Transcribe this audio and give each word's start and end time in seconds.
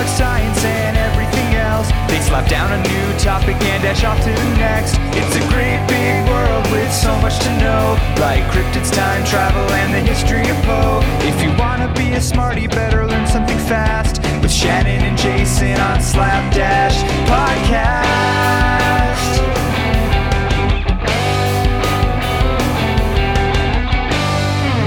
dark 0.00 0.16
science 0.16 0.64
and 0.64 0.96
everything 0.96 1.54
else. 1.56 1.90
They 2.08 2.20
slap 2.20 2.48
down 2.48 2.72
a 2.72 2.80
new 2.88 3.18
topic 3.18 3.56
and 3.56 3.82
dash 3.82 4.02
off 4.02 4.18
to 4.24 4.30
the 4.30 4.56
next. 4.56 4.96
It's 5.12 5.36
a 5.36 5.44
great 5.52 5.80
big 5.88 6.26
world 6.30 6.64
with 6.72 6.90
so 6.90 7.14
much 7.20 7.38
to 7.40 7.50
know, 7.58 7.98
like 8.18 8.42
cryptids, 8.44 8.90
time 8.90 9.22
travel, 9.26 9.68
and 9.72 9.92
the 9.92 10.00
history 10.00 10.48
of 10.48 10.56
Poe. 10.64 11.00
If 11.28 11.42
you 11.42 11.50
wanna 11.58 11.92
be 11.92 12.14
a 12.14 12.20
smarty, 12.20 12.66
better 12.66 13.06
learn 13.06 13.26
something 13.26 13.58
fast 13.58 14.22
with 14.40 14.52
Shannon 14.52 15.02
and 15.04 15.18
Jason 15.18 15.78
on 15.78 16.00
Slapdash 16.00 16.96
Podcast. 17.28 18.59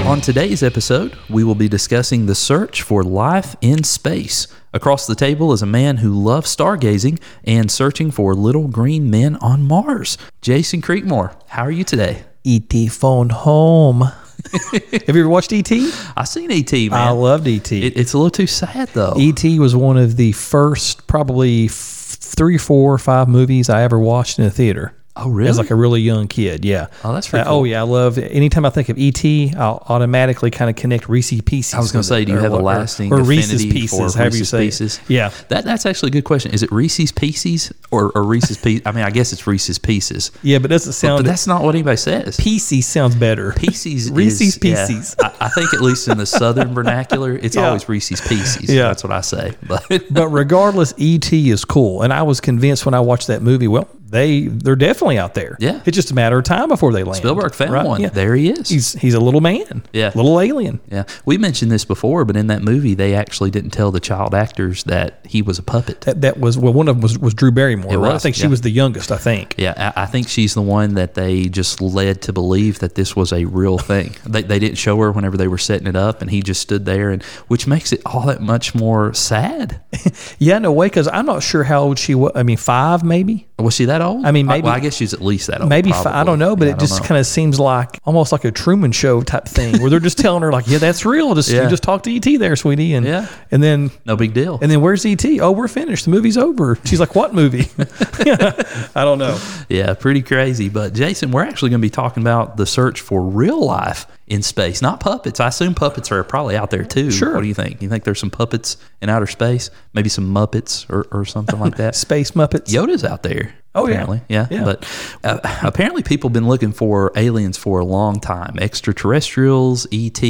On 0.06 0.20
today's 0.20 0.62
episode, 0.62 1.16
we 1.30 1.44
will 1.44 1.54
be 1.54 1.66
discussing 1.66 2.26
the 2.26 2.34
search 2.34 2.82
for 2.82 3.02
life 3.02 3.56
in 3.62 3.82
space. 3.84 4.46
Across 4.74 5.06
the 5.06 5.14
table 5.14 5.50
is 5.54 5.62
a 5.62 5.66
man 5.66 5.96
who 5.96 6.12
loves 6.12 6.54
stargazing 6.54 7.18
and 7.44 7.70
searching 7.70 8.10
for 8.10 8.34
little 8.34 8.68
green 8.68 9.10
men 9.10 9.36
on 9.36 9.62
Mars. 9.62 10.18
Jason 10.42 10.82
Creekmore, 10.82 11.34
how 11.48 11.62
are 11.62 11.70
you 11.70 11.84
today? 11.84 12.24
E.T. 12.44 12.88
phone 12.88 13.30
home. 13.30 14.02
Have 14.52 14.82
you 14.92 15.00
ever 15.08 15.28
watched 15.28 15.54
E.T.? 15.54 15.90
I 16.14 16.24
seen 16.24 16.50
ET, 16.52 16.70
man. 16.70 16.92
I 16.92 17.10
loved 17.10 17.46
E.T. 17.46 17.86
it, 17.86 17.96
it's 17.96 18.12
a 18.12 18.18
little 18.18 18.30
too 18.30 18.46
sad 18.46 18.88
though. 18.88 19.14
E.T. 19.16 19.58
was 19.58 19.74
one 19.74 19.96
of 19.96 20.16
the 20.16 20.32
first, 20.32 21.06
probably 21.06 21.64
f- 21.64 21.72
three, 21.72 22.58
four, 22.58 22.92
or 22.92 22.98
five 22.98 23.26
movies 23.26 23.70
I 23.70 23.82
ever 23.82 23.98
watched 23.98 24.38
in 24.38 24.44
a 24.44 24.50
theater. 24.50 24.94
Oh, 25.16 25.30
really? 25.30 25.48
As 25.50 25.58
like 25.58 25.70
a 25.70 25.74
really 25.74 26.00
young 26.00 26.26
kid, 26.28 26.64
yeah. 26.64 26.88
Oh, 27.04 27.12
that's 27.12 27.28
pretty 27.28 27.46
Uh, 27.46 27.52
Oh 27.52 27.64
yeah, 27.64 27.80
I 27.80 27.82
love. 27.84 28.18
Anytime 28.18 28.64
I 28.64 28.70
think 28.70 28.88
of 28.88 28.98
E.T., 28.98 29.54
I'll 29.56 29.84
automatically 29.88 30.50
kind 30.50 30.68
of 30.70 30.76
connect 30.76 31.08
Reese's 31.08 31.40
Pieces. 31.42 31.74
I 31.74 31.78
was 31.80 31.92
going 31.92 32.02
to 32.02 32.08
say, 32.08 32.24
do 32.24 32.32
you 32.32 32.38
have 32.38 32.52
a 32.52 32.56
what- 32.56 32.74
or- 32.74 32.78
lasting 32.78 33.12
or, 33.12 33.22
Reese's 33.22 33.64
Pieces, 33.64 34.14
however 34.14 34.34
you 34.36 34.40
Reese's 34.40 34.48
say 34.48 34.58
Pieces? 34.66 34.98
it. 34.98 35.10
Yeah, 35.10 35.30
That 35.48 35.64
that's 35.64 35.86
actually 35.86 36.08
a 36.08 36.12
good 36.12 36.24
question. 36.24 36.52
Is 36.52 36.62
it 36.62 36.72
Reese's 36.72 37.12
Pieces 37.12 37.72
or, 37.90 38.10
or 38.14 38.24
Reese's 38.24 38.56
Pieces? 38.58 38.82
I 38.86 38.92
mean, 38.92 39.04
I 39.04 39.10
guess 39.10 39.32
it's 39.32 39.46
Reese's 39.46 39.78
Pieces, 39.78 40.30
yeah, 40.42 40.58
but 40.58 40.70
doesn't 40.70 40.92
sound. 40.92 41.22
but 41.24 41.28
that's 41.28 41.46
not 41.46 41.62
what 41.62 41.74
anybody 41.74 41.96
says. 41.96 42.36
Pieces 42.38 42.86
sounds 42.86 43.14
better. 43.14 43.52
Pieces, 43.52 44.10
Reese's 44.12 44.56
is, 44.56 44.58
yeah, 44.64 44.86
Pieces. 44.86 45.16
I, 45.20 45.32
I 45.40 45.48
think 45.50 45.72
at 45.74 45.80
least 45.80 46.08
in 46.08 46.18
the 46.18 46.26
southern 46.26 46.74
vernacular, 46.74 47.34
it's 47.36 47.54
Yeah. 47.64 47.68
always 47.68 47.88
Reese's 47.88 48.20
Pieces. 48.20 48.68
Yeah. 48.72 48.88
that's 48.88 49.04
what 49.04 49.12
I 49.12 49.20
say. 49.20 49.52
But 49.66 49.84
but 50.10 50.28
regardless, 50.28 50.92
ET 50.98 51.32
is 51.32 51.64
cool, 51.64 52.02
and 52.02 52.12
I 52.12 52.22
was 52.22 52.40
convinced 52.40 52.84
when 52.84 52.94
I 52.94 53.00
watched 53.00 53.28
that 53.28 53.42
movie. 53.42 53.68
Well, 53.68 53.88
they 54.06 54.42
they're 54.42 54.76
definitely 54.76 55.18
out 55.18 55.34
there. 55.34 55.56
Yeah. 55.60 55.80
it's 55.84 55.94
just 55.94 56.10
a 56.10 56.14
matter 56.14 56.38
of 56.38 56.44
time 56.44 56.68
before 56.68 56.92
they 56.92 57.04
land. 57.04 57.16
Spielberg 57.16 57.54
found 57.54 57.72
right? 57.72 57.86
one. 57.86 58.00
Yeah. 58.00 58.10
There 58.10 58.34
he 58.34 58.50
is. 58.50 58.68
He's 58.68 58.92
he's 58.92 59.14
a 59.14 59.20
little 59.20 59.40
man. 59.40 59.82
Yeah. 59.92 60.12
little 60.14 60.40
alien. 60.40 60.80
yeah, 60.90 61.04
we 61.24 61.38
mentioned 61.38 61.70
this 61.70 61.84
before, 61.84 62.24
but 62.24 62.36
in 62.36 62.46
that 62.48 62.62
movie, 62.62 62.94
they 62.94 63.14
actually 63.14 63.50
didn't 63.50 63.70
tell 63.70 63.90
the 63.90 64.00
child 64.00 64.34
actors 64.34 64.84
that 64.84 65.20
he 65.26 65.42
was 65.42 65.58
a 65.58 65.62
puppet. 65.62 66.02
That, 66.02 66.20
that 66.20 66.38
was 66.38 66.58
well, 66.58 66.72
one 66.72 66.88
of 66.88 66.96
them 66.96 67.02
was, 67.02 67.18
was 67.18 67.34
Drew 67.34 67.50
Barrymore. 67.50 67.98
Right? 67.98 68.14
I 68.14 68.18
think 68.18 68.36
she 68.36 68.42
yeah. 68.42 68.48
was 68.48 68.60
the 68.60 68.70
youngest. 68.70 69.10
I 69.10 69.16
think. 69.16 69.54
Yeah, 69.58 69.92
I, 69.96 70.02
I 70.02 70.06
think 70.06 70.28
she's 70.28 70.54
the 70.54 70.62
one 70.62 70.94
that 70.94 71.14
they 71.14 71.46
just 71.46 71.80
led 71.80 72.22
to 72.22 72.32
believe 72.32 72.80
that 72.80 72.94
this 72.94 73.16
was 73.16 73.32
a 73.32 73.44
real 73.44 73.78
thing. 73.78 74.14
They, 74.34 74.42
they 74.42 74.58
didn't 74.58 74.78
show 74.78 74.98
her 74.98 75.12
whenever 75.12 75.36
they 75.36 75.46
were 75.46 75.58
setting 75.58 75.86
it 75.86 75.94
up, 75.94 76.20
and 76.20 76.28
he 76.28 76.42
just 76.42 76.60
stood 76.60 76.86
there, 76.86 77.10
and 77.10 77.22
which 77.46 77.68
makes 77.68 77.92
it 77.92 78.02
all 78.04 78.26
that 78.26 78.40
much 78.40 78.74
more 78.74 79.14
sad. 79.14 79.80
Yeah, 80.38 80.58
no 80.58 80.72
way, 80.72 80.86
because 80.86 81.08
I'm 81.08 81.26
not 81.26 81.42
sure 81.42 81.64
how 81.64 81.82
old 81.82 81.98
she 81.98 82.14
was. 82.14 82.32
I 82.34 82.42
mean, 82.42 82.56
five 82.56 83.02
maybe, 83.04 83.46
Was 83.58 83.74
she 83.74 83.84
that 83.86 84.00
old? 84.04 84.24
I 84.24 84.30
mean, 84.30 84.46
maybe- 84.46 84.62
well, 84.64 84.72
I 84.74 84.80
guess 84.80 84.94
she's 84.94 85.12
at 85.14 85.20
least 85.20 85.48
that 85.48 85.60
old. 85.60 85.70
maybe 85.70 85.92
I 85.92 86.22
don't 86.24 86.38
know, 86.38 86.54
but 86.56 86.68
Yeah, 86.68 86.74
it 86.74 86.78
just 86.78 87.02
kind 87.04 87.18
of 87.18 87.26
seems 87.26 87.58
like 87.58 87.98
almost 88.04 88.30
like 88.32 88.44
a 88.44 88.50
Truman 88.52 88.92
Show 88.92 89.22
type 89.22 89.46
thing, 89.46 89.80
where 89.80 89.90
they're 89.90 90.00
just 90.00 90.18
telling 90.18 90.42
her 90.42 90.52
like, 90.52 90.66
"Yeah, 90.68 90.78
that's 90.78 91.04
real. 91.04 91.34
Just 91.34 91.50
Yeah. 91.50 91.64
you 91.64 91.68
just 91.70 91.82
talk 91.82 92.02
to 92.04 92.10
ET 92.14 92.36
there, 92.38 92.54
sweetie," 92.56 92.94
and 92.94 93.04
Yeah. 93.06 93.26
and 93.50 93.62
then 93.62 93.90
no 94.04 94.16
big 94.16 94.34
deal. 94.34 94.58
And 94.62 94.70
then 94.70 94.80
where's 94.80 95.04
ET? 95.04 95.24
Oh, 95.40 95.50
we're 95.52 95.68
finished. 95.68 96.04
The 96.04 96.10
movie's 96.10 96.36
over. 96.38 96.78
She's 96.84 97.00
like, 97.00 97.14
what 97.14 97.34
movie? 97.34 97.68
I 97.78 99.04
don't 99.04 99.18
know. 99.18 99.38
Yeah, 99.68 99.94
pretty 99.94 100.22
crazy. 100.22 100.68
But 100.68 100.92
Jason, 100.94 101.30
we're 101.30 101.44
actually 101.44 101.70
going 101.70 101.80
to 101.80 101.86
be 101.86 101.90
talking 101.90 102.22
about 102.22 102.56
the 102.56 102.66
search 102.66 103.00
for 103.00 103.20
real 103.22 103.64
life 103.64 104.06
in 104.26 104.42
space, 104.42 104.80
not 104.82 105.00
puppets. 105.00 105.40
I 105.40 105.48
assume 105.48 105.74
puppets 105.74 106.10
are 106.12 106.22
probably 106.24 106.56
out 106.56 106.70
there 106.70 106.84
too. 106.84 107.10
Sure. 107.10 107.34
What 107.34 107.42
do 107.42 107.48
you 107.48 107.54
think? 107.54 107.82
You 107.82 107.88
think 107.88 108.04
there's 108.04 108.20
some 108.20 108.30
puppets 108.30 108.76
in 109.02 109.08
outer 109.08 109.26
space? 109.26 109.70
Maybe 109.92 110.08
some 110.08 110.32
Muppets 110.34 110.88
or, 110.90 111.06
or 111.12 111.24
something 111.24 111.58
like 111.60 111.76
that? 111.76 111.94
Space 112.04 112.32
Muppets. 112.32 112.72
Yoda's 112.72 113.04
out 113.04 113.22
there. 113.22 113.54
Oh, 113.74 113.86
yeah. 113.86 113.92
apparently. 113.94 114.20
yeah, 114.28 114.46
Yeah. 114.50 114.64
But 114.64 114.86
uh, 115.24 115.40
apparently, 115.62 116.02
people 116.02 116.28
have 116.28 116.32
been 116.34 116.46
looking 116.48 116.72
for 116.72 117.10
aliens 117.16 117.56
for 117.58 117.80
a 117.80 117.84
long 117.84 118.20
time. 118.20 118.56
Extraterrestrials, 118.60 119.86
ET, 119.92 120.22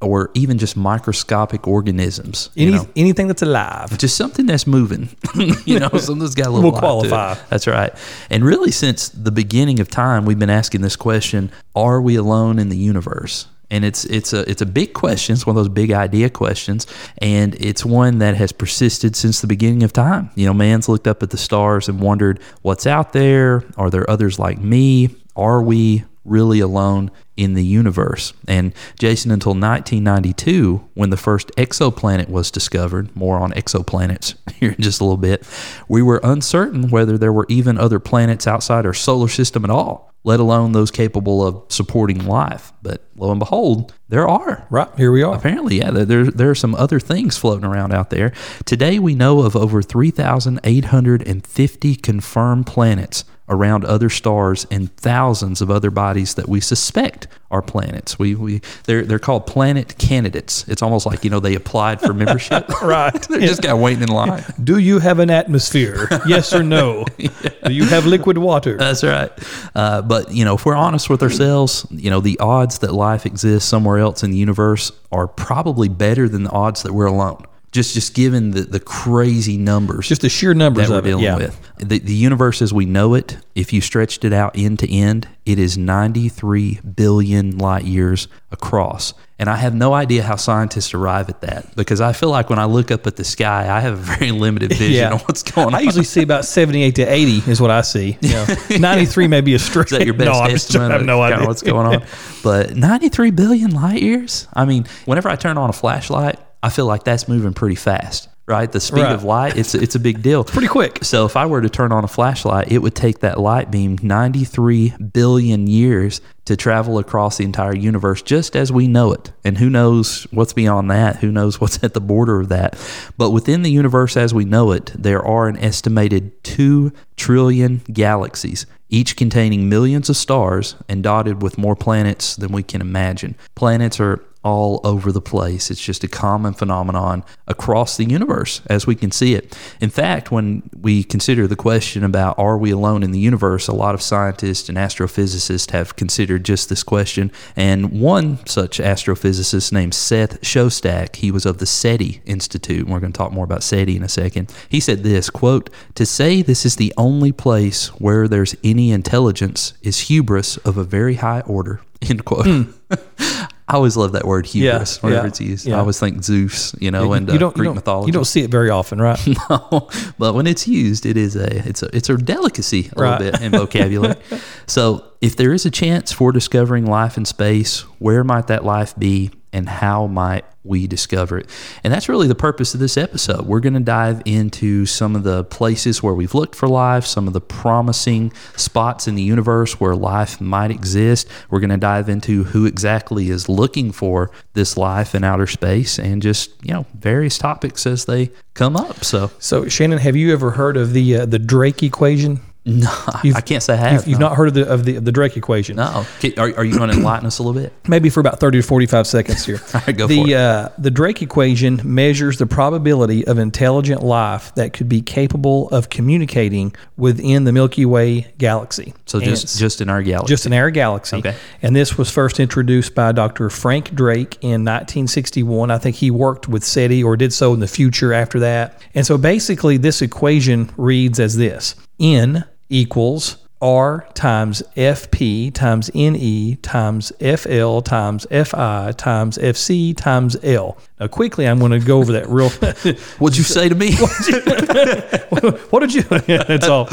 or 0.00 0.30
even 0.34 0.58
just 0.58 0.76
microscopic 0.76 1.66
organisms. 1.66 2.50
you 2.54 2.68
Any, 2.68 2.76
know? 2.76 2.88
anything 2.96 3.28
that's 3.28 3.42
alive. 3.42 3.96
just 3.98 4.16
something 4.16 4.46
that's 4.46 4.66
moving. 4.66 5.08
you 5.66 5.78
know, 5.80 5.88
something 5.98 6.18
that's 6.20 6.34
got 6.34 6.46
a 6.46 6.50
little 6.50 6.70
we'll 6.70 6.80
life 6.80 7.02
to 7.02 7.06
it. 7.06 7.10
qualify. 7.10 7.34
That's 7.50 7.66
right. 7.66 7.92
And 8.30 8.44
really, 8.44 8.70
since 8.70 9.08
the 9.08 9.32
beginning 9.32 9.80
of 9.80 9.88
time, 9.88 10.24
we've 10.24 10.38
been 10.38 10.50
asking 10.50 10.80
this 10.82 10.96
question: 10.96 11.50
Are 11.74 12.00
we 12.00 12.16
alone 12.16 12.58
in 12.58 12.68
the 12.68 12.76
universe? 12.76 13.46
And 13.74 13.84
it's 13.84 14.04
it's 14.04 14.32
a 14.32 14.48
it's 14.48 14.62
a 14.62 14.66
big 14.66 14.92
question. 14.92 15.32
It's 15.32 15.46
one 15.46 15.56
of 15.56 15.64
those 15.64 15.68
big 15.68 15.90
idea 15.90 16.30
questions, 16.30 16.86
and 17.18 17.56
it's 17.56 17.84
one 17.84 18.18
that 18.18 18.36
has 18.36 18.52
persisted 18.52 19.16
since 19.16 19.40
the 19.40 19.48
beginning 19.48 19.82
of 19.82 19.92
time. 19.92 20.30
You 20.36 20.46
know, 20.46 20.54
man's 20.54 20.88
looked 20.88 21.08
up 21.08 21.24
at 21.24 21.30
the 21.30 21.36
stars 21.36 21.88
and 21.88 21.98
wondered 21.98 22.40
what's 22.62 22.86
out 22.86 23.12
there. 23.12 23.64
Are 23.76 23.90
there 23.90 24.08
others 24.08 24.38
like 24.38 24.58
me? 24.58 25.16
Are 25.34 25.60
we 25.60 26.04
really 26.24 26.60
alone 26.60 27.10
in 27.36 27.54
the 27.54 27.64
universe. 27.64 28.32
And 28.48 28.72
Jason, 28.98 29.30
until 29.30 29.50
1992, 29.50 30.88
when 30.94 31.10
the 31.10 31.16
first 31.16 31.50
exoplanet 31.56 32.28
was 32.28 32.50
discovered, 32.50 33.14
more 33.14 33.38
on 33.38 33.52
exoplanets 33.52 34.34
here 34.54 34.70
in 34.70 34.82
just 34.82 35.00
a 35.00 35.04
little 35.04 35.16
bit, 35.16 35.46
we 35.88 36.02
were 36.02 36.20
uncertain 36.22 36.90
whether 36.90 37.18
there 37.18 37.32
were 37.32 37.46
even 37.48 37.76
other 37.76 37.98
planets 37.98 38.46
outside 38.46 38.86
our 38.86 38.94
solar 38.94 39.28
system 39.28 39.64
at 39.64 39.70
all, 39.70 40.13
let 40.24 40.40
alone 40.40 40.72
those 40.72 40.90
capable 40.90 41.46
of 41.46 41.62
supporting 41.68 42.26
life. 42.26 42.72
But 42.82 43.06
lo 43.14 43.30
and 43.30 43.38
behold, 43.38 43.94
there 44.08 44.26
are. 44.26 44.66
Right. 44.70 44.88
Here 44.96 45.12
we 45.12 45.22
are. 45.22 45.36
Apparently, 45.36 45.76
yeah, 45.78 45.90
there, 45.90 46.06
there, 46.06 46.24
there 46.24 46.50
are 46.50 46.54
some 46.54 46.74
other 46.74 46.98
things 46.98 47.36
floating 47.36 47.66
around 47.66 47.92
out 47.92 48.08
there. 48.10 48.32
Today, 48.64 48.98
we 48.98 49.14
know 49.14 49.40
of 49.40 49.54
over 49.54 49.82
3,850 49.82 51.96
confirmed 51.96 52.66
planets 52.66 53.24
around 53.48 53.84
other 53.84 54.08
stars 54.08 54.66
and 54.70 54.94
thousands 54.96 55.60
of 55.60 55.70
other 55.70 55.90
bodies 55.90 56.34
that 56.34 56.48
we 56.48 56.60
suspect 56.60 57.26
are 57.50 57.60
planets. 57.62 58.18
We, 58.18 58.34
we 58.34 58.60
they're, 58.84 59.04
they're 59.04 59.18
called 59.18 59.46
planet 59.46 59.96
candidates. 59.98 60.66
It's 60.66 60.82
almost 60.82 61.06
like, 61.06 61.24
you 61.24 61.30
know, 61.30 61.40
they 61.40 61.54
applied 61.54 62.00
for 62.00 62.12
membership. 62.12 62.70
Right. 62.82 63.12
they're 63.28 63.40
just 63.40 63.62
kind 63.62 63.72
of 63.72 63.80
waiting 63.80 64.02
in 64.02 64.08
line. 64.08 64.44
Do 64.62 64.78
you 64.78 64.98
have 64.98 65.18
an 65.20 65.30
atmosphere? 65.30 66.08
yes 66.26 66.52
or 66.52 66.62
no? 66.62 67.04
Do 67.18 67.72
you 67.72 67.84
have 67.84 68.04
liquid 68.04 68.36
water? 68.36 68.76
That's 68.76 69.02
right. 69.02 69.30
Uh, 69.74 70.02
but 70.02 70.32
you 70.32 70.44
know, 70.44 70.54
if 70.54 70.66
we're 70.66 70.74
honest 70.74 71.08
with 71.08 71.22
ourselves, 71.22 71.86
you 71.90 72.10
know, 72.10 72.20
the 72.20 72.38
odds 72.40 72.78
that 72.80 72.92
life 72.92 73.24
exists 73.24 73.68
somewhere 73.68 73.98
else 73.98 74.22
in 74.22 74.32
the 74.32 74.36
universe 74.36 74.92
are 75.12 75.26
probably 75.26 75.88
better 75.88 76.28
than 76.28 76.42
the 76.42 76.50
odds 76.50 76.82
that 76.82 76.92
we're 76.92 77.06
alone. 77.06 77.44
Just 77.74 77.92
just 77.92 78.14
given 78.14 78.52
the, 78.52 78.60
the 78.62 78.78
crazy 78.80 79.58
numbers 79.58 80.08
Just 80.08 80.22
the 80.22 80.28
sheer 80.28 80.54
numbers 80.54 80.86
that 80.88 80.92
we're 80.92 80.98
of 81.00 81.04
it. 81.06 81.08
dealing 81.08 81.24
Yeah. 81.24 81.36
with. 81.36 81.60
The, 81.78 81.98
the 81.98 82.14
universe 82.14 82.62
as 82.62 82.72
we 82.72 82.86
know 82.86 83.14
it, 83.14 83.36
if 83.56 83.72
you 83.72 83.80
stretched 83.80 84.24
it 84.24 84.32
out 84.32 84.52
end 84.56 84.78
to 84.78 84.90
end, 84.90 85.26
it 85.44 85.58
is 85.58 85.76
93 85.76 86.78
billion 86.94 87.58
light 87.58 87.84
years 87.84 88.28
across. 88.52 89.12
And 89.40 89.50
I 89.50 89.56
have 89.56 89.74
no 89.74 89.92
idea 89.92 90.22
how 90.22 90.36
scientists 90.36 90.94
arrive 90.94 91.28
at 91.28 91.40
that 91.40 91.74
because 91.74 92.00
I 92.00 92.12
feel 92.12 92.30
like 92.30 92.48
when 92.48 92.60
I 92.60 92.66
look 92.66 92.92
up 92.92 93.08
at 93.08 93.16
the 93.16 93.24
sky, 93.24 93.68
I 93.68 93.80
have 93.80 93.94
a 93.94 93.96
very 93.96 94.30
limited 94.44 94.70
vision 94.70 94.92
Yeah. 94.94 95.14
of 95.14 95.22
what's 95.22 95.42
going 95.42 95.66
on. 95.68 95.74
I 95.74 95.80
usually 95.80 96.04
see 96.04 96.22
about 96.22 96.44
78 96.44 96.94
to 96.94 97.02
80 97.02 97.50
is 97.50 97.60
what 97.60 97.70
I 97.72 97.80
see. 97.82 98.16
Yeah. 98.22 98.46
93 98.78 99.26
may 99.26 99.40
be 99.40 99.54
a 99.54 99.58
stretch. 99.58 99.90
Is 99.92 99.98
that 99.98 100.04
your 100.04 100.14
best 100.22 100.30
no, 100.30 100.44
estimate? 100.44 100.90
I 100.92 100.94
have 100.94 101.04
no 101.04 101.20
idea. 101.20 101.44
what's 101.46 101.62
going 101.62 101.86
on. 101.96 102.04
But 102.44 102.76
93 102.76 103.32
billion 103.32 103.72
light 103.72 104.00
years. 104.00 104.46
I 104.54 104.64
mean, 104.64 104.86
whenever 105.06 105.28
I 105.28 105.34
turn 105.36 105.58
on 105.58 105.68
a 105.68 105.72
flashlight, 105.72 106.38
I 106.64 106.70
feel 106.70 106.86
like 106.86 107.04
that's 107.04 107.28
moving 107.28 107.52
pretty 107.52 107.74
fast. 107.76 108.28
Right, 108.46 108.70
the 108.70 108.78
speed 108.78 109.02
Right. 109.04 109.12
of 109.12 109.24
light, 109.24 109.56
it's 109.56 109.74
it's 109.74 109.94
a 109.94 109.98
big 109.98 110.20
deal. 110.20 110.44
Pretty 110.56 110.68
quick. 110.68 111.02
So 111.02 111.24
if 111.24 111.34
I 111.34 111.46
were 111.46 111.62
to 111.62 111.70
turn 111.70 111.92
on 111.92 112.04
a 112.04 112.08
flashlight, 112.08 112.70
it 112.70 112.80
would 112.80 112.94
take 112.94 113.20
that 113.20 113.40
light 113.40 113.70
beam 113.70 113.96
93 114.02 114.92
billion 115.14 115.66
years 115.66 116.20
to 116.44 116.54
travel 116.54 116.98
across 116.98 117.38
the 117.38 117.44
entire 117.44 117.74
universe 117.74 118.20
just 118.20 118.54
as 118.54 118.70
we 118.70 118.86
know 118.86 119.12
it. 119.12 119.32
And 119.44 119.56
who 119.56 119.70
knows 119.70 120.24
what's 120.30 120.52
beyond 120.52 120.90
that? 120.90 121.16
Who 121.16 121.32
knows 121.32 121.58
what's 121.58 121.82
at 121.82 121.94
the 121.94 122.02
border 122.02 122.40
of 122.40 122.50
that? 122.50 122.76
But 123.16 123.30
within 123.30 123.62
the 123.62 123.70
universe 123.70 124.14
as 124.14 124.34
we 124.34 124.44
know 124.44 124.72
it, 124.72 124.92
there 124.94 125.24
are 125.24 125.48
an 125.48 125.56
estimated 125.56 126.44
2 126.44 126.92
trillion 127.16 127.78
galaxies, 127.92 128.66
each 128.90 129.16
containing 129.16 129.70
millions 129.70 130.10
of 130.10 130.18
stars 130.18 130.76
and 130.86 131.02
dotted 131.02 131.40
with 131.40 131.56
more 131.56 131.76
planets 131.76 132.36
than 132.36 132.52
we 132.52 132.62
can 132.62 132.82
imagine. 132.82 133.36
Planets 133.54 133.98
are 134.00 134.22
all 134.44 134.80
over 134.84 135.10
the 135.10 135.20
place. 135.20 135.70
It's 135.70 135.84
just 135.84 136.04
a 136.04 136.08
common 136.08 136.52
phenomenon 136.52 137.24
across 137.48 137.96
the 137.96 138.04
universe 138.04 138.60
as 138.66 138.86
we 138.86 138.94
can 138.94 139.10
see 139.10 139.34
it. 139.34 139.58
In 139.80 139.90
fact, 139.90 140.30
when 140.30 140.68
we 140.78 141.02
consider 141.02 141.46
the 141.46 141.56
question 141.56 142.04
about 142.04 142.38
are 142.38 142.58
we 142.58 142.70
alone 142.70 143.02
in 143.02 143.10
the 143.10 143.18
universe, 143.18 143.66
a 143.66 143.74
lot 143.74 143.94
of 143.94 144.02
scientists 144.02 144.68
and 144.68 144.76
astrophysicists 144.76 145.70
have 145.70 145.96
considered 145.96 146.44
just 146.44 146.68
this 146.68 146.82
question. 146.82 147.32
And 147.56 148.00
one 148.00 148.44
such 148.46 148.78
astrophysicist 148.78 149.72
named 149.72 149.94
Seth 149.94 150.40
Shostak, 150.42 151.16
he 151.16 151.30
was 151.30 151.46
of 151.46 151.58
the 151.58 151.66
SETI 151.66 152.20
Institute, 152.26 152.84
and 152.84 152.90
we're 152.92 153.00
going 153.00 153.12
to 153.12 153.16
talk 153.16 153.32
more 153.32 153.44
about 153.44 153.62
SETI 153.62 153.96
in 153.96 154.02
a 154.02 154.08
second. 154.08 154.52
He 154.68 154.80
said 154.80 155.02
this 155.02 155.30
quote, 155.30 155.70
To 155.94 156.04
say 156.04 156.42
this 156.42 156.66
is 156.66 156.76
the 156.76 156.92
only 156.98 157.32
place 157.32 157.88
where 157.98 158.28
there's 158.28 158.54
any 158.62 158.92
intelligence 158.92 159.72
is 159.82 160.00
hubris 160.00 160.58
of 160.58 160.76
a 160.76 160.84
very 160.84 161.14
high 161.14 161.40
order. 161.40 161.80
End 162.02 162.24
quote. 162.26 162.46
Hmm. 162.46 162.62
I 163.66 163.74
always 163.76 163.96
love 163.96 164.12
that 164.12 164.26
word 164.26 164.44
hubris. 164.44 164.96
Yeah, 164.98 165.00
whenever 165.06 165.22
yeah, 165.24 165.28
it's 165.28 165.40
used. 165.40 165.66
yeah. 165.66 165.76
I 165.76 165.78
always 165.78 165.98
think 165.98 166.22
Zeus, 166.22 166.74
you 166.80 166.90
know, 166.90 167.14
and 167.14 167.30
uh, 167.30 167.32
you 167.32 167.38
don't, 167.38 167.54
Greek 167.54 167.62
you 167.62 167.68
don't, 167.68 167.74
mythology. 167.76 168.08
You 168.08 168.12
don't 168.12 168.26
see 168.26 168.42
it 168.42 168.50
very 168.50 168.68
often, 168.68 169.00
right? 169.00 169.18
No, 169.50 169.88
but 170.18 170.34
when 170.34 170.46
it's 170.46 170.68
used, 170.68 171.06
it 171.06 171.16
is 171.16 171.34
a 171.34 171.66
it's 171.66 171.82
a 171.82 171.88
it's 171.96 172.10
a 172.10 172.16
delicacy 172.18 172.90
a 172.94 173.00
Right. 173.00 173.18
little 173.20 173.32
bit 173.32 173.40
in 173.42 173.52
vocabulary. 173.52 174.16
so, 174.66 175.04
if 175.22 175.36
there 175.36 175.52
is 175.54 175.64
a 175.64 175.70
chance 175.70 176.12
for 176.12 176.30
discovering 176.30 176.84
life 176.84 177.16
in 177.16 177.24
space, 177.24 177.80
where 177.98 178.22
might 178.22 178.48
that 178.48 178.64
life 178.64 178.94
be, 178.98 179.30
and 179.54 179.68
how 179.68 180.06
might 180.06 180.44
we 180.64 180.86
discover 180.86 181.38
it? 181.38 181.48
And 181.82 181.92
that's 181.92 182.08
really 182.08 182.26
the 182.26 182.34
purpose 182.34 182.74
of 182.74 182.80
this 182.80 182.96
episode. 182.96 183.46
We're 183.46 183.60
going 183.60 183.74
to 183.74 183.80
dive 183.80 184.22
into 184.24 184.84
some 184.84 185.14
of 185.14 185.22
the 185.22 185.44
places 185.44 186.02
where 186.02 186.12
we've 186.12 186.34
looked 186.34 186.54
for 186.54 186.68
life, 186.68 187.06
some 187.06 187.26
of 187.26 187.32
the 187.32 187.40
promising 187.40 188.32
spots 188.56 189.06
in 189.06 189.14
the 189.14 189.22
universe 189.22 189.78
where 189.78 189.94
life 189.94 190.40
might 190.40 190.70
exist. 190.70 191.28
We're 191.50 191.60
going 191.60 191.70
to 191.70 191.76
dive 191.76 192.08
into 192.08 192.44
who 192.44 192.66
exactly 192.66 193.30
is 193.30 193.48
looking 193.48 193.92
for 193.92 194.30
this 194.54 194.76
life 194.76 195.14
in 195.14 195.24
outer 195.24 195.46
space, 195.46 195.98
and 195.98 196.20
just 196.20 196.50
you 196.62 196.74
know 196.74 196.86
various 196.94 197.38
topics 197.38 197.86
as 197.86 198.06
they 198.06 198.30
come 198.54 198.76
up. 198.76 199.04
So. 199.04 199.30
so, 199.38 199.68
Shannon, 199.68 199.98
have 199.98 200.16
you 200.16 200.32
ever 200.32 200.50
heard 200.50 200.76
of 200.76 200.92
the 200.92 201.18
uh, 201.18 201.26
the 201.26 201.38
Drake 201.38 201.82
equation? 201.82 202.40
No, 202.74 202.88
I 203.34 203.42
can't 203.42 203.62
say 203.62 203.74
I 203.74 203.76
have. 203.76 203.92
You've, 203.92 204.08
you've 204.08 204.20
no. 204.20 204.28
not 204.28 204.36
heard 204.38 204.48
of 204.48 204.54
the 204.54 204.66
of 204.66 204.84
the, 204.86 204.96
of 204.96 205.04
the 205.04 205.12
Drake 205.12 205.36
equation? 205.36 205.76
No. 205.76 206.06
Are, 206.38 206.56
are 206.56 206.64
you 206.64 206.78
going 206.78 206.88
to 206.88 206.96
enlighten 206.96 207.26
us 207.26 207.38
a 207.38 207.42
little 207.42 207.60
bit? 207.60 207.74
maybe 207.88 208.08
for 208.08 208.20
about 208.20 208.40
30 208.40 208.62
to 208.62 208.66
45 208.66 209.06
seconds 209.06 209.44
here. 209.44 209.60
All 209.74 209.82
right, 209.86 209.94
go 209.94 210.06
the, 210.06 210.22
for 210.22 210.28
it. 210.30 210.34
Uh, 210.34 210.68
the 210.78 210.90
Drake 210.90 211.20
equation 211.20 211.78
measures 211.84 212.38
the 212.38 212.46
probability 212.46 213.26
of 213.26 213.38
intelligent 213.38 214.02
life 214.02 214.54
that 214.54 214.72
could 214.72 214.88
be 214.88 215.02
capable 215.02 215.68
of 215.68 215.90
communicating 215.90 216.74
within 216.96 217.44
the 217.44 217.52
Milky 217.52 217.84
Way 217.84 218.32
galaxy. 218.38 218.94
So 219.04 219.18
And 219.18 219.28
just 219.28 219.58
just 219.58 219.82
in 219.82 219.90
our 219.90 220.02
galaxy. 220.02 220.32
just 220.32 220.46
in 220.46 220.54
our 220.54 220.70
galaxy. 220.70 221.16
Okay. 221.18 221.36
And 221.60 221.76
this 221.76 221.98
was 221.98 222.10
first 222.10 222.40
introduced 222.40 222.94
by 222.94 223.12
Dr. 223.12 223.50
Frank 223.50 223.94
Drake 223.94 224.36
in 224.40 224.64
1961. 224.64 225.70
I 225.70 225.76
think 225.76 225.96
he 225.96 226.10
worked 226.10 226.48
with 226.48 226.64
SETI 226.64 227.04
or 227.04 227.14
did 227.18 227.34
so 227.34 227.52
in 227.52 227.60
the 227.60 227.68
future 227.68 228.14
after 228.14 228.40
that. 228.40 228.80
And 228.94 229.06
so 229.06 229.18
basically, 229.18 229.76
this 229.76 230.00
equation 230.00 230.70
reads 230.78 231.20
as 231.20 231.36
this 231.36 231.74
N 232.00 232.44
equals 232.68 233.38
R 233.64 234.06
times 234.12 234.62
FP 234.76 235.52
times 235.54 235.90
NE 235.94 236.56
times 236.56 237.12
FL 237.18 237.80
times 237.80 238.26
FI 238.30 238.92
times 238.96 239.38
FC 239.38 239.96
times 239.96 240.36
L. 240.42 240.76
Now, 241.00 241.06
quickly, 241.06 241.48
I'm 241.48 241.58
going 241.58 241.72
to 241.72 241.78
go 241.78 241.98
over 241.98 242.12
that 242.12 242.28
real. 242.28 242.50
What'd 243.18 243.38
you 243.38 243.44
say 243.44 243.70
to 243.70 243.74
me? 243.74 243.94
what 245.70 245.80
did 245.80 245.94
you? 245.94 246.02
That's 246.02 246.68
all. 246.68 246.88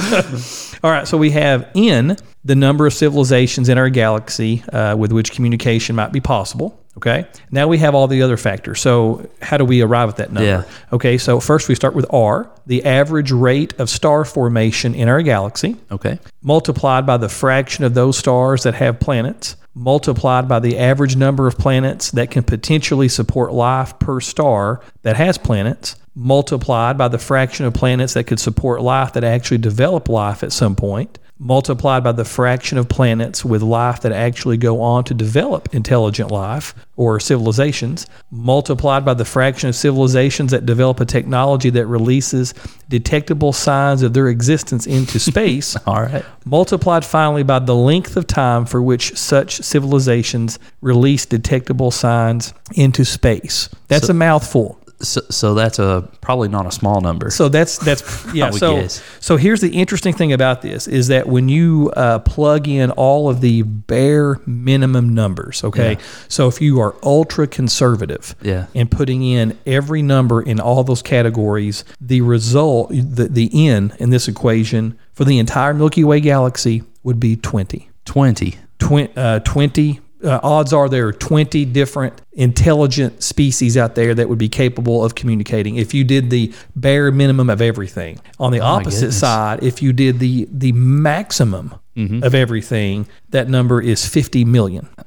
all 0.81 0.91
right. 0.91 1.05
So 1.05 1.17
we 1.17 1.31
have 1.31 1.69
N, 1.75 2.15
the 2.45 2.55
number 2.55 2.87
of 2.87 2.93
civilizations 2.93 3.67
in 3.67 3.77
our 3.77 3.89
galaxy 3.89 4.63
uh, 4.71 4.95
with 4.95 5.11
which 5.11 5.33
communication 5.33 5.97
might 5.97 6.13
be 6.13 6.21
possible. 6.21 6.80
Okay. 6.97 7.25
Now 7.51 7.67
we 7.67 7.77
have 7.77 7.95
all 7.95 8.07
the 8.07 8.21
other 8.21 8.37
factors. 8.37 8.81
So 8.81 9.29
how 9.41 9.57
do 9.57 9.63
we 9.63 9.81
arrive 9.81 10.09
at 10.09 10.17
that 10.17 10.31
number? 10.31 10.47
Yeah. 10.47 10.63
Okay. 10.91 11.17
So 11.17 11.39
first 11.39 11.69
we 11.69 11.75
start 11.75 11.95
with 11.95 12.05
R, 12.11 12.51
the 12.65 12.83
average 12.83 13.31
rate 13.31 13.79
of 13.79 13.89
star 13.89 14.25
formation 14.25 14.93
in 14.93 15.07
our 15.07 15.21
galaxy, 15.21 15.77
okay. 15.89 16.19
multiplied 16.41 17.05
by 17.05 17.17
the 17.17 17.29
fraction 17.29 17.85
of 17.85 17.93
those 17.93 18.17
stars 18.17 18.63
that 18.63 18.73
have 18.75 18.99
planets, 18.99 19.55
multiplied 19.73 20.49
by 20.49 20.59
the 20.59 20.77
average 20.77 21.15
number 21.15 21.47
of 21.47 21.57
planets 21.57 22.11
that 22.11 22.29
can 22.29 22.43
potentially 22.43 23.07
support 23.07 23.53
life 23.53 23.97
per 23.99 24.19
star 24.19 24.81
that 25.03 25.15
has 25.15 25.37
planets, 25.37 25.95
multiplied 26.13 26.97
by 26.97 27.07
the 27.07 27.17
fraction 27.17 27.65
of 27.65 27.73
planets 27.73 28.13
that 28.15 28.25
could 28.25 28.39
support 28.39 28.81
life 28.81 29.13
that 29.13 29.23
actually 29.23 29.57
develop 29.57 30.09
life 30.09 30.43
at 30.43 30.51
some 30.51 30.75
point, 30.75 31.17
multiplied 31.41 32.03
by 32.03 32.11
the 32.11 32.23
fraction 32.23 32.77
of 32.77 32.87
planets 32.87 33.43
with 33.43 33.63
life 33.63 34.01
that 34.01 34.11
actually 34.11 34.57
go 34.57 34.79
on 34.79 35.03
to 35.03 35.11
develop 35.11 35.73
intelligent 35.73 36.29
life 36.29 36.75
or 36.95 37.19
civilizations, 37.19 38.05
multiplied 38.29 39.03
by 39.03 39.15
the 39.15 39.25
fraction 39.25 39.67
of 39.67 39.75
civilizations 39.75 40.51
that 40.51 40.67
develop 40.67 40.99
a 40.99 41.05
technology 41.05 41.71
that 41.71 41.87
releases 41.87 42.53
detectable 42.89 43.51
signs 43.51 44.03
of 44.03 44.13
their 44.13 44.27
existence 44.27 44.85
into 44.85 45.17
space, 45.31 45.75
All 45.87 46.03
right. 46.03 46.23
multiplied 46.45 47.03
finally 47.03 47.41
by 47.41 47.57
the 47.57 47.75
length 47.75 48.17
of 48.17 48.27
time 48.27 48.65
for 48.65 48.79
which 48.79 49.17
such 49.17 49.57
civilizations 49.61 50.59
release 50.81 51.25
detectable 51.25 51.89
signs 51.89 52.53
into 52.75 53.03
space. 53.03 53.67
That's 53.87 54.09
a 54.09 54.13
mouthful. 54.13 54.79
So, 55.01 55.21
so 55.29 55.53
that's 55.53 55.79
a 55.79 56.07
probably 56.21 56.47
not 56.49 56.65
a 56.67 56.71
small 56.71 57.01
number. 57.01 57.29
So 57.31 57.49
that's 57.49 57.77
that's 57.79 58.03
yeah. 58.33 58.51
So 58.51 58.81
guess. 58.81 59.01
so 59.19 59.37
here's 59.37 59.61
the 59.61 59.69
interesting 59.69 60.13
thing 60.13 60.33
about 60.33 60.61
this 60.61 60.87
is 60.87 61.07
that 61.07 61.27
when 61.27 61.49
you 61.49 61.91
uh, 61.95 62.19
plug 62.19 62.67
in 62.67 62.91
all 62.91 63.29
of 63.29 63.41
the 63.41 63.63
bare 63.63 64.37
minimum 64.45 65.13
numbers, 65.13 65.63
okay. 65.63 65.97
So 66.27 66.47
if 66.47 66.61
you 66.61 66.79
are 66.79 66.95
ultra 67.03 67.47
conservative, 67.47 68.35
Yeah. 68.41 68.67
and 68.75 68.89
putting 68.91 69.23
in 69.23 69.57
every 69.65 70.01
number 70.01 70.41
in 70.41 70.59
all 70.59 70.83
those 70.83 71.01
categories, 71.01 71.83
the 71.99 72.21
result, 72.21 72.89
the 72.91 73.27
the 73.29 73.67
n 73.69 73.93
in 73.99 74.09
this 74.11 74.27
equation 74.27 74.97
for 75.13 75.25
the 75.25 75.39
entire 75.39 75.73
Milky 75.73 76.03
Way 76.03 76.19
galaxy 76.19 76.83
would 77.03 77.19
be 77.19 77.35
twenty. 77.35 77.89
Twenty. 78.05 78.55
Twen- 78.79 79.09
uh, 79.15 79.39
20 79.39 79.99
uh, 80.23 80.39
odds 80.43 80.71
are 80.73 80.87
there 80.89 81.07
are 81.07 81.13
20 81.13 81.65
different 81.65 82.21
intelligent 82.33 83.23
species 83.23 83.75
out 83.77 83.95
there 83.95 84.13
that 84.13 84.29
would 84.29 84.37
be 84.37 84.49
capable 84.49 85.03
of 85.03 85.15
communicating 85.15 85.75
if 85.75 85.93
you 85.93 86.03
did 86.03 86.29
the 86.29 86.53
bare 86.75 87.11
minimum 87.11 87.49
of 87.49 87.61
everything. 87.61 88.19
On 88.39 88.51
the 88.51 88.59
opposite 88.59 89.11
side 89.13 89.63
if 89.63 89.81
you 89.81 89.93
did 89.93 90.19
the 90.19 90.47
the 90.51 90.71
maximum 90.73 91.75
of 92.23 92.33
everything 92.33 93.05
that 93.29 93.47
number 93.49 93.81
is 93.81 94.07
50 94.07 94.45
million. 94.45 94.87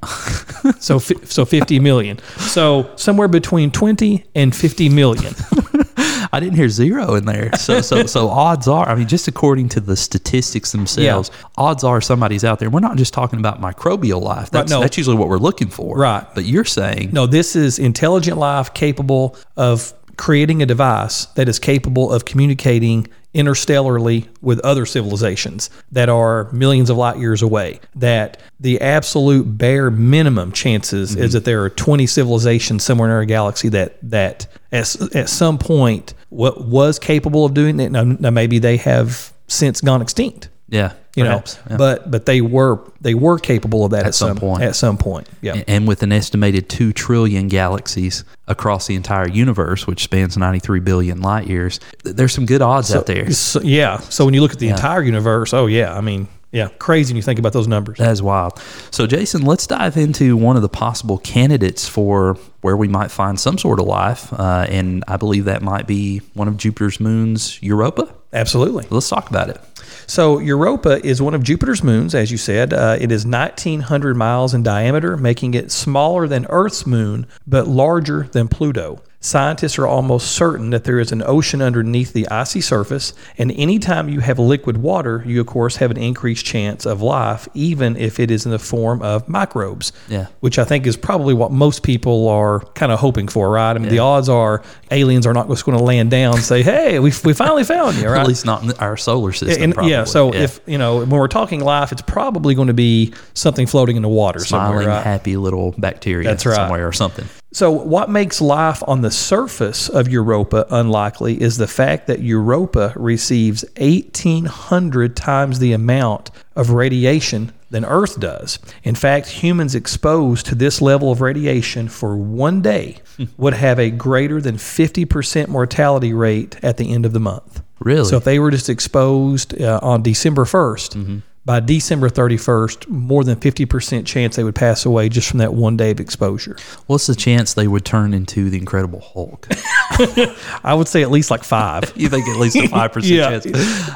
So 0.81 0.99
so 0.99 1.45
50 1.45 1.79
million. 1.81 2.19
So 2.39 2.91
somewhere 2.97 3.29
between 3.29 3.71
20 3.71 4.25
and 4.35 4.55
50 4.57 4.89
million 4.89 5.35
I 6.35 6.41
didn't 6.41 6.57
hear 6.57 6.69
zero 6.69 7.15
in 7.15 7.27
there. 7.27 7.55
So 7.57 7.81
so 7.81 8.07
so 8.07 8.29
odds 8.45 8.67
are, 8.67 8.89
I 8.89 8.97
mean, 8.97 9.07
just 9.07 9.29
according 9.29 9.69
to 9.71 9.81
the 9.81 9.97
statistics 9.97 10.73
themselves, 10.73 11.31
odds 11.57 11.85
are 11.85 12.01
somebody's 12.01 12.45
out 12.45 12.59
there. 12.59 12.71
We're 12.71 12.81
not 12.81 12.97
just 12.97 13.15
talking 13.15 13.39
about 13.39 13.61
microbial 13.61 14.21
life. 14.21 14.51
That's 14.51 14.71
no. 14.71 14.81
that's 14.81 14.97
usually 14.99 15.17
what 15.17 15.29
we're 15.29 15.39
looking 15.39 15.69
for. 15.69 15.97
Right. 15.97 16.27
But 16.35 16.45
you're 16.45 16.65
saying 16.65 17.11
No, 17.13 17.27
this 17.27 17.55
is 17.55 17.79
intelligent 17.79 18.37
life 18.37 18.75
capable 18.75 19.37
of 19.57 19.93
creating 20.17 20.61
a 20.63 20.67
device 20.67 21.27
that 21.37 21.49
is 21.49 21.59
capable 21.59 22.13
of 22.13 22.25
communicating 22.25 23.06
interstellarly 23.34 24.29
with 24.41 24.60
other 24.60 24.86
civilizations 24.86 25.69
that 25.93 26.08
are 26.08 26.50
millions 26.53 26.88
of 26.88 26.96
light 26.96 27.19
years 27.19 27.43
away. 27.43 27.81
That 27.96 28.41
the 28.60 28.81
absolute 28.81 29.58
bare 29.58 29.91
minimum 29.91 30.53
chances 30.53 31.10
is 31.10 31.17
mm-hmm. 31.17 31.32
that 31.32 31.44
there 31.44 31.62
are 31.64 31.70
20 31.70 32.06
civilizations 32.06 32.84
somewhere 32.84 33.08
in 33.08 33.14
our 33.14 33.24
galaxy 33.24 33.69
that 33.70 33.98
that 34.03 34.46
at, 34.72 35.14
at 35.14 35.29
some 35.29 35.58
point 35.58 36.14
what 36.31 36.64
was 36.64 36.98
capable 36.98 37.44
of 37.44 37.55
doing 37.55 37.81
it. 37.81 37.91
Now, 37.91 38.05
now 38.05 38.31
maybe 38.31 38.58
they 38.58 38.76
have 38.79 39.32
since 39.48 39.81
gone 39.81 40.00
extinct. 40.00 40.48
yeah, 40.69 40.93
You 41.17 41.25
perhaps, 41.25 41.56
know, 41.56 41.63
yeah. 41.71 41.77
but 41.77 42.11
but 42.11 42.27
they 42.27 42.41
were 42.41 42.81
they 43.01 43.15
were 43.15 43.39
capable 43.39 43.85
of 43.85 43.93
that 43.93 44.05
at, 44.05 44.15
some 44.17 44.37
point. 44.37 44.63
At 44.63 44.75
some 44.75 44.99
point, 44.99 45.29
yeah. 45.43 45.63
and 45.69 45.87
with 45.87 46.03
an 46.03 46.11
estimated 46.11 46.69
2 46.69 46.93
trillion 46.93 47.47
galaxies 47.47 48.25
across 48.49 48.89
the 48.89 48.97
entire 48.97 49.29
universe, 49.29 49.87
which 49.87 50.03
spans 50.03 50.37
93 50.37 50.81
billion 50.81 51.23
light 51.23 51.47
years, 51.47 51.79
there's 52.03 52.33
some 52.33 52.47
good 52.47 52.63
odds 52.63 52.93
out 52.93 53.06
there. 53.06 53.31
So, 53.31 53.61
yeah. 53.63 53.99
So 53.99 54.25
when 54.25 54.35
you 54.35 54.41
look 54.41 54.53
at 54.53 54.59
the 54.59 54.69
entire 54.69 55.03
universe, 55.03 55.55
oh 55.55 55.67
yeah, 55.67 55.97
I 55.97 56.01
mean, 56.01 56.27
yeah, 56.55 56.69
crazy 56.79 57.13
when 57.13 57.17
you 57.17 57.23
think 57.23 57.41
about 57.41 57.53
those 57.53 57.67
numbers. 57.67 57.99
That 57.99 58.13
is 58.13 58.23
wild. 58.23 58.61
So, 58.93 59.09
Jason, 59.09 59.43
let's 59.43 59.67
dive 59.67 59.97
into 59.97 60.37
one 60.37 60.55
of 60.55 60.63
the 60.63 60.69
possible 60.69 61.19
candidates 61.19 61.89
for 61.89 62.35
where 62.61 62.77
we 62.77 62.87
might 62.87 63.11
find 63.11 63.41
some 63.41 63.59
sort 63.59 63.81
of 63.81 63.87
life. 63.87 64.33
Uh, 64.33 64.65
and 64.69 65.03
I 65.09 65.17
believe 65.17 65.47
that 65.47 65.63
might 65.63 65.89
be 65.89 66.19
one 66.35 66.47
of 66.47 66.56
Jupiter's 66.56 67.01
moons, 67.01 67.61
Europa. 67.61 68.15
Absolutely. 68.33 68.87
Let's 68.89 69.09
talk 69.09 69.29
about 69.31 69.51
it. 69.51 69.61
So 70.06 70.39
Europa 70.39 71.05
is 71.05 71.23
one 71.23 71.34
of 71.34 71.43
Jupiter's 71.43 71.82
moons, 71.82 72.15
as 72.15 72.31
you 72.31 72.39
said. 72.39 72.73
Uh, 72.73 72.96
it 73.01 73.11
is 73.11 73.25
1,900 73.25 74.17
miles 74.17 74.55
in 74.55 74.63
diameter, 74.63 75.17
making 75.17 75.55
it 75.55 75.70
smaller 75.73 76.27
than 76.27 76.46
Earth's 76.49 76.87
moon, 76.87 77.27
but 77.46 77.69
larger 77.69 78.29
than 78.32 78.49
Pluto. 78.49 79.03
Scientists 79.25 79.79
are 79.79 79.87
almost 79.87 80.33
certain 80.33 80.69
that 80.69 80.85
there 80.85 81.01
is 81.01 81.11
an 81.11 81.23
ocean 81.25 81.63
underneath 81.63 82.13
the 82.13 82.29
icy 82.29 82.61
surface, 82.61 83.15
and 83.39 83.51
anytime 83.53 84.07
you 84.07 84.21
have 84.21 84.39
liquid 84.39 84.77
water, 84.77 85.23
you 85.25 85.41
of 85.41 85.47
course 85.47 85.77
have 85.77 85.91
an 85.91 85.97
increased 85.97 86.45
chance 86.45 86.85
of 86.85 87.01
life, 87.01 87.49
even 87.55 87.97
if 87.97 88.21
it 88.21 88.31
is 88.31 88.45
in 88.45 88.53
the 88.53 88.59
form 88.59 89.01
of 89.01 89.27
microbes. 89.27 89.95
Yeah. 90.11 90.27
Which 90.41 90.59
I 90.59 90.65
think 90.65 90.87
is 90.87 90.99
probably 90.99 91.33
what 91.33 91.53
most 91.53 91.83
people 91.83 92.29
are 92.29 92.61
kind 92.75 92.93
of 92.93 92.99
hoping 92.99 93.27
for, 93.27 93.49
right? 93.49 93.75
I 93.75 93.79
mean, 93.79 93.89
the 93.89 94.01
odds 94.01 94.29
are 94.29 94.63
aliens 94.91 95.27
are 95.27 95.33
not 95.33 95.49
just 95.49 95.65
going 95.65 95.79
to 95.79 95.83
land 95.83 96.11
down 96.11 96.35
and 96.35 96.45
say, 96.45 96.63
"Hey, 96.63 96.99
we, 96.99 97.11
we 97.25 97.33
finally 97.33 97.65
found 97.65 97.97
you," 97.97 98.09
right? 98.11 98.21
At 98.21 98.29
least 98.29 98.45
not 98.45 98.63
in 98.63 98.73
our 98.73 98.99
solar 98.99 99.33
system. 99.33 99.63
And, 99.63 99.73
probably. 99.73 99.91
yeah, 99.91 100.05
so 100.05 100.35
if 100.35 100.61
you 100.67 100.77
know 100.77 100.99
when 100.99 101.09
we're 101.09 101.29
talking 101.29 101.61
life, 101.61 101.93
it's 101.93 102.03
probably 102.03 102.55
going 102.55 102.69
to 102.69 102.75
be 102.75 103.15
something 103.33 103.67
floating 103.67 103.97
in 103.97 104.03
the 104.03 104.09
water 104.11 104.41
smiling, 104.41 104.81
somewhere, 104.81 104.97
right? 104.97 105.03
happy 105.03 105.39
little 105.39 105.75
bacteria 105.79 106.29
That's 106.29 106.45
right. 106.45 106.57
somewhere 106.57 106.87
or 106.87 106.93
something. 106.93 107.27
So, 107.55 107.70
what 107.70 108.11
makes 108.11 108.41
life 108.41 108.82
on 108.89 109.03
the 109.03 109.13
surface 109.13 109.89
of 109.89 110.08
Europa 110.08 110.67
unlikely 110.70 111.41
is 111.41 111.56
the 111.56 111.69
fact 111.69 112.08
that 112.08 112.19
Europa 112.19 112.93
receives 112.96 113.65
1,800 113.79 115.15
times 115.15 115.61
the 115.61 115.73
amount 115.73 116.32
of 116.56 116.70
radiation 116.70 117.53
than 117.70 117.84
Earth 117.84 118.19
does. 118.19 118.58
In 118.82 118.96
fact, 118.96 119.29
humans 119.29 119.77
exposed 119.77 120.46
to 120.46 120.56
this 120.56 120.82
level 120.82 121.13
of 121.13 121.20
radiation 121.20 121.89
for 121.89 122.17
one 122.17 122.61
day 122.61 122.96
would 123.37 123.55
have 123.55 123.79
a 123.79 123.91
greater 123.91 124.41
than 124.41 124.56
50% 124.56 125.46
mortality 125.46 126.13
rate 126.13 126.56
at 126.61 126.77
the 126.77 126.93
end 126.93 127.06
of 127.06 127.13
the 127.13 127.20
month. 127.20 127.63
Really? 127.79 128.08
So, 128.08 128.17
if 128.17 128.25
they 128.25 128.41
were 128.41 128.51
just 128.51 128.69
exposed 128.69 129.63
uh, 129.63 129.79
on 129.81 130.03
December 130.03 130.44
1st, 130.44 131.23
by 131.44 131.60
December 131.60 132.08
31st, 132.08 132.89
more 132.89 133.22
than 133.22 133.36
50% 133.36 134.06
chance 134.06 134.36
they 134.36 134.44
would 134.44 134.55
pass 134.55 134.86
away 134.86 135.08
just 135.08 135.29
from 135.29 135.39
that 135.39 135.53
one 135.53 135.77
day 135.77 135.91
of 135.91 136.01
exposure. 136.01 136.56
What's 136.86 137.06
the 137.06 137.15
chance 137.15 137.53
they 137.53 137.69
would 137.69 137.84
turn 137.84 138.15
into 138.15 138.48
the 138.48 138.58
Incredible 138.58 139.01
Hulk? 139.01 139.48
I 140.64 140.74
would 140.74 140.88
say 140.88 141.03
at 141.03 141.10
least 141.10 141.31
like 141.31 141.44
five. 141.44 141.93
you 141.96 142.08
think 142.08 142.29
at 142.29 142.36
least 142.38 142.56
a 142.56 142.69
five 142.69 142.93
percent 142.93 143.14
Yeah. 143.14 143.31
chance? 143.41 143.46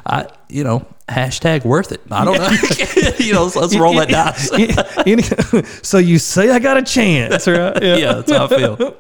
I, 0.06 0.26
you 0.48 0.64
know, 0.64 0.86
hashtag 1.08 1.64
worth 1.64 1.92
it. 1.92 2.00
I 2.10 2.24
don't 2.24 2.38
know. 2.38 3.12
you 3.24 3.32
know, 3.34 3.44
let's, 3.44 3.56
let's 3.56 3.76
roll 3.76 3.94
that 3.94 4.08
dice. 4.08 4.48
So 5.86 5.98
you 5.98 6.18
say 6.18 6.50
I 6.50 6.58
got 6.58 6.76
a 6.78 6.82
chance, 6.82 7.46
right? 7.46 7.82
yeah, 7.82 8.14
that's 8.14 8.30
how 8.32 8.46
I 8.46 8.48
feel. 8.48 8.96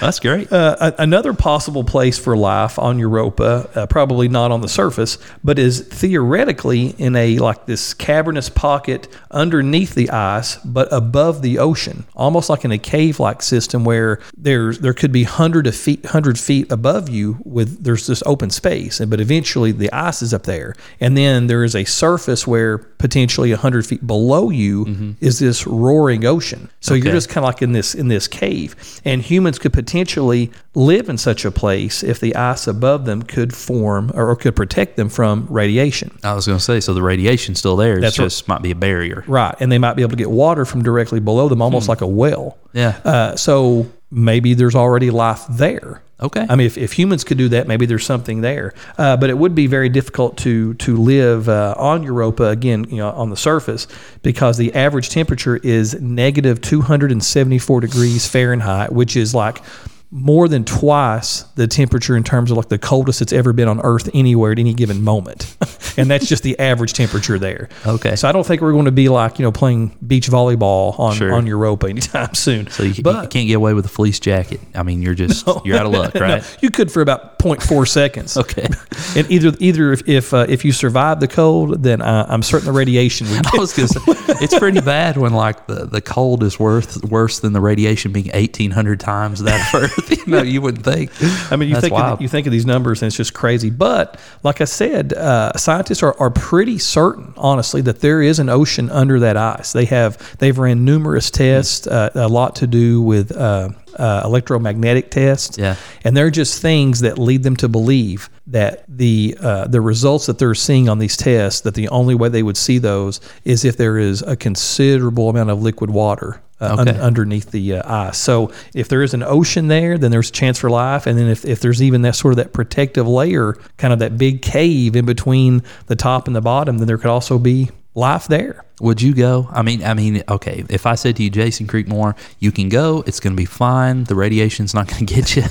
That's 0.00 0.18
great. 0.20 0.52
Uh, 0.52 0.92
another 0.98 1.34
possible 1.34 1.84
place 1.84 2.18
for 2.18 2.36
life 2.36 2.78
on 2.78 2.98
Europa, 2.98 3.70
uh, 3.74 3.86
probably 3.86 4.28
not 4.28 4.50
on 4.50 4.60
the 4.60 4.68
surface, 4.68 5.18
but 5.44 5.58
is 5.58 5.80
theoretically 5.80 6.88
in 6.98 7.14
a 7.16 7.38
like 7.38 7.66
this 7.66 7.94
cavernous 7.94 8.48
pocket 8.48 9.08
underneath 9.30 9.94
the 9.94 10.10
ice, 10.10 10.56
but 10.58 10.92
above 10.92 11.42
the 11.42 11.58
ocean, 11.58 12.04
almost 12.16 12.50
like 12.50 12.64
in 12.64 12.72
a 12.72 12.78
cave-like 12.78 13.40
system 13.42 13.84
where 13.84 14.20
there's 14.36 14.80
there 14.80 14.94
could 14.94 15.12
be 15.12 15.22
hundred 15.24 15.66
of 15.68 15.76
feet, 15.76 16.04
hundred 16.06 16.27
feet 16.36 16.70
above 16.72 17.08
you 17.08 17.38
with 17.44 17.84
there's 17.84 18.08
this 18.08 18.24
open 18.26 18.50
space, 18.50 18.98
and 18.98 19.08
but 19.08 19.20
eventually 19.20 19.70
the 19.70 19.90
ice 19.92 20.20
is 20.20 20.34
up 20.34 20.42
there, 20.42 20.74
and 20.98 21.16
then 21.16 21.46
there 21.46 21.62
is 21.62 21.76
a 21.76 21.84
surface 21.84 22.44
where 22.44 22.78
potentially 22.78 23.52
hundred 23.52 23.86
feet 23.86 24.04
below 24.04 24.50
you 24.50 25.14
is 25.20 25.38
this 25.38 25.64
roaring 25.66 26.24
ocean. 26.24 26.68
So 26.80 26.94
you're 26.94 27.12
just 27.14 27.28
kind 27.28 27.44
of 27.44 27.48
like 27.54 27.62
in 27.62 27.70
this 27.72 27.94
in 27.94 28.08
this 28.08 28.26
cave 28.26 28.74
and 29.04 29.22
humans 29.22 29.58
could 29.58 29.72
potentially 29.72 30.50
live 30.74 31.08
in 31.08 31.16
such 31.18 31.44
a 31.44 31.50
place 31.50 32.02
if 32.02 32.18
the 32.18 32.34
ice 32.34 32.66
above 32.66 33.04
them 33.04 33.22
could 33.22 33.54
form 33.54 34.10
or, 34.14 34.30
or 34.30 34.36
could 34.36 34.56
protect 34.56 34.96
them 34.96 35.08
from 35.08 35.46
radiation 35.50 36.16
I 36.24 36.34
was 36.34 36.46
going 36.46 36.58
to 36.58 36.64
say, 36.64 36.80
so 36.80 36.94
the 36.94 37.02
radiation's 37.02 37.58
still 37.58 37.76
there. 37.76 37.98
It 37.98 38.00
That's 38.00 38.18
right. 38.18 38.24
just 38.26 38.48
might 38.48 38.62
be 38.62 38.70
a 38.72 38.74
barrier. 38.74 39.22
right 39.28 39.54
and 39.60 39.70
they 39.70 39.78
might 39.78 39.94
be 39.94 40.02
able 40.02 40.10
to 40.10 40.16
get 40.16 40.30
water 40.30 40.64
from 40.64 40.82
directly 40.82 41.20
below 41.20 41.48
them 41.48 41.60
almost 41.62 41.88
like 41.88 42.00
a 42.00 42.06
well 42.06 42.58
Yeah. 42.72 42.98
uh, 43.04 43.36
so 43.36 43.86
maybe 44.10 44.54
there's 44.54 44.74
already 44.74 45.10
life 45.10 45.44
there 45.48 46.02
Okay. 46.20 46.44
I 46.48 46.56
mean, 46.56 46.66
if, 46.66 46.76
if 46.76 46.92
humans 46.92 47.22
could 47.22 47.38
do 47.38 47.48
that, 47.50 47.68
maybe 47.68 47.86
there's 47.86 48.04
something 48.04 48.40
there. 48.40 48.74
Uh, 48.96 49.16
but 49.16 49.30
it 49.30 49.38
would 49.38 49.54
be 49.54 49.68
very 49.68 49.88
difficult 49.88 50.36
to 50.38 50.74
to 50.74 50.96
live 50.96 51.48
uh, 51.48 51.74
on 51.78 52.02
Europa 52.02 52.48
again, 52.48 52.84
you 52.90 52.96
know, 52.96 53.10
on 53.10 53.30
the 53.30 53.36
surface, 53.36 53.86
because 54.22 54.56
the 54.56 54.74
average 54.74 55.10
temperature 55.10 55.58
is 55.58 56.00
negative 56.00 56.60
274 56.60 57.80
degrees 57.80 58.26
Fahrenheit, 58.26 58.90
which 58.90 59.16
is 59.16 59.32
like 59.32 59.62
more 60.10 60.48
than 60.48 60.64
twice 60.64 61.42
the 61.56 61.66
temperature 61.66 62.16
in 62.16 62.24
terms 62.24 62.50
of 62.50 62.56
like 62.56 62.70
the 62.70 62.78
coldest 62.78 63.20
it's 63.20 63.32
ever 63.32 63.52
been 63.52 63.68
on 63.68 63.78
Earth 63.82 64.08
anywhere 64.14 64.52
at 64.52 64.58
any 64.58 64.72
given 64.72 65.02
moment, 65.02 65.54
and 65.98 66.10
that's 66.10 66.26
just 66.26 66.42
the 66.42 66.58
average 66.58 66.94
temperature 66.94 67.38
there. 67.38 67.68
Okay. 67.86 68.16
So 68.16 68.26
I 68.26 68.32
don't 68.32 68.46
think 68.46 68.62
we're 68.62 68.72
going 68.72 68.86
to 68.86 68.90
be 68.92 69.10
like 69.10 69.38
you 69.38 69.42
know 69.42 69.52
playing 69.52 69.96
beach 70.06 70.28
volleyball 70.30 70.98
on 70.98 71.14
Sure. 71.16 71.34
on 71.34 71.46
Europa 71.46 71.88
anytime 71.88 72.32
soon. 72.34 72.70
so 72.70 72.84
you, 72.84 72.92
you 72.96 73.02
can't 73.02 73.30
get 73.46 73.54
away 73.54 73.74
with 73.74 73.84
a 73.84 73.88
fleece 73.90 74.18
jacket. 74.18 74.60
I 74.74 74.82
mean, 74.82 75.02
you're 75.02 75.14
just 75.14 75.46
you're 75.64 75.76
out 75.78 75.84
of 75.86 75.92
luck, 75.92 76.14
No, 76.14 76.20
right? 76.22 76.58
you 76.62 76.70
could 76.70 76.90
for 76.90 77.02
about 77.02 77.38
0.4 77.38 77.86
seconds. 77.86 78.36
Okay. 78.38 78.66
And 79.14 79.30
either 79.30 79.52
either 79.60 79.92
if 79.92 80.08
if, 80.08 80.32
uh, 80.32 80.46
if 80.48 80.64
you 80.64 80.72
survive 80.72 81.20
the 81.20 81.28
cold, 81.28 81.82
then 81.82 82.00
uh, 82.00 82.24
I'm 82.30 82.42
certain 82.42 82.64
the 82.66 82.72
radiation 82.72 83.28
would 83.30 83.46
I 83.46 83.58
was 83.58 83.74
gonna 83.74 83.88
say 83.88 84.00
it's 84.40 84.58
pretty 84.58 84.80
bad 84.80 85.16
when 85.18 85.34
like 85.34 85.66
the, 85.66 85.84
the 85.84 86.00
cold 86.00 86.42
is 86.42 86.58
worth 86.58 87.04
worse 87.04 87.40
than 87.40 87.52
the 87.52 87.60
radiation 87.60 88.10
being 88.12 88.30
eighteen 88.32 88.70
hundred 88.70 89.00
times 89.00 89.42
that 89.42 89.74
Earth. 89.74 89.96
You 90.10 90.26
know, 90.26 90.42
you 90.42 90.60
wouldn't 90.60 90.84
think. 90.84 91.10
I 91.52 91.56
mean, 91.56 91.68
you 91.68 91.74
That's 91.74 91.88
think 91.88 91.98
of, 91.98 92.20
you 92.20 92.28
think 92.28 92.46
of 92.46 92.52
these 92.52 92.66
numbers 92.66 93.02
and 93.02 93.08
it's 93.08 93.16
just 93.16 93.34
crazy. 93.34 93.70
But 93.70 94.18
like 94.42 94.60
I 94.60 94.64
said, 94.64 95.12
uh, 95.12 95.52
scientists 95.56 96.02
are, 96.02 96.18
are 96.20 96.30
pretty 96.30 96.78
certain, 96.78 97.32
honestly, 97.36 97.80
that 97.82 98.00
there 98.00 98.22
is 98.22 98.38
an 98.38 98.48
ocean 98.48 98.90
under 98.90 99.20
that 99.20 99.36
ice. 99.36 99.72
They 99.72 99.86
have 99.86 100.38
they've 100.38 100.56
ran 100.56 100.84
numerous 100.84 101.30
tests, 101.30 101.86
uh, 101.86 102.10
a 102.14 102.28
lot 102.28 102.56
to 102.56 102.66
do 102.66 103.02
with. 103.02 103.36
Uh, 103.36 103.70
uh, 103.96 104.22
electromagnetic 104.24 105.10
tests, 105.10 105.58
Yeah. 105.58 105.74
and 106.04 106.16
they're 106.16 106.30
just 106.30 106.62
things 106.62 107.00
that 107.00 107.18
lead 107.18 107.42
them 107.42 107.56
to 107.56 107.68
believe 107.68 108.30
that 108.46 108.84
the 108.86 109.36
uh, 109.40 109.66
the 109.66 109.80
results 109.80 110.26
that 110.26 110.38
they're 110.38 110.54
seeing 110.54 110.88
on 110.88 110.98
these 111.00 111.16
tests 111.16 111.62
that 111.62 111.74
the 111.74 111.88
only 111.88 112.14
way 112.14 112.28
they 112.28 112.42
would 112.42 112.56
see 112.56 112.78
those 112.78 113.20
is 113.44 113.64
if 113.64 113.76
there 113.76 113.98
is 113.98 114.22
a 114.22 114.36
considerable 114.36 115.30
amount 115.30 115.50
of 115.50 115.62
liquid 115.62 115.90
water 115.90 116.40
uh, 116.60 116.76
un- 116.78 116.88
underneath 116.88 117.50
the 117.50 117.74
uh, 117.76 118.08
ice. 118.08 118.18
So 118.18 118.52
if 118.74 118.88
there 118.88 119.02
is 119.02 119.14
an 119.14 119.22
ocean 119.22 119.68
there, 119.68 119.98
then 119.98 120.10
there's 120.10 120.28
a 120.30 120.32
chance 120.32 120.58
for 120.58 120.70
life. 120.70 121.06
And 121.06 121.18
then 121.18 121.28
if, 121.28 121.44
if 121.44 121.60
there's 121.60 121.82
even 121.82 122.02
that 122.02 122.16
sort 122.16 122.32
of 122.32 122.36
that 122.36 122.52
protective 122.52 123.06
layer, 123.06 123.54
kind 123.76 123.92
of 123.92 123.98
that 124.00 124.18
big 124.18 124.42
cave 124.42 124.96
in 124.96 125.06
between 125.06 125.62
the 125.86 125.96
top 125.96 126.26
and 126.26 126.34
the 126.34 126.40
bottom, 126.40 126.78
then 126.78 126.86
there 126.86 126.98
could 126.98 127.10
also 127.10 127.38
be 127.38 127.70
life 127.94 128.28
there. 128.28 128.64
Would 128.80 129.02
you 129.02 129.12
go? 129.12 129.48
I 129.50 129.62
mean, 129.62 129.82
I 129.82 129.94
mean, 129.94 130.22
okay. 130.28 130.64
If 130.68 130.86
I 130.86 130.94
said 130.94 131.16
to 131.16 131.22
you, 131.24 131.30
Jason 131.30 131.66
Creekmore, 131.66 132.16
you 132.38 132.52
can 132.52 132.68
go. 132.68 133.02
It's 133.06 133.18
going 133.18 133.34
to 133.34 133.36
be 133.36 133.44
fine. 133.44 134.04
The 134.04 134.14
radiation's 134.14 134.72
not 134.72 134.86
going 134.86 135.04
to 135.06 135.14
get 135.14 135.34
you. 135.36 135.42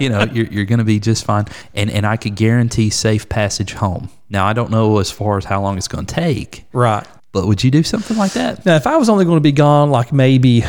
you 0.00 0.08
know, 0.08 0.24
you're, 0.24 0.46
you're 0.46 0.64
going 0.64 0.80
to 0.80 0.84
be 0.84 0.98
just 0.98 1.24
fine. 1.24 1.46
And 1.74 1.88
and 1.90 2.04
I 2.04 2.16
could 2.16 2.34
guarantee 2.34 2.90
safe 2.90 3.28
passage 3.28 3.74
home. 3.74 4.10
Now 4.28 4.44
I 4.46 4.54
don't 4.54 4.70
know 4.72 4.98
as 4.98 5.10
far 5.10 5.38
as 5.38 5.44
how 5.44 5.62
long 5.62 5.78
it's 5.78 5.88
going 5.88 6.06
to 6.06 6.14
take, 6.14 6.64
Right. 6.72 7.06
But 7.36 7.46
would 7.46 7.62
you 7.62 7.70
do 7.70 7.82
something 7.82 8.16
like 8.16 8.32
that? 8.32 8.64
Now, 8.64 8.76
if 8.76 8.86
I 8.86 8.96
was 8.96 9.10
only 9.10 9.26
going 9.26 9.36
to 9.36 9.42
be 9.42 9.52
gone, 9.52 9.90
like 9.90 10.10
maybe, 10.10 10.64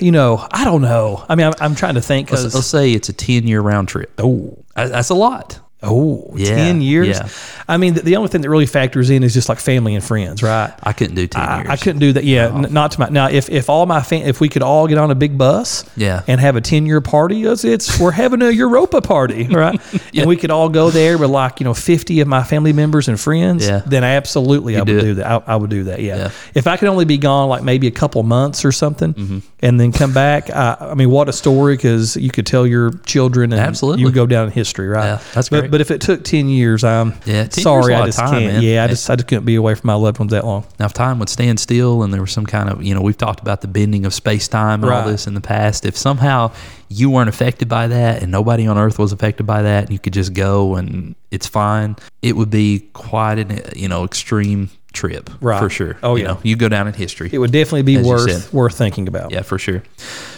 you 0.00 0.12
know, 0.12 0.46
I 0.52 0.64
don't 0.64 0.80
know. 0.80 1.24
I 1.28 1.34
mean, 1.34 1.48
I'm, 1.48 1.54
I'm 1.60 1.74
trying 1.74 1.96
to 1.96 2.00
think 2.00 2.30
Let's, 2.30 2.54
let's 2.54 2.66
say 2.68 2.92
it's 2.92 3.08
a 3.08 3.12
ten 3.12 3.48
year 3.48 3.60
round 3.60 3.88
trip. 3.88 4.12
oh, 4.18 4.56
That's 4.76 5.10
a 5.10 5.14
lot. 5.14 5.58
Oh, 5.82 6.32
Yeah, 6.36 6.56
10 6.56 6.80
years. 6.80 7.08
yeah. 7.08 7.28
I 7.68 7.76
mean, 7.76 7.94
the, 7.94 8.02
the 8.02 8.16
only 8.16 8.28
thing 8.28 8.40
that 8.42 8.50
really 8.50 8.66
factors 8.66 9.08
in 9.10 9.22
is 9.22 9.32
just 9.34 9.48
like 9.48 9.58
family 9.58 9.94
and 9.94 10.04
friends, 10.04 10.42
right? 10.42 10.72
I 10.82 10.92
couldn't 10.92 11.14
do 11.14 11.26
ten 11.26 11.58
years. 11.58 11.68
I, 11.68 11.72
I 11.72 11.76
couldn't 11.76 12.00
do 12.00 12.12
that. 12.14 12.24
Yeah, 12.24 12.54
n- 12.54 12.72
not 12.72 12.90
to 12.92 13.00
my 13.00 13.08
now. 13.08 13.28
If 13.28 13.48
if 13.50 13.70
all 13.70 13.86
my 13.86 14.02
fam- 14.02 14.26
if 14.26 14.40
we 14.40 14.48
could 14.48 14.62
all 14.62 14.86
get 14.88 14.98
on 14.98 15.10
a 15.10 15.14
big 15.14 15.38
bus, 15.38 15.84
Yeah. 15.96 16.22
and 16.26 16.40
have 16.40 16.56
a 16.56 16.60
ten 16.60 16.86
year 16.86 17.00
party, 17.00 17.44
it's, 17.44 17.64
it's 17.64 17.98
we're 18.00 18.10
having 18.10 18.42
a 18.42 18.50
Europa 18.50 19.00
party, 19.00 19.46
right? 19.50 19.80
And 20.14 20.26
we 20.26 20.36
could 20.36 20.50
all 20.50 20.68
go 20.68 20.90
there 20.90 21.16
with 21.18 21.30
like 21.30 21.60
you 21.60 21.64
know 21.64 21.72
fifty 21.74 22.20
of 22.20 22.28
my 22.28 22.42
family 22.42 22.72
members 22.72 23.08
and 23.08 23.18
friends. 23.18 23.66
Yeah. 23.66 23.82
Then 23.86 24.04
absolutely, 24.04 24.76
I 24.76 24.80
would 24.80 24.86
do 24.86 25.00
do, 25.00 25.14
that. 25.14 25.26
I, 25.26 25.52
I 25.54 25.56
would 25.56 25.70
do 25.70 25.84
that. 25.84 26.00
Yeah. 26.00 26.16
Yeah. 26.16 26.30
If 26.54 26.66
I 26.66 26.76
could 26.76 26.88
only 26.88 27.04
be 27.04 27.16
gone 27.18 27.48
like 27.48 27.62
maybe 27.62 27.86
a 27.86 27.90
couple 27.92 28.22
months 28.24 28.64
or 28.64 28.72
something, 28.72 29.14
Mm-hmm. 29.14 29.38
and 29.60 29.78
then 29.80 29.92
come 29.92 30.12
back, 30.12 30.50
I, 30.50 30.76
I 30.80 30.94
mean, 30.94 31.10
what 31.10 31.28
a 31.28 31.32
story! 31.32 31.76
Because 31.76 32.16
you 32.16 32.30
could 32.30 32.46
tell 32.46 32.66
your 32.66 32.90
children, 33.06 33.52
and 33.52 33.60
Absolutely. 33.60 34.00
you 34.00 34.06
would 34.06 34.14
go 34.14 34.26
down 34.26 34.46
in 34.46 34.52
history, 34.52 34.88
right? 34.88 35.04
Yeah, 35.04 35.20
that's 35.34 35.48
great. 35.48 35.70
But 35.70 35.71
if 35.80 35.90
it 35.90 36.00
took 36.00 36.22
ten 36.24 36.48
years, 36.48 36.84
I'm 36.84 37.14
Yeah, 37.24 37.44
10 37.44 37.50
sorry, 37.50 37.80
is 37.80 37.88
a 37.88 37.90
lot 37.92 37.96
I 37.96 38.00
of 38.00 38.06
just 38.06 38.18
time, 38.18 38.30
can't. 38.32 38.52
man. 38.54 38.62
Yeah, 38.62 38.84
I 38.84 38.88
just 38.88 39.08
I 39.08 39.16
just 39.16 39.28
couldn't 39.28 39.44
be 39.44 39.54
away 39.54 39.74
from 39.74 39.86
my 39.88 39.94
loved 39.94 40.18
ones 40.18 40.32
that 40.32 40.44
long. 40.44 40.64
Now, 40.78 40.86
if 40.86 40.92
time 40.92 41.18
would 41.18 41.28
stand 41.28 41.58
still 41.60 42.02
and 42.02 42.12
there 42.12 42.20
was 42.20 42.32
some 42.32 42.46
kind 42.46 42.68
of, 42.68 42.82
you 42.82 42.94
know, 42.94 43.00
we've 43.00 43.16
talked 43.16 43.40
about 43.40 43.60
the 43.62 43.68
bending 43.68 44.04
of 44.04 44.12
space 44.12 44.48
time 44.48 44.82
and 44.84 44.92
all 44.92 45.06
this 45.08 45.26
in 45.26 45.34
the 45.34 45.40
past. 45.40 45.86
If 45.86 45.96
somehow 45.96 46.52
you 46.88 47.08
weren't 47.08 47.28
affected 47.30 47.68
by 47.68 47.86
that 47.86 48.22
and 48.22 48.30
nobody 48.30 48.66
on 48.66 48.76
Earth 48.76 48.98
was 48.98 49.12
affected 49.12 49.44
by 49.44 49.62
that, 49.62 49.84
and 49.84 49.92
you 49.92 49.98
could 49.98 50.12
just 50.12 50.34
go 50.34 50.74
and 50.74 51.14
it's 51.30 51.46
fine, 51.46 51.96
it 52.20 52.36
would 52.36 52.50
be 52.50 52.80
quite 52.92 53.38
an, 53.38 53.60
you 53.74 53.88
know, 53.88 54.04
extreme 54.04 54.68
trip 54.92 55.30
Right. 55.40 55.58
for 55.58 55.68
sure. 55.70 55.96
Oh, 56.02 56.16
you 56.16 56.22
yeah. 56.22 56.28
know, 56.32 56.40
you 56.42 56.56
go 56.56 56.68
down 56.68 56.86
in 56.88 56.94
history. 56.94 57.30
It 57.32 57.38
would 57.38 57.52
definitely 57.52 57.82
be 57.82 57.98
worth 58.02 58.52
worth 58.52 58.76
thinking 58.76 59.08
about. 59.08 59.30
yeah, 59.32 59.42
for 59.42 59.58
sure. 59.58 59.82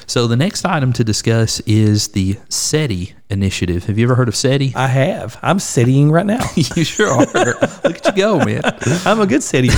So 0.07 0.27
the 0.27 0.37
next 0.37 0.65
item 0.67 0.93
to 0.95 1.05
discuss 1.05 1.61
is 1.61 2.09
the 2.09 2.39
SETI 2.49 3.15
initiative. 3.31 3.85
Have 3.87 3.99
you 3.99 4.05
ever 4.07 4.15
heard 4.15 4.29
of 4.29 4.37
SETI? 4.37 4.73
I 4.75 4.87
have. 4.87 5.39
I'm 5.43 5.59
sitting 5.59 6.11
right 6.11 6.27
now. 6.27 6.45
you 6.57 6.85
sure 6.85 7.09
are. 7.11 7.25
Look 7.25 7.85
at 7.85 8.07
you 8.07 8.13
go, 8.23 8.39
man. 8.45 8.63
I'm 9.07 9.21
a 9.21 9.27
good 9.27 9.41
citier. 9.41 9.73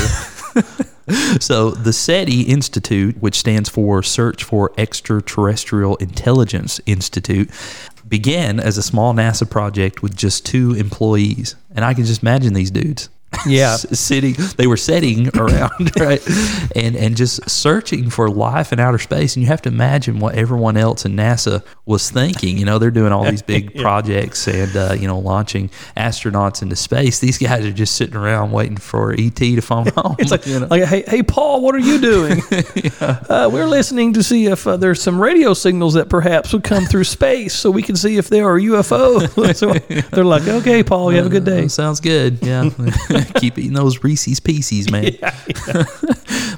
so 1.41 1.71
the 1.71 1.93
SETI 1.93 2.43
Institute, 2.43 3.21
which 3.23 3.39
stands 3.39 3.69
for 3.69 4.03
Search 4.03 4.43
for 4.45 4.73
Extraterrestrial 4.77 5.97
Intelligence 5.97 6.81
Institute, 6.87 7.51
began 8.09 8.61
as 8.61 8.79
a 8.79 8.83
small 8.83 9.13
NASA 9.15 9.49
project 9.49 10.03
with 10.03 10.17
just 10.17 10.45
two 10.47 10.73
employees. 10.75 11.55
And 11.75 11.85
I 11.85 11.95
can 11.95 12.05
just 12.05 12.23
imagine 12.23 12.53
these 12.55 12.71
dudes. 12.71 13.09
Yeah. 13.47 13.77
Sitting 13.77 14.35
they 14.57 14.67
were 14.67 14.77
sitting 14.77 15.29
around 15.39 15.93
right 15.99 16.23
and 16.75 16.97
and 16.97 17.17
just 17.17 17.49
searching 17.49 18.11
for 18.11 18.29
life 18.31 18.73
in 18.73 18.81
outer 18.81 18.99
space 18.99 19.37
and 19.37 19.43
you 19.43 19.49
have 19.49 19.63
to 19.63 19.69
imagine 19.69 20.19
what 20.19 20.35
everyone 20.35 20.77
else 20.77 21.05
in 21.05 21.13
nasa 21.17 21.63
was 21.87 22.11
thinking 22.11 22.59
you 22.59 22.65
know 22.65 22.79
they're 22.79 22.91
doing 22.91 23.13
all 23.13 23.25
these 23.25 23.43
big 23.43 23.75
projects 23.81 24.49
and 24.49 24.77
uh, 24.77 24.93
you 24.93 25.07
know 25.07 25.19
launching 25.19 25.69
astronauts 25.97 26.61
into 26.61 26.75
space 26.75 27.21
these 27.21 27.39
guys 27.39 27.65
are 27.65 27.73
just 27.73 27.95
sitting 27.95 28.17
around 28.17 28.51
waiting 28.51 28.77
for 28.77 29.13
et 29.13 29.37
to 29.37 29.61
phone 29.61 29.87
home 29.97 30.17
It's 30.19 30.33
like, 30.33 30.47
you 30.47 30.61
know? 30.61 30.67
like 30.69 30.83
hey, 30.85 31.05
hey, 31.07 31.23
Paul, 31.23 31.61
what 31.63 31.75
are 31.75 31.81
you 31.81 32.01
doing? 32.01 32.41
uh, 33.01 33.49
we're 33.53 33.67
listening 33.67 34.13
to 34.15 34.23
see 34.23 34.47
if 34.47 34.67
uh, 34.67 34.77
there's 34.77 35.01
some 35.01 35.21
radio 35.21 35.55
signals 35.55 35.95
that 35.95 36.09
perhaps 36.09 36.53
would 36.53 36.65
come 36.65 36.85
through 36.85 37.05
space, 37.05 37.55
so 37.55 37.71
we 37.71 37.83
can 37.83 37.97
see 37.97 38.17
if 38.17 38.29
there 38.29 38.47
are 38.47 38.59
UFOs. 38.59 39.55
so 39.57 39.73
they're 40.11 40.25
like, 40.25 40.47
okay, 40.47 40.83
Paul, 40.83 41.13
you 41.13 41.19
have 41.19 41.27
a 41.27 41.31
good 41.31 41.45
day. 41.45 41.65
Uh, 41.65 41.69
sounds 41.69 42.01
good. 42.01 42.39
Yeah. 42.43 42.71
Keep 43.37 43.59
eating 43.59 43.75
those 43.75 44.03
Reese's 44.03 44.41
Pieces, 44.41 44.91
man. 44.91 45.13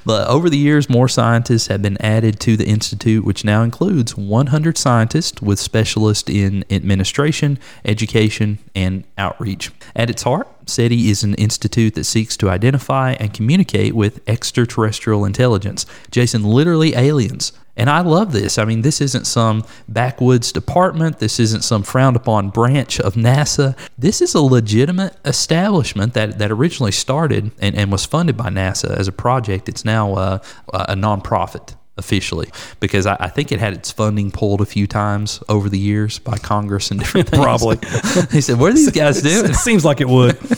But 0.05 0.29
over 0.29 0.49
the 0.49 0.59
years, 0.59 0.89
more 0.89 1.09
scientists 1.09 1.69
have 1.69 1.83
been 1.83 2.01
added 2.01 2.41
to 2.41 2.57
the 2.57 2.67
Institute, 2.67 3.25
which 3.25 3.45
now 3.45 3.63
includes 3.63 4.17
100 4.17 4.79
scientists 4.79 5.41
with 5.43 5.59
specialists 5.59 6.29
in 6.29 6.65
administration, 6.71 7.59
education, 7.85 8.59
and 8.75 9.05
outreach. 9.17 9.71
At 9.95 10.11
its 10.11 10.23
heart, 10.23 10.49
SETI 10.67 11.11
is 11.11 11.25
an 11.25 11.35
institute 11.35 11.95
that 11.95 12.05
seeks 12.05 12.37
to 12.39 12.51
identify 12.51 13.13
and 13.13 13.33
communicate 13.33 13.95
with 13.95 14.21
extraterrestrial 14.29 15.25
intelligence. 15.25 15.87
Jason, 16.11 16.45
literally 16.45 16.95
aliens. 16.95 17.53
And 17.79 17.89
I 17.89 18.01
love 18.01 18.33
this. 18.33 18.59
I 18.59 18.65
mean, 18.65 18.83
this 18.83 19.01
isn't 19.01 19.27
some 19.27 19.65
backwoods 19.89 20.51
department. 20.51 21.21
This 21.21 21.39
isn't 21.39 21.63
some 21.63 21.85
frowned 21.85 22.17
upon 22.17 22.51
branch 22.51 22.99
of 22.99 23.15
NASA. 23.15 23.79
This 23.97 24.21
is 24.21 24.35
a 24.35 24.43
legitimate 24.43 25.17
establishment 25.25 26.13
that, 26.15 26.39
that 26.41 26.51
originally 26.51 26.93
started 26.93 27.53
and, 27.61 27.77
and 27.77 27.93
was 27.93 28.05
funded 28.05 28.37
by 28.37 28.49
NASA 28.49 28.91
as 28.91 29.07
a 29.07 29.13
project. 29.13 29.69
It's 29.69 29.85
now 29.85 30.15
uh, 30.15 30.39
a, 30.75 30.79
a 30.89 30.95
nonprofit 30.95 31.78
officially 31.99 32.49
because 32.81 33.07
I, 33.07 33.17
I 33.21 33.29
think 33.29 33.53
it 33.53 33.59
had 33.59 33.75
its 33.75 33.93
funding 33.93 34.31
pulled 34.31 34.61
a 34.61 34.67
few 34.67 34.87
times 34.87 35.43
over 35.49 35.69
the 35.69 35.79
years 35.79 36.19
by 36.19 36.39
Congress 36.39 36.91
and 36.91 37.01
different 37.01 37.29
things. 37.29 37.43
Probably. 37.43 37.77
he 38.31 38.41
said, 38.41 38.59
What 38.59 38.71
are 38.71 38.75
these 38.75 38.91
guys 38.91 39.21
doing? 39.21 39.51
It 39.51 39.55
seems 39.69 39.85
like 39.85 40.01
it 40.01 40.09
would. 40.09 40.39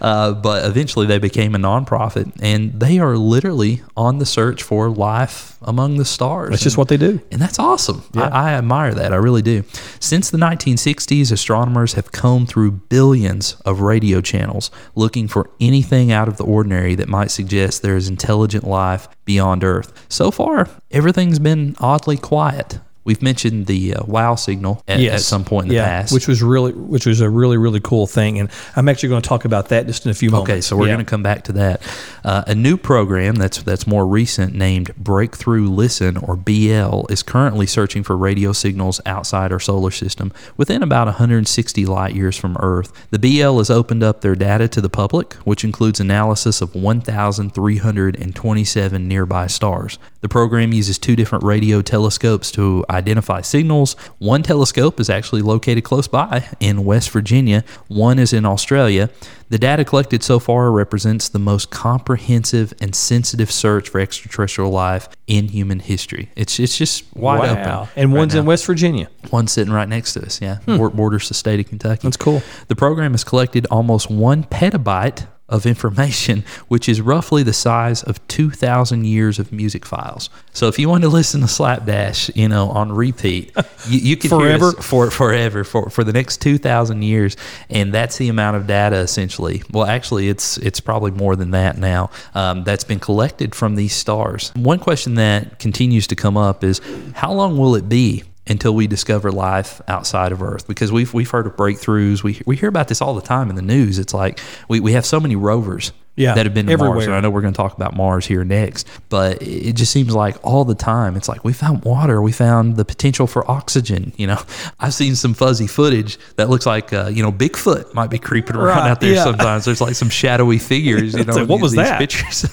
Uh, 0.00 0.32
but 0.32 0.64
eventually 0.64 1.06
they 1.06 1.18
became 1.18 1.56
a 1.56 1.58
nonprofit 1.58 2.30
and 2.40 2.78
they 2.78 3.00
are 3.00 3.16
literally 3.16 3.82
on 3.96 4.18
the 4.18 4.26
search 4.26 4.62
for 4.62 4.88
life 4.88 5.58
among 5.62 5.96
the 5.96 6.04
stars. 6.04 6.50
That's 6.50 6.62
just 6.62 6.78
what 6.78 6.86
they 6.86 6.96
do. 6.96 7.20
And 7.32 7.40
that's 7.40 7.58
awesome. 7.58 8.04
I, 8.14 8.28
I 8.28 8.52
admire 8.52 8.94
that. 8.94 9.12
I 9.12 9.16
really 9.16 9.42
do. 9.42 9.64
Since 9.98 10.30
the 10.30 10.38
1960s, 10.38 11.32
astronomers 11.32 11.94
have 11.94 12.12
combed 12.12 12.48
through 12.48 12.70
billions 12.70 13.54
of 13.64 13.80
radio 13.80 14.20
channels 14.20 14.70
looking 14.94 15.26
for 15.26 15.50
anything 15.60 16.12
out 16.12 16.28
of 16.28 16.36
the 16.36 16.44
ordinary 16.44 16.94
that 16.94 17.08
might 17.08 17.30
suggest 17.30 17.82
there 17.82 17.96
is 17.96 18.08
intelligent 18.08 18.64
life 18.64 19.08
beyond 19.24 19.64
Earth. 19.64 19.92
So 20.08 20.30
far, 20.30 20.68
everything's 20.90 21.38
been 21.38 21.76
oddly 21.80 22.16
quiet. 22.16 22.80
We've 23.08 23.22
mentioned 23.22 23.64
the 23.64 23.94
uh, 23.94 24.02
WOW 24.04 24.34
signal 24.34 24.82
at, 24.86 25.00
at 25.00 25.22
some 25.22 25.42
point 25.42 25.64
in 25.64 25.68
the 25.70 25.76
yeah, 25.76 26.02
past. 26.02 26.12
which 26.12 26.28
was 26.28 26.42
really, 26.42 26.74
which 26.74 27.06
was 27.06 27.22
a 27.22 27.30
really, 27.30 27.56
really 27.56 27.80
cool 27.80 28.06
thing, 28.06 28.38
and 28.38 28.50
I'm 28.76 28.86
actually 28.86 29.08
going 29.08 29.22
to 29.22 29.28
talk 29.28 29.46
about 29.46 29.70
that 29.70 29.86
just 29.86 30.04
in 30.04 30.10
a 30.10 30.14
few 30.14 30.28
moments. 30.30 30.50
Okay, 30.50 30.60
so 30.60 30.76
we're 30.76 30.88
Yeah. 30.88 30.96
going 30.96 31.06
to 31.06 31.10
come 31.10 31.22
back 31.22 31.44
to 31.44 31.52
that. 31.52 31.80
Uh, 32.22 32.44
a 32.46 32.54
new 32.54 32.76
program 32.76 33.36
that's 33.36 33.62
that's 33.62 33.86
more 33.86 34.06
recent, 34.06 34.54
named 34.54 34.94
Breakthrough 34.98 35.70
Listen 35.70 36.18
or 36.18 36.36
BL, 36.36 37.06
is 37.08 37.22
currently 37.22 37.64
searching 37.66 38.02
for 38.02 38.14
radio 38.14 38.52
signals 38.52 39.00
outside 39.06 39.52
our 39.52 39.60
solar 39.60 39.90
system 39.90 40.30
within 40.58 40.82
about 40.82 41.06
160 41.06 41.86
light 41.86 42.14
years 42.14 42.36
from 42.36 42.58
Earth. 42.60 42.92
The 43.10 43.18
BL 43.18 43.56
has 43.56 43.70
opened 43.70 44.02
up 44.02 44.20
their 44.20 44.34
data 44.34 44.68
to 44.68 44.82
the 44.82 44.90
public, 44.90 45.32
which 45.44 45.64
includes 45.64 45.98
analysis 45.98 46.60
of 46.60 46.74
1,327 46.74 49.08
nearby 49.08 49.46
stars. 49.46 49.98
The 50.20 50.28
program 50.28 50.74
uses 50.74 50.98
two 50.98 51.16
different 51.16 51.42
radio 51.44 51.80
telescopes 51.80 52.50
to 52.52 52.84
identify 52.98 53.40
signals. 53.40 53.94
One 54.18 54.42
telescope 54.42 55.00
is 55.00 55.08
actually 55.08 55.42
located 55.42 55.84
close 55.84 56.08
by 56.08 56.48
in 56.60 56.84
West 56.84 57.10
Virginia, 57.10 57.64
one 57.88 58.18
is 58.18 58.32
in 58.32 58.44
Australia. 58.44 59.08
The 59.50 59.58
data 59.58 59.82
collected 59.84 60.22
so 60.22 60.38
far 60.38 60.70
represents 60.70 61.28
the 61.30 61.38
most 61.38 61.70
comprehensive 61.70 62.74
and 62.82 62.94
sensitive 62.94 63.50
search 63.50 63.88
for 63.88 63.98
extraterrestrial 63.98 64.70
life 64.70 65.08
in 65.26 65.48
human 65.48 65.80
history. 65.80 66.28
It's 66.36 66.60
it's 66.60 66.76
just 66.76 67.04
wide 67.16 67.40
wow. 67.40 67.82
open. 67.82 67.92
And 67.96 68.12
right 68.12 68.18
one's 68.18 68.34
now. 68.34 68.40
in 68.40 68.46
West 68.46 68.66
Virginia. 68.66 69.08
One 69.30 69.46
sitting 69.46 69.72
right 69.72 69.88
next 69.88 70.12
to 70.14 70.26
us, 70.26 70.42
yeah. 70.42 70.56
Hmm. 70.58 70.76
Bor- 70.76 70.90
Borders 70.90 71.28
the 71.28 71.34
state 71.34 71.60
of 71.60 71.66
Kentucky. 71.66 72.00
That's 72.02 72.16
cool. 72.18 72.42
The 72.66 72.76
program 72.76 73.12
has 73.12 73.24
collected 73.24 73.66
almost 73.70 74.10
one 74.10 74.44
petabyte 74.44 75.26
of 75.48 75.66
information, 75.66 76.44
which 76.68 76.88
is 76.88 77.00
roughly 77.00 77.42
the 77.42 77.52
size 77.52 78.02
of 78.02 78.26
2,000 78.28 79.04
years 79.04 79.38
of 79.38 79.52
music 79.52 79.84
files. 79.84 80.30
So 80.52 80.68
if 80.68 80.78
you 80.78 80.88
want 80.88 81.02
to 81.02 81.08
listen 81.08 81.40
to 81.40 81.48
Slapdash, 81.48 82.30
you 82.34 82.48
know, 82.48 82.68
on 82.70 82.92
repeat, 82.92 83.52
you, 83.88 83.98
you 84.00 84.16
can 84.16 84.30
Forever? 84.30 84.72
for 84.72 85.10
forever 85.10 85.64
for, 85.64 85.90
for 85.90 86.04
the 86.04 86.12
next 86.12 86.40
2,000 86.42 87.02
years, 87.02 87.36
and 87.70 87.92
that's 87.92 88.18
the 88.18 88.28
amount 88.28 88.56
of 88.56 88.66
data 88.66 88.96
essentially. 88.96 89.62
Well, 89.70 89.86
actually, 89.86 90.28
it's 90.28 90.58
it's 90.58 90.80
probably 90.80 91.10
more 91.10 91.36
than 91.36 91.52
that 91.52 91.78
now. 91.78 92.10
Um, 92.34 92.64
that's 92.64 92.84
been 92.84 93.00
collected 93.00 93.54
from 93.54 93.76
these 93.76 93.94
stars. 93.94 94.52
One 94.54 94.78
question 94.78 95.14
that 95.14 95.58
continues 95.58 96.06
to 96.08 96.16
come 96.16 96.36
up 96.36 96.64
is, 96.64 96.80
how 97.14 97.32
long 97.32 97.58
will 97.58 97.74
it 97.74 97.88
be? 97.88 98.24
Until 98.48 98.74
we 98.74 98.86
discover 98.86 99.30
life 99.30 99.80
outside 99.88 100.32
of 100.32 100.42
Earth. 100.42 100.66
Because 100.66 100.90
we've 100.90 101.12
we've 101.12 101.30
heard 101.30 101.46
of 101.46 101.56
breakthroughs. 101.56 102.22
We 102.22 102.40
we 102.46 102.56
hear 102.56 102.68
about 102.68 102.88
this 102.88 103.00
all 103.00 103.14
the 103.14 103.22
time 103.22 103.50
in 103.50 103.56
the 103.56 103.62
news. 103.62 103.98
It's 103.98 104.14
like 104.14 104.40
we, 104.68 104.80
we 104.80 104.92
have 104.92 105.06
so 105.06 105.20
many 105.20 105.36
rovers 105.36 105.92
Yeah, 106.18 106.34
that 106.34 106.44
have 106.46 106.54
been 106.54 106.66
to 106.66 106.76
Mars. 106.76 106.88
everywhere. 106.88 107.06
And 107.06 107.14
I 107.14 107.20
know 107.20 107.30
we're 107.30 107.40
going 107.40 107.52
to 107.54 107.56
talk 107.56 107.74
about 107.76 107.96
Mars 107.96 108.26
here 108.26 108.44
next, 108.44 108.86
but 109.08 109.40
it 109.42 109.74
just 109.74 109.92
seems 109.92 110.14
like 110.14 110.36
all 110.44 110.64
the 110.64 110.74
time 110.74 111.16
it's 111.16 111.28
like 111.28 111.44
we 111.44 111.52
found 111.52 111.84
water, 111.84 112.20
we 112.20 112.32
found 112.32 112.76
the 112.76 112.84
potential 112.84 113.26
for 113.26 113.48
oxygen. 113.50 114.12
You 114.16 114.26
know, 114.28 114.42
I've 114.80 114.94
seen 114.94 115.14
some 115.16 115.34
fuzzy 115.34 115.66
footage 115.66 116.18
that 116.36 116.48
looks 116.50 116.66
like 116.66 116.92
uh, 116.92 117.06
you 117.12 117.22
know 117.22 117.32
Bigfoot 117.32 117.94
might 117.94 118.10
be 118.10 118.18
creeping 118.18 118.56
around 118.56 118.78
Right, 118.78 118.90
out 118.90 119.00
there 119.00 119.14
yeah. 119.14 119.24
sometimes. 119.24 119.64
There's 119.64 119.80
like 119.80 119.94
some 119.94 120.10
shadowy 120.10 120.58
figures. 120.58 121.14
You 121.14 121.24
know, 121.24 121.34
like, 121.34 121.48
what 121.48 121.60
was 121.60 121.72
these 121.72 121.88
that? 121.88 121.98
pictures. 121.98 122.46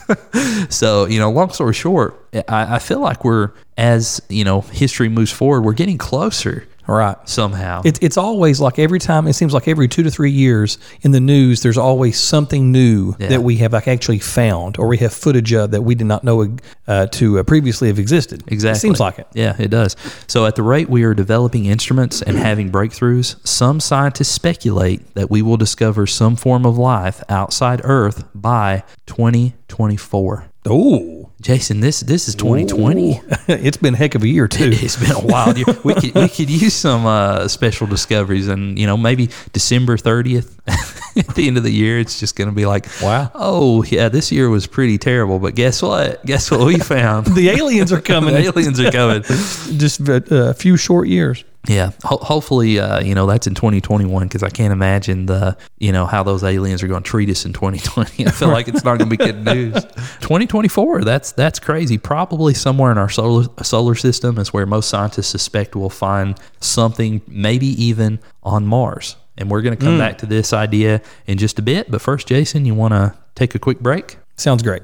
so 0.76 1.06
you 1.06 1.20
know, 1.20 1.32
long 1.32 1.50
story 1.52 1.74
short, 1.74 2.24
I, 2.48 2.76
I 2.76 2.80
feel 2.80 3.00
like 3.00 3.24
we're 3.26 3.52
as 3.78 4.22
you 4.30 4.44
know 4.44 4.62
history 4.62 5.10
moves 5.10 5.32
forward, 5.32 5.62
we're 5.62 5.74
getting 5.74 5.98
closer 5.98 6.68
Right. 6.88 7.18
somehow. 7.28 7.82
It, 7.86 8.02
it's 8.04 8.18
always 8.18 8.60
like 8.60 8.78
every 8.80 9.00
time, 9.00 9.28
it 9.28 9.34
seems 9.34 9.54
like 9.54 9.68
every 9.68 9.88
two 9.88 10.04
to 10.04 10.12
three 10.12 10.32
years 10.32 10.78
in 11.02 11.12
the 11.12 11.20
news, 11.20 11.62
there's 11.64 11.78
always 11.78 12.20
something 12.20 12.72
new 12.72 13.16
Yeah. 13.20 13.30
that 13.30 13.42
we 13.44 13.58
have 13.58 13.74
like 13.74 13.88
actually 13.88 14.20
found 14.20 14.78
or 14.78 14.88
we 14.88 14.98
have 14.98 15.14
footage 15.14 15.52
of 15.54 15.72
that 15.72 15.82
we 15.82 15.96
did 15.96 16.08
not 16.08 16.24
know 16.24 16.56
uh, 16.88 17.08
to 17.08 17.40
uh, 17.40 17.44
previously 17.44 17.88
have 17.88 18.00
existed. 18.00 18.44
Exactly. 18.48 18.78
It 18.78 18.82
seems 18.82 19.00
like 19.00 19.20
it. 19.20 19.28
Yeah, 19.34 19.56
it 19.60 19.70
does. 19.70 19.96
So, 20.28 20.46
at 20.46 20.56
the 20.56 20.64
rate 20.64 20.90
we 20.90 21.04
are 21.04 21.14
developing 21.14 21.66
instruments 21.66 22.22
and 22.22 22.38
having 22.38 22.72
breakthroughs, 22.72 23.36
some 23.46 23.80
scientists 23.80 24.30
speculate 24.30 25.14
that 25.16 25.30
we 25.32 25.42
will 25.42 25.58
discover 25.58 26.06
some 26.08 26.36
form 26.36 26.66
of 26.66 26.78
life 26.78 27.24
outside 27.30 27.82
Earth 27.84 28.24
by 28.36 28.84
2024. 29.08 30.46
Oh, 30.68 31.25
Jason, 31.42 31.80
this 31.82 32.00
this 32.00 32.28
is 32.28 32.36
2020. 32.36 33.22
it's 33.48 33.78
been 33.78 33.94
a 33.94 33.98
heck 33.98 34.16
of 34.16 34.24
a 34.24 34.28
year 34.28 34.48
too. 34.48 34.70
It's 34.74 34.96
been 34.96 35.12
a 35.12 35.20
wild 35.20 35.58
year. 35.58 35.66
We 35.84 35.94
could 35.94 36.16
we 36.16 36.30
could 36.30 36.50
use 36.50 36.74
some 36.74 37.06
uh, 37.06 37.48
special 37.50 37.88
discoveries, 37.88 38.48
and 38.48 38.80
you 38.80 38.88
know 38.88 38.96
maybe 38.98 39.30
December 39.52 39.98
30th 39.98 40.58
at 41.18 41.36
the 41.36 41.48
end 41.48 41.58
of 41.58 41.64
the 41.64 41.72
year, 41.72 42.00
it's 42.00 42.20
just 42.20 42.36
going 42.36 42.50
to 42.50 42.56
be 42.56 42.66
like, 42.66 42.88
Wow. 43.02 43.32
oh 43.36 43.84
yeah, 43.84 44.10
this 44.10 44.32
year 44.32 44.50
was 44.50 44.66
pretty 44.66 44.98
terrible, 44.98 45.40
but 45.40 45.56
guess 45.56 45.82
what? 45.82 46.26
Guess 46.26 46.52
what 46.52 46.62
we 46.62 46.80
found? 46.80 47.28
the 47.36 47.50
aliens 47.50 47.92
are 47.92 48.02
coming. 48.02 48.34
the 48.34 48.42
aliens 48.42 48.80
are 48.80 48.92
coming. 48.92 49.22
Just 49.24 50.08
a, 50.08 50.50
a 50.50 50.54
few 50.54 50.78
short 50.78 51.08
years. 51.10 51.44
Yeah, 51.68 51.92
ho- 52.04 52.18
hopefully, 52.18 52.80
uh, 52.80 53.02
you 53.02 53.16
know 53.16 53.26
that's 53.26 53.48
in 53.48 53.56
2021 53.56 54.28
because 54.28 54.44
I 54.44 54.50
can't 54.50 54.72
imagine 54.74 55.26
the, 55.26 55.58
you 55.80 55.92
know, 55.92 56.06
how 56.06 56.24
those 56.24 56.44
aliens 56.44 56.84
are 56.84 56.88
going 56.88 57.04
to 57.04 57.10
treat 57.10 57.30
us 57.30 57.46
in 57.46 57.54
2020. 57.54 58.26
I 58.28 58.32
feel 58.32 58.50
like 58.50 58.68
it's 58.68 58.84
not 58.84 58.98
going 58.98 59.10
to 59.10 59.18
be 59.18 59.24
good 59.24 59.44
news. 59.46 59.74
2024, 60.22 61.04
that's 61.04 61.32
that's 61.32 61.60
crazy. 61.60 61.98
Probably 61.98 62.54
somewhere 62.54 62.92
in 62.92 62.98
our 62.98 63.10
solar 63.10 63.48
solar 63.64 63.96
system 63.96 64.38
is 64.38 64.54
where 64.54 64.66
most 64.66 64.90
scientists 64.90 65.28
suspect 65.28 65.76
we'll 65.76 65.90
find 65.90 66.38
something, 66.60 67.22
maybe 67.28 67.68
even 67.84 68.20
on 68.44 68.66
Mars. 68.66 69.16
And 69.38 69.52
we're 69.52 69.62
going 69.62 69.76
to 69.78 69.84
come 69.84 69.98
back 69.98 70.18
to 70.20 70.26
this 70.26 70.54
idea 70.54 71.02
in 71.28 71.38
just 71.38 71.60
a 71.60 71.62
bit. 71.62 71.92
But 71.92 72.02
first, 72.02 72.28
Jason, 72.28 72.66
you 72.66 72.74
want 72.74 72.94
to 72.94 73.14
take 73.36 73.54
a 73.54 73.60
quick 73.60 73.82
break? 73.82 74.18
Sounds 74.38 74.64
great. 74.64 74.82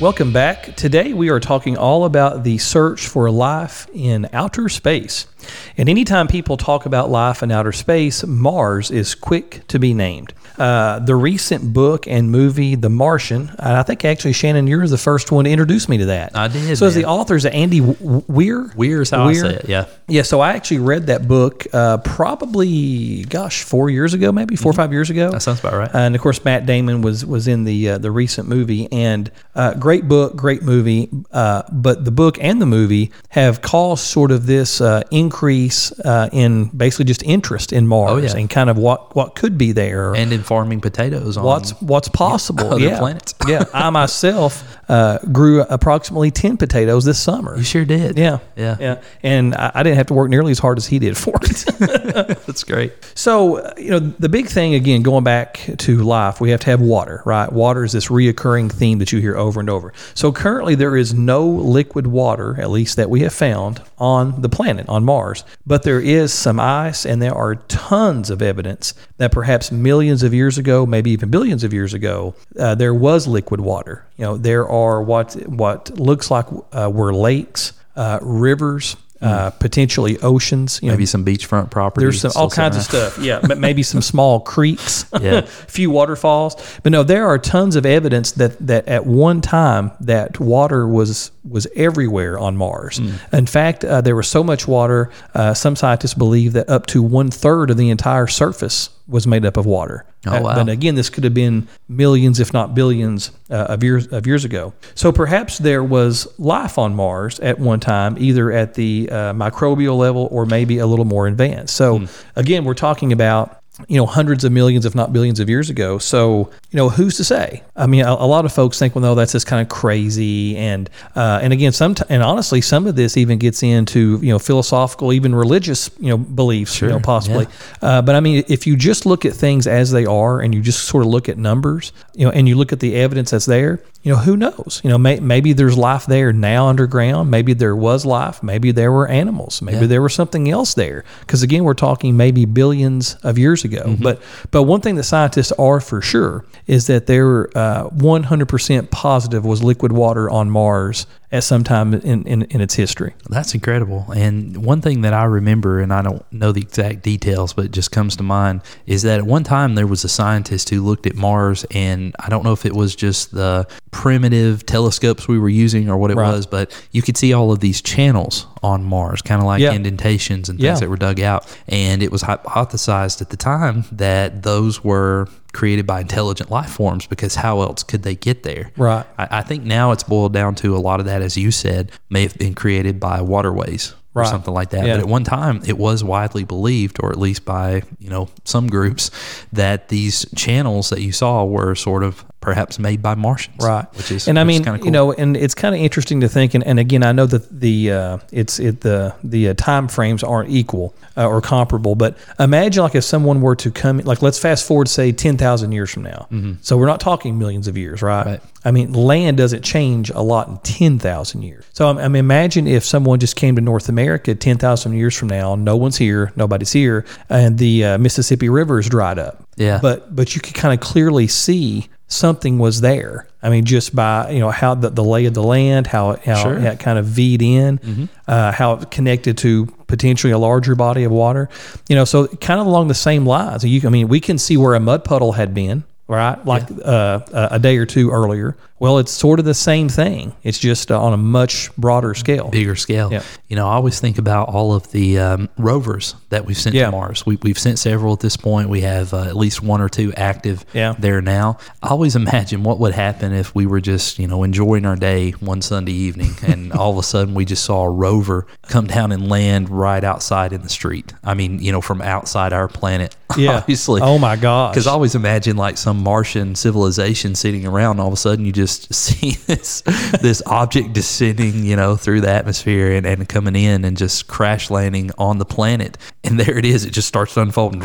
Welcome 0.00 0.32
back. 0.32 0.76
Today 0.76 1.12
we 1.12 1.28
are 1.28 1.40
talking 1.40 1.76
all 1.76 2.06
about 2.06 2.42
the 2.42 2.56
search 2.56 3.06
for 3.06 3.30
life 3.30 3.86
in 3.92 4.30
outer 4.32 4.70
space. 4.70 5.26
And 5.76 5.88
anytime 5.88 6.26
people 6.28 6.56
talk 6.56 6.86
about 6.86 7.10
life 7.10 7.42
in 7.42 7.50
outer 7.50 7.72
space, 7.72 8.24
Mars 8.26 8.90
is 8.90 9.14
quick 9.14 9.66
to 9.68 9.78
be 9.78 9.94
named. 9.94 10.32
Uh, 10.58 10.98
the 10.98 11.16
recent 11.16 11.72
book 11.72 12.06
and 12.06 12.30
movie, 12.30 12.74
The 12.74 12.90
Martian, 12.90 13.48
and 13.58 13.76
I 13.76 13.82
think 13.82 14.04
actually 14.04 14.34
Shannon, 14.34 14.66
you're 14.66 14.86
the 14.86 14.98
first 14.98 15.32
one 15.32 15.44
to 15.44 15.50
introduce 15.50 15.88
me 15.88 15.98
to 15.98 16.06
that. 16.06 16.36
I 16.36 16.48
did, 16.48 16.76
So, 16.76 16.86
as 16.86 16.94
man. 16.94 17.02
the 17.02 17.08
authors, 17.08 17.46
Andy 17.46 17.80
Weir. 17.80 18.70
Weir 18.76 19.00
is 19.00 19.10
how 19.10 19.28
I 19.28 19.32
say 19.32 19.54
it, 19.54 19.68
yeah. 19.68 19.86
Yeah, 20.06 20.22
so 20.22 20.40
I 20.40 20.52
actually 20.52 20.80
read 20.80 21.06
that 21.06 21.26
book 21.26 21.66
uh, 21.72 21.98
probably, 21.98 23.24
gosh, 23.24 23.62
four 23.62 23.90
years 23.90 24.12
ago, 24.14 24.32
maybe 24.32 24.56
4 24.56 24.70
or 24.70 24.72
five 24.74 24.92
years 24.92 25.10
ago. 25.10 25.26
Mm-hmm. 25.26 25.32
That 25.32 25.40
sounds 25.40 25.60
about 25.60 25.74
right. 25.74 25.90
And 25.92 26.14
of 26.14 26.20
course, 26.20 26.44
Matt 26.44 26.66
Damon 26.66 27.02
was 27.02 27.24
was 27.24 27.48
in 27.48 27.64
the 27.64 27.90
uh, 27.90 27.98
the 27.98 28.10
recent 28.10 28.48
movie, 28.48 28.90
and 28.92 29.30
uh, 29.54 29.74
great 29.74 30.06
book, 30.08 30.36
great 30.36 30.62
movie. 30.62 31.08
Uh, 31.32 31.62
but 31.72 32.04
the 32.04 32.10
book 32.10 32.38
and 32.40 32.60
the 32.60 32.66
movie 32.66 33.10
have 33.30 33.62
caused 33.62 34.04
sort 34.04 34.30
of 34.30 34.46
this 34.46 34.80
uh, 34.80 35.02
increase 35.30 35.92
uh, 36.00 36.28
in 36.32 36.64
basically 36.76 37.04
just 37.04 37.22
interest 37.22 37.72
in 37.72 37.86
Mars 37.86 38.10
Oh, 38.10 38.16
yeah. 38.18 38.36
and 38.36 38.50
kind 38.50 38.68
of 38.68 38.76
what 38.76 39.14
what 39.14 39.36
could 39.36 39.56
be 39.56 39.70
there. 39.72 40.14
And 40.14 40.32
in 40.32 40.42
farming 40.42 40.80
potatoes 40.80 41.36
on 41.36 41.44
What's 41.44 41.70
what's 41.80 42.08
possible? 42.08 42.74
other 42.74 42.80
yeah, 42.84 42.98
planets. 42.98 43.34
yeah. 43.46 43.64
I 43.74 43.90
myself 43.90 44.64
uh, 44.88 45.18
grew 45.30 45.62
approximately 45.62 46.30
ten 46.32 46.56
potatoes 46.56 47.04
this 47.04 47.18
summer. 47.20 47.56
You 47.56 47.62
sure 47.62 47.84
did. 47.84 48.18
Yeah, 48.18 48.38
Yeah. 48.56 48.76
yeah. 48.80 49.02
And 49.22 49.54
I, 49.54 49.70
I 49.74 49.82
didn't 49.84 49.96
have 49.98 50.06
to 50.08 50.14
work 50.14 50.30
nearly 50.30 50.50
as 50.50 50.58
hard 50.58 50.78
as 50.78 50.86
he 50.86 50.98
did 50.98 51.16
for 51.16 51.34
it. 51.42 51.64
That's 52.46 52.64
great. 52.64 52.92
So, 53.14 53.72
you 53.76 53.90
know, 53.90 53.98
the 54.00 54.28
big 54.28 54.46
thing 54.48 54.74
again, 54.74 55.02
going 55.02 55.24
back 55.24 55.60
to 55.78 55.96
life, 56.02 56.40
we 56.40 56.50
have 56.50 56.60
to 56.60 56.70
have 56.70 56.80
water, 56.80 57.22
right? 57.24 57.50
Water 57.52 57.84
is 57.84 57.92
this 57.92 58.08
reoccurring 58.08 58.72
theme 58.72 58.98
that 58.98 59.12
you 59.12 59.20
hear 59.20 59.36
over 59.36 59.60
and 59.60 59.70
over. 59.70 59.92
So, 60.14 60.32
currently, 60.32 60.74
there 60.74 60.96
is 60.96 61.14
no 61.14 61.46
liquid 61.48 62.06
water, 62.08 62.60
at 62.60 62.70
least 62.70 62.96
that 62.96 63.08
we 63.10 63.20
have 63.20 63.32
found, 63.32 63.82
on 63.98 64.40
the 64.42 64.48
planet, 64.48 64.88
on 64.88 65.04
Mars. 65.04 65.19
But 65.66 65.82
there 65.82 66.00
is 66.00 66.32
some 66.32 66.58
ice, 66.60 67.04
and 67.06 67.20
there 67.20 67.34
are 67.34 67.54
tons 67.56 68.30
of 68.30 68.42
evidence 68.42 68.94
that 69.18 69.32
perhaps 69.32 69.70
millions 69.70 70.22
of 70.22 70.32
years 70.34 70.58
ago, 70.58 70.86
maybe 70.86 71.10
even 71.10 71.30
billions 71.30 71.64
of 71.64 71.72
years 71.72 71.94
ago, 71.94 72.34
uh, 72.58 72.74
there 72.74 72.94
was 72.94 73.26
liquid 73.26 73.60
water. 73.60 74.04
You 74.16 74.24
know, 74.24 74.36
there 74.36 74.68
are 74.68 75.02
what 75.02 75.34
what 75.46 75.98
looks 75.98 76.30
like 76.30 76.46
uh, 76.72 76.90
were 76.92 77.12
lakes, 77.14 77.72
uh, 77.96 78.18
rivers. 78.22 78.96
Uh, 79.22 79.50
potentially 79.50 80.18
oceans, 80.20 80.80
you 80.82 80.88
know, 80.88 80.94
Maybe 80.94 81.04
some 81.04 81.26
beachfront 81.26 81.70
property. 81.70 82.06
there's 82.06 82.22
some 82.22 82.32
all 82.36 82.48
kinds 82.48 82.76
of 82.78 82.82
stuff. 82.82 83.18
Yeah, 83.18 83.40
but 83.46 83.58
maybe 83.58 83.82
some 83.82 84.00
small 84.12 84.40
creeks, 84.40 85.04
Yeah. 85.20 85.42
few 85.42 85.90
waterfalls. 85.90 86.56
But 86.82 86.92
no, 86.92 87.02
there 87.02 87.26
are 87.26 87.38
tons 87.38 87.76
of 87.76 87.84
evidence 87.84 88.32
that 88.32 88.56
that 88.66 88.88
at 88.88 89.04
one 89.04 89.42
time 89.42 89.92
that 90.00 90.40
water 90.40 90.88
was 90.88 91.32
was 91.44 91.66
everywhere 91.76 92.38
on 92.38 92.56
Mars. 92.56 92.96
Hmm. 92.96 93.36
In 93.36 93.44
fact, 93.46 93.84
uh, 93.84 94.00
there 94.00 94.16
was 94.16 94.26
so 94.26 94.42
much 94.42 94.66
water. 94.66 95.10
Uh, 95.34 95.52
some 95.52 95.76
scientists 95.76 96.14
believe 96.14 96.54
that 96.54 96.70
up 96.70 96.86
to 96.86 97.02
one 97.02 97.30
third 97.30 97.70
of 97.70 97.76
the 97.76 97.90
entire 97.90 98.26
surface 98.26 98.88
was 99.06 99.26
made 99.26 99.44
up 99.44 99.58
of 99.58 99.66
water. 99.66 100.06
Oh, 100.26 100.42
wow. 100.42 100.54
But 100.54 100.68
again, 100.68 100.96
this 100.96 101.08
could 101.08 101.24
have 101.24 101.32
been 101.32 101.66
millions, 101.88 102.40
if 102.40 102.52
not 102.52 102.74
billions, 102.74 103.30
uh, 103.50 103.54
of 103.70 103.82
years 103.82 104.06
of 104.08 104.26
years 104.26 104.44
ago. 104.44 104.74
So 104.94 105.12
perhaps 105.12 105.56
there 105.58 105.82
was 105.82 106.28
life 106.38 106.76
on 106.76 106.94
Mars 106.94 107.40
at 107.40 107.58
one 107.58 107.80
time, 107.80 108.16
either 108.18 108.52
at 108.52 108.74
the 108.74 109.08
uh, 109.10 109.32
microbial 109.32 109.96
level 109.96 110.28
or 110.30 110.44
maybe 110.44 110.76
a 110.78 110.86
little 110.86 111.06
more 111.06 111.26
advanced. 111.26 111.74
So 111.74 111.98
Hmm. 112.00 112.04
again, 112.36 112.64
we're 112.64 112.74
talking 112.74 113.12
about 113.12 113.59
you 113.88 113.96
know 113.96 114.06
hundreds 114.06 114.44
of 114.44 114.52
millions, 114.52 114.86
if 114.86 114.94
not 114.94 115.12
billions, 115.12 115.40
of 115.40 115.48
years 115.48 115.70
ago. 115.70 115.98
So 115.98 116.50
you 116.70 116.76
know 116.76 116.88
who's 116.88 117.16
to 117.16 117.24
say? 117.24 117.62
I 117.76 117.86
mean, 117.86 118.04
a, 118.04 118.12
a 118.12 118.26
lot 118.26 118.44
of 118.44 118.52
folks 118.52 118.78
think, 118.78 118.94
well, 118.94 119.02
no, 119.02 119.14
that's 119.14 119.32
just 119.32 119.46
kind 119.46 119.62
of 119.62 119.68
crazy, 119.68 120.56
and 120.56 120.88
uh, 121.16 121.40
and 121.42 121.52
again, 121.52 121.72
some 121.72 121.94
and 122.08 122.22
honestly, 122.22 122.60
some 122.60 122.86
of 122.86 122.96
this 122.96 123.16
even 123.16 123.38
gets 123.38 123.62
into 123.62 124.18
you 124.22 124.28
know 124.28 124.38
philosophical, 124.38 125.12
even 125.12 125.34
religious 125.34 125.90
you 125.98 126.10
know 126.10 126.18
beliefs, 126.18 126.80
you 126.80 126.88
know, 126.88 127.00
possibly. 127.00 127.46
yeah. 127.82 127.88
Uh, 127.88 128.02
but 128.02 128.14
I 128.14 128.20
mean, 128.20 128.44
if 128.48 128.66
you 128.66 128.76
just 128.76 129.06
look 129.06 129.24
at 129.24 129.32
things 129.32 129.66
as 129.66 129.90
they 129.90 130.06
are, 130.06 130.40
and 130.40 130.54
you 130.54 130.60
just 130.60 130.84
sort 130.84 131.04
of 131.04 131.10
look 131.10 131.28
at 131.28 131.38
numbers, 131.38 131.92
you 132.14 132.24
know, 132.24 132.32
and 132.32 132.48
you 132.48 132.56
look 132.56 132.72
at 132.72 132.80
the 132.80 132.96
evidence 132.96 133.30
that's 133.30 133.46
there, 133.46 133.80
you 134.02 134.12
know, 134.12 134.18
who 134.18 134.36
knows? 134.36 134.80
You 134.82 134.88
know, 134.90 134.96
may, 134.98 135.20
maybe 135.20 135.52
there's 135.52 135.76
life 135.76 136.06
there 136.06 136.32
now 136.32 136.68
underground. 136.68 137.30
Maybe 137.30 137.52
there 137.52 137.76
was 137.76 138.06
life. 138.06 138.42
Maybe 138.42 138.72
there 138.72 138.90
were 138.90 139.06
animals. 139.06 139.60
Maybe 139.60 139.80
Yeah. 139.80 139.86
there 139.88 140.02
was 140.02 140.14
something 140.14 140.50
else 140.50 140.72
there. 140.74 141.04
Because 141.20 141.42
again, 141.42 141.64
we're 141.64 141.74
talking 141.74 142.16
maybe 142.16 142.46
billions 142.46 143.16
of 143.22 143.36
years 143.36 143.62
ago. 143.64 143.82
Mm-hmm. 143.84 144.02
But 144.02 144.22
but 144.50 144.62
one 144.62 144.80
thing 144.80 144.94
that 144.94 145.04
scientists 145.04 145.52
are 145.52 145.80
for 145.80 146.00
sure 146.00 146.44
is 146.66 146.86
that 146.86 147.06
there 147.06 147.50
uh, 147.56 147.88
100% 147.90 148.90
positive 148.90 149.44
was 149.44 149.62
liquid 149.62 149.92
water 149.92 150.30
on 150.30 150.50
Mars 150.50 151.06
at 151.32 151.44
some 151.44 151.62
time 151.62 151.94
in, 151.94 152.24
in, 152.26 152.42
in 152.42 152.60
its 152.60 152.74
history. 152.74 153.14
That's 153.28 153.54
incredible. 153.54 154.06
And 154.16 154.64
one 154.64 154.80
thing 154.80 155.02
that 155.02 155.12
I 155.14 155.24
remember, 155.24 155.78
and 155.78 155.92
I 155.92 156.02
don't 156.02 156.24
know 156.32 156.50
the 156.50 156.60
exact 156.60 157.02
details, 157.02 157.52
but 157.52 157.66
it 157.66 157.70
just 157.70 157.92
comes 157.92 158.16
to 158.16 158.24
mind, 158.24 158.62
is 158.86 159.02
that 159.02 159.18
at 159.20 159.26
one 159.26 159.44
time 159.44 159.76
there 159.76 159.86
was 159.86 160.02
a 160.02 160.08
scientist 160.08 160.70
who 160.70 160.82
looked 160.82 161.06
at 161.06 161.14
Mars, 161.14 161.64
and 161.70 162.16
I 162.18 162.28
don't 162.30 162.42
know 162.44 162.52
if 162.52 162.66
it 162.66 162.74
was 162.74 162.96
just 162.96 163.30
the 163.32 163.66
primitive 163.92 164.66
telescopes 164.66 165.28
we 165.28 165.38
were 165.38 165.48
using 165.48 165.88
or 165.88 165.96
what 165.98 166.10
it 166.10 166.16
Right. 166.16 166.32
was, 166.32 166.46
but 166.46 166.72
you 166.90 167.00
could 167.02 167.16
see 167.16 167.32
all 167.32 167.52
of 167.52 167.60
these 167.60 167.80
channels 167.80 168.46
on 168.62 168.82
Mars, 168.84 169.22
kind 169.22 169.40
of 169.40 169.46
like 169.46 169.60
Yeah. 169.60 169.72
indentations 169.72 170.48
and 170.48 170.58
things 170.58 170.64
Yeah. 170.66 170.80
that 170.80 170.90
were 170.90 170.96
dug 170.96 171.20
out. 171.20 171.46
And 171.68 172.02
it 172.02 172.10
was 172.10 172.22
hypothesized 172.24 173.20
at 173.20 173.30
the 173.30 173.36
time 173.36 173.84
that 173.92 174.42
those 174.42 174.82
were 174.84 175.28
created 175.52 175.86
by 175.86 176.00
intelligent 176.00 176.50
life 176.50 176.70
forms 176.70 177.06
because 177.06 177.36
how 177.36 177.60
else 177.60 177.82
could 177.82 178.02
they 178.02 178.14
get 178.14 178.42
there? 178.42 178.70
Right. 178.76 179.06
I, 179.18 179.38
I 179.38 179.42
think 179.42 179.64
now 179.64 179.92
it's 179.92 180.02
boiled 180.02 180.32
down 180.32 180.54
to 180.56 180.76
a 180.76 180.78
lot 180.78 181.00
of 181.00 181.06
that, 181.06 181.22
as 181.22 181.36
you 181.36 181.50
said, 181.50 181.92
may 182.08 182.22
have 182.22 182.36
been 182.36 182.54
created 182.54 183.00
by 183.00 183.20
waterways 183.20 183.94
or 184.14 184.24
something 184.24 184.52
like 184.52 184.70
that. 184.70 184.86
Yeah. 184.86 184.94
But 184.94 185.00
at 185.00 185.08
one 185.08 185.24
time, 185.24 185.62
it 185.66 185.78
was 185.78 186.02
widely 186.02 186.44
believed, 186.44 186.98
or 187.00 187.10
at 187.10 187.18
least 187.18 187.44
by 187.44 187.82
you 187.98 188.10
know 188.10 188.28
some 188.44 188.68
groups, 188.68 189.10
that 189.52 189.88
these 189.88 190.26
channels 190.34 190.90
that 190.90 191.00
you 191.00 191.12
saw 191.12 191.44
were 191.44 191.74
sort 191.74 192.02
of 192.02 192.24
perhaps 192.40 192.78
made 192.78 193.02
by 193.02 193.14
Martians. 193.14 193.56
Right. 193.60 193.86
Which 193.96 194.10
is 194.10 194.28
and 194.28 194.38
I 194.38 194.44
mean, 194.44 194.64
cool. 194.64 194.78
you 194.78 194.90
know, 194.90 195.12
and 195.12 195.36
it's 195.36 195.54
kind 195.54 195.74
of 195.74 195.80
interesting 195.80 196.20
to 196.20 196.28
think. 196.28 196.54
And, 196.54 196.64
and 196.64 196.78
again, 196.78 197.02
I 197.02 197.12
know 197.12 197.26
that 197.26 197.60
the 197.60 197.92
uh, 197.92 198.18
it's 198.32 198.58
it 198.58 198.80
the 198.80 199.14
the 199.22 199.48
uh, 199.50 199.54
time 199.54 199.88
frames 199.88 200.22
aren't 200.22 200.50
equal 200.50 200.94
uh, 201.16 201.26
or 201.26 201.40
comparable. 201.40 201.94
But 201.94 202.16
imagine 202.38 202.82
like 202.82 202.94
if 202.94 203.04
someone 203.04 203.40
were 203.40 203.56
to 203.56 203.70
come, 203.70 203.98
like 203.98 204.22
let's 204.22 204.38
fast 204.38 204.66
forward, 204.66 204.88
say 204.88 205.12
ten 205.12 205.36
thousand 205.36 205.72
years 205.72 205.90
from 205.90 206.02
now. 206.02 206.28
So 206.62 206.76
we're 206.76 206.86
not 206.86 207.00
talking 207.00 207.38
millions 207.38 207.68
of 207.68 207.76
years, 207.76 208.02
right? 208.02 208.20
Mm-hmm. 208.20 208.30
Right. 208.30 208.40
I 208.64 208.70
mean, 208.72 208.92
land 208.92 209.38
doesn't 209.38 209.62
change 209.62 210.10
a 210.10 210.20
lot 210.20 210.48
in 210.48 210.58
10,000 210.58 211.42
years. 211.42 211.64
So 211.72 211.88
I 211.88 212.08
mean, 212.08 212.20
imagine 212.20 212.66
if 212.66 212.84
someone 212.84 213.18
just 213.18 213.36
came 213.36 213.56
to 213.56 213.62
North 213.62 213.88
America 213.88 214.34
10,000 214.34 214.92
years 214.92 215.16
from 215.16 215.28
now, 215.28 215.54
no 215.54 215.76
one's 215.76 215.96
here, 215.96 216.32
nobody's 216.36 216.72
here, 216.72 217.06
and 217.30 217.58
the 217.58 217.84
uh, 217.84 217.98
Mississippi 217.98 218.48
River 218.48 218.78
is 218.78 218.88
dried 218.88 219.18
up. 219.18 219.42
Yeah. 219.56 219.78
But 219.80 220.14
but 220.14 220.34
you 220.34 220.40
could 220.40 220.54
kind 220.54 220.74
of 220.74 220.80
clearly 220.80 221.26
see 221.26 221.88
something 222.10 222.58
was 222.58 222.82
there. 222.82 223.26
I 223.42 223.48
mean, 223.48 223.64
just 223.64 223.96
by 223.96 224.30
you 224.30 224.40
know 224.40 224.50
how 224.50 224.74
the, 224.74 224.90
the 224.90 225.02
lay 225.02 225.24
of 225.24 225.32
the 225.32 225.42
land, 225.42 225.86
how 225.86 226.10
it, 226.10 226.20
how 226.20 226.42
Sure. 226.42 226.54
Mm-hmm. 226.56 226.66
it 226.66 226.80
kind 226.80 226.98
of 226.98 227.06
V'd 227.06 227.40
in, 227.40 228.08
uh, 228.28 228.52
how 228.52 228.74
it 228.74 228.90
connected 228.90 229.38
to 229.38 229.66
potentially 229.86 230.32
a 230.32 230.38
larger 230.38 230.74
body 230.74 231.04
of 231.04 231.12
water. 231.12 231.48
You 231.88 231.96
know, 231.96 232.04
so 232.04 232.26
kind 232.26 232.60
of 232.60 232.66
along 232.66 232.88
the 232.88 232.94
same 232.94 233.24
lines. 233.24 233.64
You, 233.64 233.80
I 233.86 233.90
mean, 233.90 234.08
we 234.08 234.20
can 234.20 234.36
see 234.36 234.58
where 234.58 234.74
a 234.74 234.80
mud 234.80 235.04
puddle 235.04 235.32
had 235.32 235.54
been. 235.54 235.84
Right, 236.06 236.44
like 236.44 236.68
uh, 236.84 237.20
a 237.32 237.48
a 237.52 237.58
day 237.60 237.76
or 237.78 237.86
two 237.86 238.10
earlier. 238.10 238.56
Well, 238.80 238.98
it's 238.98 239.12
sort 239.12 239.38
of 239.38 239.44
the 239.44 239.54
same 239.54 239.88
thing. 239.88 240.34
It's 240.42 240.58
just 240.58 240.90
uh, 240.90 241.00
on 241.00 241.12
a 241.12 241.16
much 241.16 241.74
broader 241.76 242.14
scale. 242.14 242.48
bigger 242.48 242.74
scale. 242.74 243.12
Yeah. 243.12 243.22
You 243.48 243.56
know, 243.56 243.68
I 243.68 243.74
always 243.74 244.00
think 244.00 244.18
about 244.18 244.48
all 244.48 244.72
of 244.74 244.90
the 244.90 245.18
um, 245.18 245.48
rovers 245.58 246.14
that 246.30 246.46
we've 246.46 246.56
sent 246.56 246.74
Yeah. 246.74 246.86
to 246.86 246.92
Mars. 246.92 247.24
We, 247.26 247.36
we've 247.42 247.58
sent 247.58 247.78
several 247.78 248.14
at 248.14 248.20
this 248.20 248.36
point. 248.38 248.68
We 248.70 248.80
have 248.80 249.12
uh, 249.14 249.24
at 249.24 249.36
least 249.36 249.62
one 249.62 249.80
or 249.80 249.88
two 249.88 250.12
active 250.14 250.64
Yeah. 250.72 250.94
there 250.98 251.20
now. 251.20 251.58
I 251.82 251.88
always 251.88 252.16
imagine 252.24 252.62
what 252.62 252.78
would 252.80 252.94
happen 252.94 253.32
if 253.34 253.54
we 253.54 253.66
were 253.66 253.80
just, 253.82 254.18
you 254.18 254.26
know, 254.26 254.42
enjoying 254.42 254.86
our 254.86 254.96
day 254.96 255.32
one 255.32 255.60
Sunday 255.62 255.92
evening 255.92 256.30
and 256.46 256.72
all 256.72 256.90
of 256.90 256.96
a 256.98 257.02
sudden 257.02 257.34
we 257.34 257.44
just 257.44 257.64
saw 257.64 257.82
a 257.82 257.90
rover 257.90 258.46
come 258.68 258.86
down 258.86 259.12
and 259.12 259.28
land 259.28 259.68
right 259.68 260.02
outside 260.02 260.52
in 260.54 260.62
the 260.62 260.68
street. 260.70 261.12
I 261.22 261.34
mean, 261.34 261.58
you 261.60 261.70
know, 261.70 261.82
from 261.82 262.00
outside 262.00 262.52
our 262.54 262.66
planet. 262.68 263.14
Yeah. 263.38 263.58
Obviously. 263.58 264.00
Oh 264.02 264.18
my 264.18 264.34
gosh. 264.34 264.72
Because 264.74 264.88
I 264.88 264.90
always 264.90 265.14
imagine 265.14 265.56
like 265.56 265.78
some 265.78 266.02
Martian 266.02 266.56
civilization 266.56 267.36
sitting 267.36 267.64
around. 267.64 268.00
All 268.00 268.08
of 268.08 268.12
a 268.12 268.16
sudden, 268.16 268.44
you 268.44 268.50
just 268.50 268.69
just 268.70 268.94
see 268.94 269.32
this 269.46 269.82
this 270.20 270.42
object 270.46 270.92
descending, 270.92 271.64
you 271.64 271.76
know, 271.76 271.96
through 271.96 272.20
the 272.20 272.30
atmosphere 272.30 272.92
and, 272.92 273.06
and 273.06 273.28
coming 273.28 273.56
in 273.56 273.84
and 273.84 273.96
just 273.96 274.28
crash 274.28 274.70
landing 274.70 275.10
on 275.18 275.38
the 275.38 275.44
planet. 275.44 275.98
And 276.24 276.38
there 276.38 276.58
it 276.58 276.64
is. 276.64 276.84
It 276.84 276.92
just 276.92 277.08
starts 277.08 277.34
to 277.34 277.42
unfold. 277.42 277.74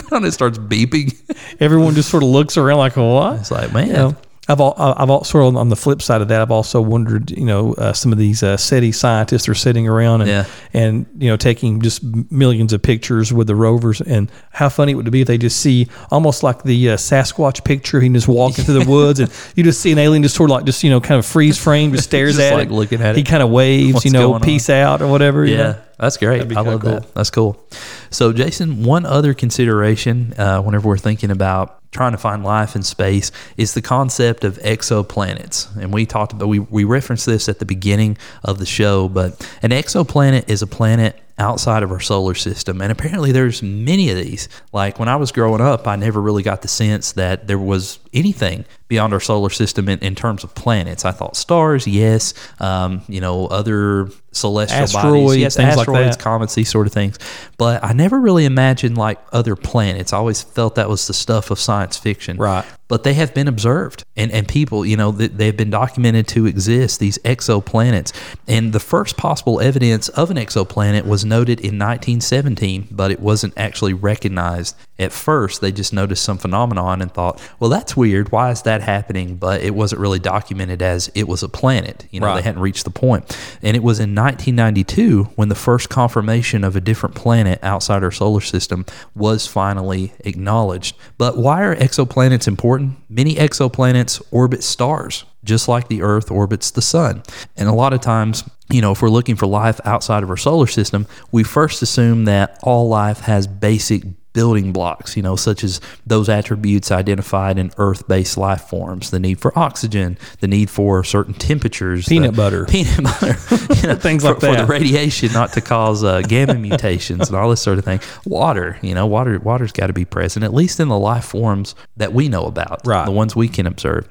then 0.00 0.24
it 0.24 0.32
starts 0.32 0.58
beeping. 0.58 1.14
Everyone 1.60 1.94
just 1.94 2.10
sort 2.10 2.22
of 2.22 2.28
looks 2.28 2.56
around 2.56 2.78
like, 2.78 2.96
what? 2.96 3.40
It's 3.40 3.50
like, 3.50 3.72
man, 3.72 3.86
You 3.86 3.92
know, 3.92 4.16
I've 4.50 4.60
all, 4.60 4.74
I've 4.76 5.08
all, 5.10 5.24
sort 5.24 5.44
of 5.46 5.56
on 5.56 5.68
the 5.68 5.76
flip 5.76 6.02
side 6.02 6.20
of 6.20 6.28
that, 6.28 6.40
I've 6.40 6.50
also 6.50 6.80
wondered, 6.80 7.30
you 7.30 7.44
know, 7.44 7.74
uh, 7.74 7.92
some 7.92 8.12
of 8.12 8.18
these 8.18 8.42
uh, 8.42 8.56
SETI 8.56 8.92
scientists 8.92 9.48
are 9.48 9.54
sitting 9.54 9.86
around 9.88 10.22
and 10.22 10.30
Yeah. 10.30 10.44
and 10.74 11.06
you 11.18 11.28
know 11.30 11.36
taking 11.36 11.80
just 11.80 12.02
millions 12.30 12.72
of 12.72 12.82
pictures 12.82 13.32
with 13.32 13.46
the 13.46 13.54
rovers, 13.54 14.00
and 14.00 14.30
how 14.50 14.68
funny 14.68 14.92
it 14.92 14.96
would 14.96 15.10
be 15.10 15.20
if 15.20 15.26
they 15.28 15.38
just 15.38 15.60
see 15.60 15.86
almost 16.10 16.42
like 16.42 16.62
the 16.64 16.90
uh, 16.90 16.96
Sasquatch 16.96 17.64
picture, 17.64 18.00
he 18.00 18.08
just 18.08 18.28
walking 18.28 18.64
through 18.64 18.82
the 18.84 18.90
woods, 18.96 19.20
and 19.20 19.30
you 19.54 19.62
just 19.64 19.80
see 19.80 19.92
an 19.92 19.98
alien 19.98 20.22
just 20.22 20.34
sort 20.34 20.50
of 20.50 20.56
like 20.56 20.64
just 20.64 20.82
you 20.82 20.90
know 20.90 21.00
kind 21.00 21.18
of 21.18 21.24
freeze 21.26 21.56
frame, 21.56 21.92
just 21.92 22.04
stares 22.04 22.36
Just 22.36 22.52
at 22.52 22.54
like 22.54 22.68
it, 22.68 22.72
looking 22.72 23.00
at 23.00 23.16
he 23.16 23.22
kind 23.22 23.42
of 23.42 23.50
waves, 23.50 23.94
What's 23.94 24.04
you 24.06 24.10
know, 24.12 24.28
going 24.30 24.34
on? 24.34 24.40
peace 24.42 24.68
out 24.68 25.00
or 25.02 25.06
whatever. 25.08 25.44
you 25.44 25.52
Yeah, 25.56 25.62
know? 25.62 25.76
that's 25.98 26.16
great. 26.16 26.42
I 26.56 26.60
love 26.60 26.80
cool. 26.80 26.90
that. 26.90 27.14
That's 27.14 27.30
cool. 27.30 27.62
So, 28.10 28.32
Jason, 28.32 28.84
one 28.84 29.06
other 29.06 29.34
consideration 29.34 30.34
uh, 30.36 30.60
whenever 30.62 30.88
we're 30.88 30.98
thinking 30.98 31.30
about 31.30 31.80
trying 31.92 32.12
to 32.12 32.18
find 32.18 32.44
life 32.44 32.76
in 32.76 32.82
space 32.82 33.32
is 33.56 33.74
the 33.74 33.82
concept 33.82 34.44
of 34.44 34.58
exoplanets. 34.58 35.74
And 35.76 35.92
we 35.92 36.06
talked 36.06 36.32
about 36.32 36.48
we 36.48 36.58
we 36.58 36.84
referenced 36.84 37.26
this 37.26 37.48
at 37.48 37.58
the 37.58 37.66
beginning 37.66 38.18
of 38.44 38.58
the 38.58 38.66
show, 38.66 39.08
but 39.08 39.32
an 39.62 39.70
exoplanet 39.70 40.48
is 40.48 40.62
a 40.62 40.66
planet 40.66 41.20
outside 41.40 41.82
of 41.82 41.90
our 41.90 42.00
solar 42.00 42.34
system 42.34 42.82
and 42.82 42.92
apparently 42.92 43.32
there's 43.32 43.62
many 43.62 44.10
of 44.10 44.16
these 44.16 44.46
like 44.74 44.98
when 44.98 45.08
i 45.08 45.16
was 45.16 45.32
growing 45.32 45.60
up 45.60 45.88
i 45.88 45.96
never 45.96 46.20
really 46.20 46.42
got 46.42 46.60
the 46.60 46.68
sense 46.68 47.12
that 47.12 47.46
there 47.46 47.58
was 47.58 47.98
anything 48.12 48.62
beyond 48.88 49.14
our 49.14 49.20
solar 49.20 49.48
system 49.48 49.88
in, 49.88 49.98
in 50.00 50.14
terms 50.14 50.44
of 50.44 50.54
planets 50.54 51.06
i 51.06 51.10
thought 51.10 51.34
stars 51.34 51.86
yes 51.86 52.34
um, 52.60 53.00
you 53.08 53.22
know 53.22 53.46
other 53.46 54.10
celestial 54.32 54.80
bodies 54.80 54.94
Asteroids, 54.94 55.36
yes 55.38 55.56
things 55.56 55.76
like 55.76 55.86
that. 55.86 56.18
comets 56.18 56.54
these 56.54 56.68
sort 56.68 56.86
of 56.86 56.92
things 56.92 57.18
but 57.56 57.82
i 57.82 57.94
never 58.00 58.18
really 58.18 58.44
imagined 58.44 58.96
like 58.96 59.18
other 59.32 59.54
planets 59.54 60.12
i 60.12 60.16
always 60.16 60.42
felt 60.42 60.74
that 60.74 60.88
was 60.88 61.06
the 61.06 61.14
stuff 61.14 61.50
of 61.50 61.58
science 61.58 61.96
fiction 61.96 62.36
Right. 62.36 62.64
But 62.90 63.04
they 63.04 63.14
have 63.14 63.32
been 63.32 63.48
observed. 63.48 64.04
And, 64.16 64.30
and 64.32 64.46
people 64.46 64.84
you 64.84 64.96
know 64.98 65.12
th- 65.12 65.32
they've 65.32 65.56
been 65.56 65.70
documented 65.70 66.28
to 66.28 66.44
exist 66.46 67.00
these 67.00 67.16
exoplanets. 67.18 68.12
And 68.46 68.74
the 68.74 68.80
first 68.80 69.16
possible 69.16 69.60
evidence 69.60 70.10
of 70.10 70.30
an 70.30 70.36
exoplanet 70.36 71.06
was 71.06 71.24
noted 71.24 71.58
in 71.60 71.78
1917 71.78 72.88
but 72.90 73.10
it 73.10 73.20
wasn't 73.20 73.54
actually 73.56 73.94
recognized 73.94 74.76
at 74.98 75.12
first. 75.12 75.62
They 75.62 75.72
just 75.72 75.92
noticed 75.94 76.22
some 76.24 76.36
phenomenon 76.36 77.00
and 77.00 77.12
thought 77.12 77.40
well 77.58 77.70
that's 77.70 77.96
weird. 77.96 78.30
Why 78.32 78.50
is 78.50 78.62
that 78.62 78.82
happening? 78.82 79.36
But 79.36 79.62
it 79.62 79.74
wasn't 79.74 80.00
really 80.02 80.18
documented 80.18 80.82
as 80.82 81.10
it 81.14 81.26
was 81.26 81.42
a 81.42 81.48
planet. 81.48 82.06
You 82.10 82.20
know 82.20 82.26
Right. 82.26 82.36
they 82.36 82.42
hadn't 82.42 82.60
reached 82.60 82.84
the 82.84 82.90
point. 82.90 83.00
point 83.00 83.38
and 83.62 83.76
it 83.76 83.82
was 83.82 83.98
in 83.98 84.14
1992 84.14 85.24
when 85.36 85.48
the 85.48 85.54
first 85.54 85.88
confirmation 85.88 86.64
of 86.64 86.76
a 86.76 86.80
different 86.80 87.14
planet 87.14 87.58
outside 87.62 88.02
our 88.02 88.10
solar 88.10 88.40
system 88.40 88.84
was 89.14 89.46
finally 89.46 90.12
acknowledged. 90.20 90.96
But 91.18 91.36
why 91.36 91.62
are 91.62 91.74
exoplanets 91.76 92.46
important 92.48 92.79
many 93.08 93.34
exoplanets 93.34 94.22
orbit 94.30 94.62
stars 94.62 95.24
just 95.42 95.68
like 95.68 95.88
the 95.88 96.02
earth 96.02 96.30
orbits 96.30 96.70
the 96.70 96.82
sun. 96.82 97.22
And 97.56 97.68
a 97.68 97.72
lot 97.72 97.92
of 97.92 98.00
times 98.00 98.44
you 98.70 98.80
know 98.80 98.92
if 98.92 99.02
we're 99.02 99.10
looking 99.10 99.36
for 99.36 99.46
life 99.46 99.80
outside 99.84 100.22
of 100.22 100.30
our 100.30 100.36
solar 100.36 100.66
system 100.66 101.06
we 101.32 101.42
first 101.42 101.82
assume 101.82 102.24
that 102.24 102.58
all 102.62 102.88
life 102.88 103.20
has 103.20 103.46
basic 103.46 104.04
building 104.32 104.72
blocks, 104.72 105.16
you 105.16 105.22
know, 105.22 105.36
such 105.36 105.64
as 105.64 105.80
those 106.06 106.28
attributes 106.28 106.90
identified 106.90 107.58
in 107.58 107.70
Earth-based 107.78 108.36
life 108.36 108.62
forms: 108.62 109.10
the 109.10 109.20
need 109.20 109.40
for 109.40 109.56
oxygen, 109.58 110.18
the 110.40 110.48
need 110.48 110.70
for 110.70 111.02
certain 111.04 111.34
temperatures, 111.34 112.08
Peanut 112.08 112.36
butter. 112.36 112.64
peanut 112.68 113.02
butter, 113.02 113.36
you 113.76 113.88
know, 113.88 113.94
Things 114.00 114.22
for, 114.22 114.30
like 114.30 114.40
that. 114.40 114.56
for 114.60 114.62
the 114.62 114.66
radiation 114.66 115.32
not 115.32 115.52
to 115.54 115.60
cause 115.60 116.02
uh, 116.04 116.20
gamma 116.22 116.54
mutations 116.54 117.28
and 117.28 117.36
all 117.36 117.50
this 117.50 117.60
sort 117.62 117.78
of 117.78 117.84
thing. 117.84 118.00
Water, 118.24 118.78
you 118.82 118.94
know, 118.94 119.06
water, 119.06 119.38
water's 119.38 119.72
got 119.72 119.88
to 119.88 119.92
be 119.92 120.04
present 120.04 120.44
at 120.44 120.54
least 120.54 120.80
in 120.80 120.88
the 120.88 120.98
life 120.98 121.24
forms 121.24 121.74
that 121.96 122.12
we 122.12 122.28
know 122.28 122.44
about, 122.46 122.80
Right. 122.84 123.04
The 123.04 123.12
ones 123.12 123.36
we 123.36 123.48
can 123.48 123.66
observe. 123.66 124.08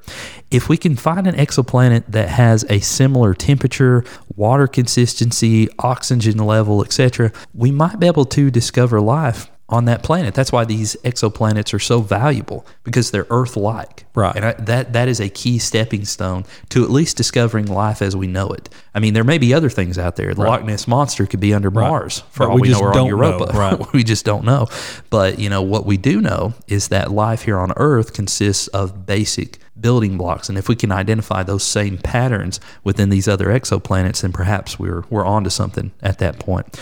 If 0.51 0.69
we 0.69 0.77
can 0.77 0.95
find 0.95 1.27
an 1.27 1.35
exoplanet 1.35 2.05
that 2.07 2.29
has 2.29 2.65
a 2.69 2.79
similar 2.79 3.33
temperature, 3.33 4.03
water 4.35 4.67
consistency, 4.67 5.69
oxygen 5.79 6.37
level, 6.37 6.83
etc., 6.83 7.31
we 7.53 7.71
might 7.71 7.99
be 7.99 8.07
able 8.07 8.25
to 8.25 8.49
discover 8.51 8.99
life 9.01 9.49
on 9.69 9.85
that 9.85 10.03
planet. 10.03 10.33
That's 10.33 10.51
why 10.51 10.65
these 10.65 10.95
exoplanets 11.03 11.73
are 11.73 11.79
so 11.79 12.01
valuable 12.01 12.65
because 12.83 13.11
they're 13.11 13.27
Earth-like. 13.29 14.05
Right. 14.15 14.35
And 14.35 14.45
I, 14.45 14.53
that 14.53 14.93
that 14.93 15.07
is 15.07 15.19
a 15.19 15.29
key 15.29 15.59
stepping 15.59 16.05
stone 16.05 16.43
to 16.69 16.83
at 16.83 16.89
least 16.89 17.15
discovering 17.15 17.67
life 17.67 18.01
as 18.01 18.15
we 18.15 18.27
know 18.27 18.49
it. 18.49 18.67
I 18.93 18.99
mean, 18.99 19.13
there 19.13 19.23
may 19.23 19.37
be 19.37 19.53
other 19.53 19.69
things 19.69 19.97
out 19.97 20.15
there. 20.15 20.33
The 20.33 20.41
Loch 20.41 20.65
Ness 20.65 20.87
monster 20.87 21.25
could 21.25 21.39
be 21.39 21.53
under 21.53 21.71
Mars 21.71 22.23
for 22.31 22.45
But 22.45 22.49
all 22.49 22.55
we 22.55 22.61
we, 22.61 22.67
just 22.69 22.81
know, 22.81 22.87
or 22.87 22.89
on 22.89 22.95
don't 22.95 23.09
know. 23.09 23.17
Europa. 23.17 23.57
Right. 23.57 23.93
we 23.93 24.03
just 24.03 24.25
don't 24.25 24.43
know. 24.43 24.67
But 25.09 25.39
you 25.39 25.49
know 25.49 25.61
what 25.61 25.85
we 25.85 25.97
do 25.97 26.19
know 26.19 26.53
is 26.67 26.89
that 26.89 27.11
life 27.11 27.43
here 27.43 27.57
on 27.57 27.71
Earth 27.77 28.13
consists 28.13 28.67
of 28.69 29.05
basic 29.05 29.59
building 29.79 30.17
blocks, 30.17 30.49
and 30.49 30.57
if 30.57 30.67
we 30.67 30.75
can 30.75 30.91
identify 30.91 31.41
those 31.43 31.63
same 31.63 31.97
patterns 31.97 32.59
within 32.83 33.09
these 33.09 33.27
other 33.29 33.45
exoplanets, 33.47 34.21
then 34.21 34.33
perhaps 34.33 34.77
we're 34.77 35.03
we're 35.09 35.25
onto 35.25 35.49
something 35.49 35.91
at 36.01 36.17
that 36.19 36.39
point. 36.39 36.77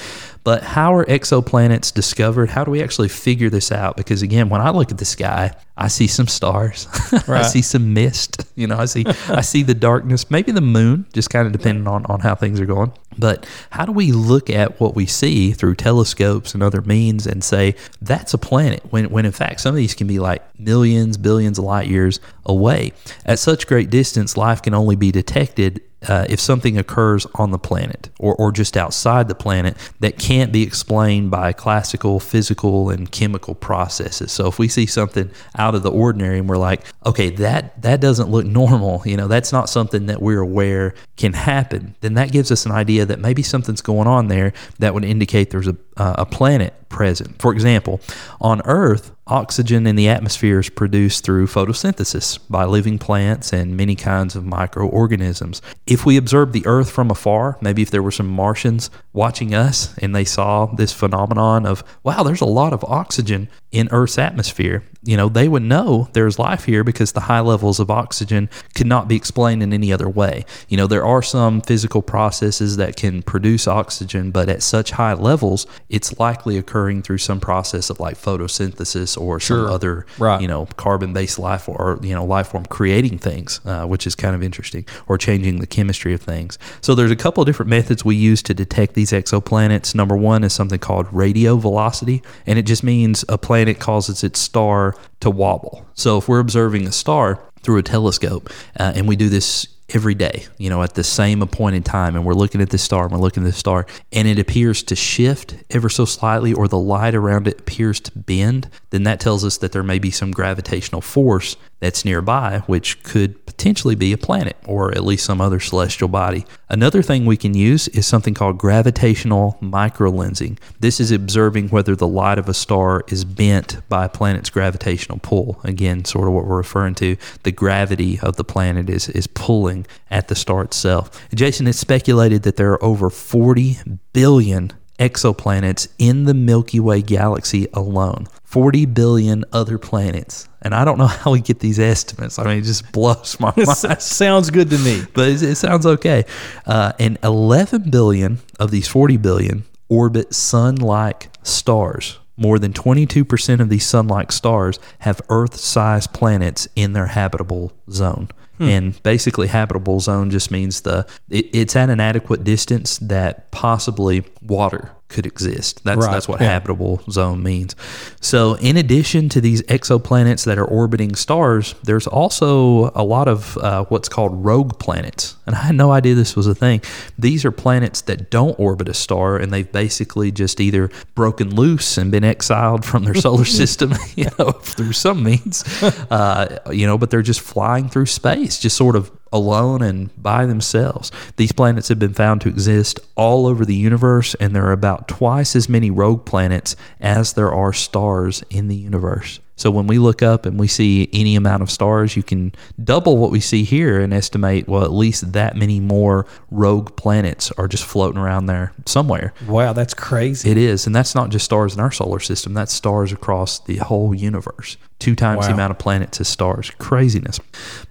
But 0.47 0.63
how 0.63 0.95
are 0.95 1.03
exoplanets 1.07 1.93
discovered? 1.93 2.49
How 2.49 2.63
do 2.63 2.71
we 2.71 2.81
actually 2.81 3.09
figure 3.09 3.49
this 3.49 3.69
out? 3.69 3.97
Because 3.97 4.21
again, 4.21 4.47
when 4.47 4.61
I 4.61 4.69
look 4.69 4.91
at 4.91 4.97
the 4.97 5.03
sky, 5.03 5.53
I 5.75 5.89
see 5.89 6.07
some 6.07 6.27
stars, 6.27 6.87
I 7.27 7.41
see 7.41 7.61
some 7.61 7.93
mist. 7.93 8.45
You 8.55 8.67
know, 8.67 8.77
I 8.77 8.85
see 8.85 9.03
I 9.27 9.41
see 9.41 9.63
the 9.63 9.73
darkness, 9.73 10.31
maybe 10.31 10.53
the 10.53 10.61
moon, 10.61 11.05
just 11.11 11.29
kind 11.29 11.47
of 11.47 11.51
depending 11.51 11.85
on 11.85 12.05
on 12.05 12.21
how 12.21 12.33
things 12.33 12.61
are 12.61 12.65
going. 12.65 12.93
But 13.17 13.45
how 13.71 13.83
do 13.83 13.91
we 13.91 14.13
look 14.13 14.49
at 14.49 14.79
what 14.79 14.95
we 14.95 15.05
see 15.05 15.51
through 15.51 15.75
telescopes 15.75 16.53
and 16.53 16.63
other 16.63 16.81
means 16.81 17.27
and 17.27 17.43
say 17.43 17.75
that's 18.01 18.33
a 18.33 18.37
planet 18.37 18.81
when 18.89 19.09
when 19.09 19.25
in 19.25 19.33
fact 19.33 19.59
some 19.59 19.71
of 19.71 19.75
these 19.75 19.95
can 19.95 20.07
be 20.07 20.17
like 20.17 20.41
millions, 20.57 21.17
billions 21.17 21.59
of 21.59 21.65
light 21.65 21.87
years 21.89 22.21
away. 22.45 22.93
At 23.25 23.39
such 23.39 23.67
great 23.67 23.89
distance, 23.89 24.37
life 24.37 24.61
can 24.61 24.73
only 24.73 24.95
be 24.95 25.11
detected 25.11 25.81
uh, 26.07 26.25
if 26.29 26.39
something 26.39 26.77
occurs 26.77 27.25
on 27.35 27.51
the 27.51 27.57
planet 27.57 28.09
or, 28.19 28.35
or 28.35 28.51
just 28.51 28.77
outside 28.77 29.27
the 29.27 29.35
planet 29.35 29.75
that 29.99 30.19
can't 30.19 30.51
be 30.51 30.61
explained 30.61 31.31
by 31.31 31.51
classical 31.51 32.19
physical 32.19 32.89
and 32.89 33.11
chemical 33.11 33.55
processes. 33.55 34.31
So 34.31 34.47
if 34.47 34.59
we 34.59 34.67
see 34.67 34.85
something 34.85 35.31
out 35.57 35.73
of 35.73 35.83
the 35.83 35.91
ordinary 35.91 36.37
and 36.39 36.47
we're 36.47 36.57
like, 36.57 36.83
okay, 37.05 37.29
that 37.31 37.81
that 37.81 37.99
doesn't 37.99 38.29
look 38.29 38.45
normal, 38.57 39.01
you 39.05 39.17
know, 39.17 39.27
that's 39.27 39.51
not 39.51 39.69
something 39.69 40.05
that 40.05 40.21
we're 40.21 40.41
aware 40.41 40.93
can 41.15 41.33
happen, 41.33 41.95
then 42.01 42.13
that 42.13 42.31
gives 42.31 42.51
us 42.51 42.65
an 42.65 42.71
idea 42.71 43.05
that 43.05 43.19
maybe 43.19 43.41
something's 43.41 43.81
going 43.81 44.07
on 44.07 44.27
there 44.27 44.53
that 44.79 44.93
would 44.93 45.03
indicate 45.03 45.49
there's 45.49 45.67
a 45.67 45.77
uh, 45.97 46.15
a 46.17 46.25
planet 46.25 46.73
present. 46.89 47.39
For 47.41 47.51
example, 47.51 47.99
on 48.39 48.61
Earth, 48.65 49.11
oxygen 49.27 49.85
in 49.85 49.95
the 49.95 50.07
atmosphere 50.07 50.59
is 50.59 50.69
produced 50.69 51.25
through 51.25 51.47
photosynthesis 51.47 52.39
by 52.49 52.63
living 52.65 52.97
plants 52.97 53.51
and 53.51 53.75
many 53.75 53.95
kinds 53.95 54.35
of 54.35 54.45
microorganisms. 54.45 55.61
If 55.85 56.05
we 56.05 56.17
observe 56.17 56.53
the 56.53 56.65
Earth 56.65 56.89
from 56.89 57.11
afar, 57.11 57.57
maybe 57.61 57.81
if 57.81 57.91
there 57.91 58.03
were 58.03 58.11
some 58.11 58.27
Martians 58.29 58.89
watching 59.11 59.53
us 59.53 59.97
and 59.97 60.15
they 60.15 60.25
saw 60.25 60.67
this 60.67 60.93
phenomenon 60.93 61.65
of, 61.65 61.83
wow, 62.03 62.23
there's 62.23 62.41
a 62.41 62.45
lot 62.45 62.73
of 62.73 62.85
oxygen 62.85 63.49
in 63.71 63.89
Earth's 63.91 64.17
atmosphere, 64.17 64.83
you 65.07 65.15
know, 65.17 65.29
they 65.29 65.47
would 65.47 65.63
know 65.63 66.09
there's 66.13 66.37
life 66.37 66.65
here 66.65 66.83
because 66.83 67.13
the 67.13 67.21
high 67.21 67.39
levels 67.39 67.79
of 67.79 67.89
oxygen 67.89 68.49
could 68.75 68.87
not 68.87 69.07
be 69.07 69.15
explained 69.15 69.63
in 69.63 69.71
any 69.73 69.91
other 69.93 70.09
way. 70.09 70.45
You 70.67 70.75
know, 70.77 70.85
there 70.87 71.05
are 71.05 71.21
some 71.21 71.61
physical 71.61 72.01
processes 72.01 72.75
that 72.77 72.97
can 72.97 73.23
produce 73.23 73.67
oxygen, 73.67 74.31
but 74.31 74.49
at 74.49 74.61
such 74.61 74.91
high 74.91 75.13
levels, 75.13 75.65
it's 75.89 76.19
likely 76.19 76.57
occurring 76.57 77.03
through 77.03 77.19
some 77.19 77.39
process 77.39 77.89
of 77.89 77.99
like 77.99 78.17
photosynthesis 78.17 79.19
or 79.19 79.39
some 79.39 79.65
other, 79.65 80.05
Right. 80.17 80.41
you 80.41 80.47
know, 80.47 80.65
carbon-based 80.75 81.39
life 81.39 81.69
or 81.69 81.99
you 82.01 82.13
know 82.13 82.25
life 82.25 82.47
form 82.47 82.65
creating 82.65 83.17
things, 83.19 83.61
uh, 83.65 83.85
which 83.85 84.05
is 84.05 84.13
kind 84.15 84.35
of 84.35 84.43
interesting, 84.43 84.85
or 85.07 85.17
changing 85.17 85.59
the 85.59 85.67
chemistry 85.67 86.13
of 86.13 86.21
things. 86.21 86.59
So 86.81 86.95
there's 86.95 87.11
a 87.11 87.15
couple 87.15 87.41
of 87.41 87.47
different 87.47 87.69
methods 87.69 88.03
we 88.03 88.15
use 88.17 88.41
to 88.43 88.53
detect 88.53 88.93
these 88.93 89.11
exoplanets. 89.11 89.95
Number 89.95 90.17
one 90.17 90.43
is 90.43 90.51
something 90.53 90.79
called 90.79 91.07
radial 91.11 91.57
velocity, 91.57 92.21
and 92.45 92.59
it 92.59 92.63
just 92.63 92.83
means 92.83 93.23
a 93.29 93.37
planet 93.37 93.79
causes 93.79 94.23
its 94.23 94.39
star 94.39 94.95
to 95.19 95.29
wobble. 95.29 95.85
So 95.93 96.17
if 96.17 96.27
we're 96.27 96.39
observing 96.39 96.87
a 96.87 96.91
star 96.91 97.39
through 97.61 97.77
a 97.77 97.83
telescope, 97.83 98.49
uh, 98.79 98.93
and 98.95 99.07
we 99.07 99.15
do 99.15 99.29
this 99.29 99.67
every 99.93 100.15
day, 100.15 100.45
you 100.57 100.69
know, 100.69 100.83
at 100.83 100.95
the 100.95 101.03
same 101.03 101.41
appointed 101.41 101.85
time, 101.85 102.15
and 102.15 102.25
we're 102.25 102.33
looking 102.33 102.61
at 102.61 102.69
this 102.69 102.83
star 102.83 103.03
and 103.03 103.11
we're 103.11 103.19
looking 103.19 103.43
at 103.43 103.45
this 103.45 103.57
star, 103.57 103.85
and 104.11 104.27
it 104.27 104.37
appears 104.37 104.83
to 104.83 104.95
shift 104.95 105.55
ever 105.69 105.89
so 105.89 106.03
slightly, 106.03 106.53
or 106.53 106.67
the 106.67 106.77
light 106.77 107.15
around 107.15 107.47
it 107.47 107.61
appears 107.61 107.99
to 108.01 108.11
bend, 108.17 108.69
then 108.89 109.03
that 109.03 109.19
tells 109.19 109.45
us 109.45 109.57
that 109.59 109.71
there 109.71 109.83
may 109.83 109.97
be 109.97 110.11
some 110.11 110.31
gravitational 110.31 111.01
force 111.01 111.55
that's 111.79 112.03
nearby, 112.03 112.63
which 112.65 113.03
could 113.03 113.45
potentially 113.45 113.95
be 113.95 114.11
a 114.13 114.17
planet 114.17 114.57
or 114.65 114.91
at 114.91 115.03
least 115.03 115.25
some 115.25 115.41
other 115.41 115.59
celestial 115.59 116.07
body. 116.07 116.45
Another 116.69 117.01
thing 117.01 117.25
we 117.25 117.37
can 117.37 117.53
use 117.53 117.87
is 117.89 118.05
something 118.05 118.33
called 118.33 118.57
gravitational 118.57 119.57
microlensing. 119.61 120.57
This 120.79 120.99
is 120.99 121.11
observing 121.11 121.69
whether 121.69 121.95
the 121.95 122.07
light 122.07 122.37
of 122.37 122.49
a 122.49 122.53
star 122.53 123.03
is 123.07 123.25
bent 123.25 123.77
by 123.89 124.05
a 124.05 124.09
planet's 124.09 124.49
gravitational 124.49 125.19
pull. 125.19 125.59
Again, 125.63 126.05
sort 126.05 126.27
of 126.27 126.33
what 126.33 126.45
we're 126.45 126.57
referring 126.57 126.95
to. 126.95 127.15
The 127.43 127.51
gravity 127.51 128.19
of 128.19 128.35
the 128.35 128.43
planet 128.43 128.89
is, 128.89 129.09
is 129.09 129.27
pulling 129.27 129.85
at 130.09 130.27
the 130.27 130.35
star 130.35 130.63
itself. 130.63 131.27
Jason, 131.33 131.67
has 131.67 131.79
speculated 131.79 132.43
that 132.43 132.55
there 132.55 132.71
are 132.71 132.83
over 132.83 133.09
40 133.09 133.77
billion 134.13 134.71
exoplanets 134.99 135.87
in 135.97 136.25
the 136.25 136.33
Milky 136.33 136.79
Way 136.79 137.01
galaxy 137.01 137.67
alone. 137.73 138.27
40 138.43 138.85
billion 138.85 139.45
other 139.51 139.77
planets. 139.77 140.47
And 140.61 140.73
I 140.73 140.85
don't 140.85 140.97
know 140.97 141.07
how 141.07 141.31
we 141.31 141.41
get 141.41 141.59
these 141.59 141.79
estimates. 141.79 142.39
I 142.39 142.43
mean, 142.45 142.59
it 142.59 142.63
just 142.63 142.91
blows 142.91 143.39
my 143.39 143.53
mind. 143.55 143.77
Sounds 144.01 144.49
good 144.49 144.69
to 144.69 144.77
me. 144.77 145.03
But 145.13 145.29
it, 145.29 145.41
it 145.41 145.55
sounds 145.55 145.85
okay. 145.85 146.25
Uh, 146.65 146.93
and 146.99 147.17
11 147.23 147.89
billion 147.89 148.39
of 148.59 148.71
these 148.71 148.87
40 148.87 149.17
billion 149.17 149.63
orbit 149.89 150.33
sun 150.33 150.75
like 150.75 151.29
stars. 151.43 152.19
More 152.35 152.59
than 152.59 152.71
22% 152.71 153.59
of 153.59 153.69
these 153.69 153.85
sun 153.85 154.07
like 154.07 154.31
stars 154.31 154.79
have 154.99 155.21
Earth 155.29 155.55
sized 155.55 156.13
planets 156.13 156.67
in 156.75 156.93
their 156.93 157.07
habitable 157.07 157.73
zone. 157.89 158.29
Hmm. 158.57 158.63
And 158.63 159.03
basically, 159.03 159.47
habitable 159.47 159.99
zone 159.99 160.29
just 160.29 160.51
means 160.51 160.81
the 160.81 161.05
it, 161.29 161.49
it's 161.53 161.75
at 161.75 161.89
an 161.89 161.99
adequate 161.99 162.43
distance 162.43 162.97
that 162.99 163.51
possibly 163.51 164.23
water 164.41 164.91
could 165.09 165.25
exist. 165.25 165.83
That's 165.83 165.97
Right, 165.97 166.11
that's 166.11 166.27
what 166.27 166.41
yeah. 166.41 166.47
habitable 166.47 167.01
zone 167.09 167.41
means. 167.41 167.75
So, 168.19 168.55
in 168.55 168.77
addition 168.77 169.29
to 169.29 169.41
these 169.41 169.61
exoplanets 169.63 170.45
that 170.45 170.57
are 170.57 170.65
orbiting 170.65 171.15
stars, 171.15 171.75
there's 171.83 172.07
also 172.07 172.91
a 172.93 173.03
lot 173.03 173.27
of 173.27 173.57
uh, 173.57 173.85
what's 173.85 174.09
called 174.09 174.45
rogue 174.45 174.79
planets. 174.79 175.35
And 175.45 175.55
I 175.55 175.59
had 175.59 175.75
no 175.75 175.91
idea 175.91 176.13
this 176.13 176.35
was 176.35 176.47
a 176.47 176.55
thing. 176.55 176.81
These 177.17 177.45
are 177.45 177.51
planets 177.51 178.01
that 178.01 178.29
don't 178.29 178.57
orbit 178.59 178.89
a 178.89 178.93
star, 178.93 179.37
and 179.37 179.53
they've 179.53 179.71
basically 179.71 180.31
just 180.31 180.59
either 180.59 180.89
broken 181.15 181.55
loose 181.55 181.97
and 181.97 182.11
been 182.11 182.23
exiled 182.23 182.85
from 182.85 183.05
their 183.05 183.15
solar 183.15 183.45
system, 183.61 183.93
you 184.15 184.27
know, 184.37 184.51
through 184.51 184.93
some 184.93 185.23
means, 185.23 185.63
uh, 186.11 186.59
you 186.71 186.85
know, 186.85 186.97
but 186.97 187.09
they're 187.09 187.21
just 187.21 187.41
flying 187.41 187.87
through 187.89 188.07
space, 188.07 188.59
just 188.59 188.75
sort 188.75 188.95
of 188.95 189.11
alone 189.31 189.81
and 189.81 190.09
by 190.21 190.45
themselves. 190.45 191.11
These 191.35 191.51
planets 191.51 191.89
have 191.89 191.99
been 191.99 192.13
found 192.13 192.41
to 192.41 192.49
exist 192.49 192.99
all 193.15 193.47
over 193.47 193.65
the 193.65 193.75
universe, 193.75 194.35
and 194.35 194.55
there 194.55 194.65
are 194.65 194.71
about 194.71 195.07
twice 195.07 195.55
as 195.55 195.69
many 195.69 195.91
rogue 195.91 196.25
planets 196.25 196.75
as 196.99 197.33
there 197.33 197.51
are 197.51 197.73
stars 197.73 198.43
in 198.49 198.67
the 198.67 198.75
universe. 198.75 199.39
So 199.57 199.71
when 199.71 199.87
we 199.87 199.97
look 199.97 200.21
up 200.21 200.45
and 200.45 200.57
we 200.59 200.67
see 200.67 201.09
any 201.11 201.35
amount 201.35 201.63
of 201.63 201.69
stars, 201.69 202.15
you 202.15 202.23
can 202.23 202.53
double 202.81 203.17
what 203.17 203.31
we 203.31 203.39
see 203.39 203.63
here 203.63 203.99
and 203.99 204.13
estimate, 204.13 204.67
well, 204.67 204.83
at 204.83 204.91
least 204.91 205.33
that 205.33 205.57
many 205.57 205.79
more 205.79 206.25
rogue 206.51 206.95
planets 206.95 207.51
are 207.57 207.67
just 207.67 207.83
floating 207.83 208.19
around 208.19 208.45
there 208.45 208.71
somewhere. 208.85 209.33
Wow, 209.47 209.73
that's 209.73 209.93
crazy. 209.93 210.49
It 210.49 210.57
is. 210.57 210.85
And 210.85 210.95
that's 210.95 211.15
not 211.15 211.29
just 211.31 211.45
stars 211.45 211.73
in 211.73 211.79
our 211.79 211.91
solar 211.91 212.19
system, 212.19 212.53
that's 212.53 212.71
stars 212.71 213.11
across 213.11 213.59
the 213.59 213.77
whole 213.77 214.13
universe. 214.13 214.77
Two 214.99 215.15
times 215.15 215.45
the 215.45 215.53
amount 215.53 215.71
of 215.71 215.77
planets 215.77 216.19
as 216.19 216.27
stars. 216.27 216.71
Craziness. 216.71 217.39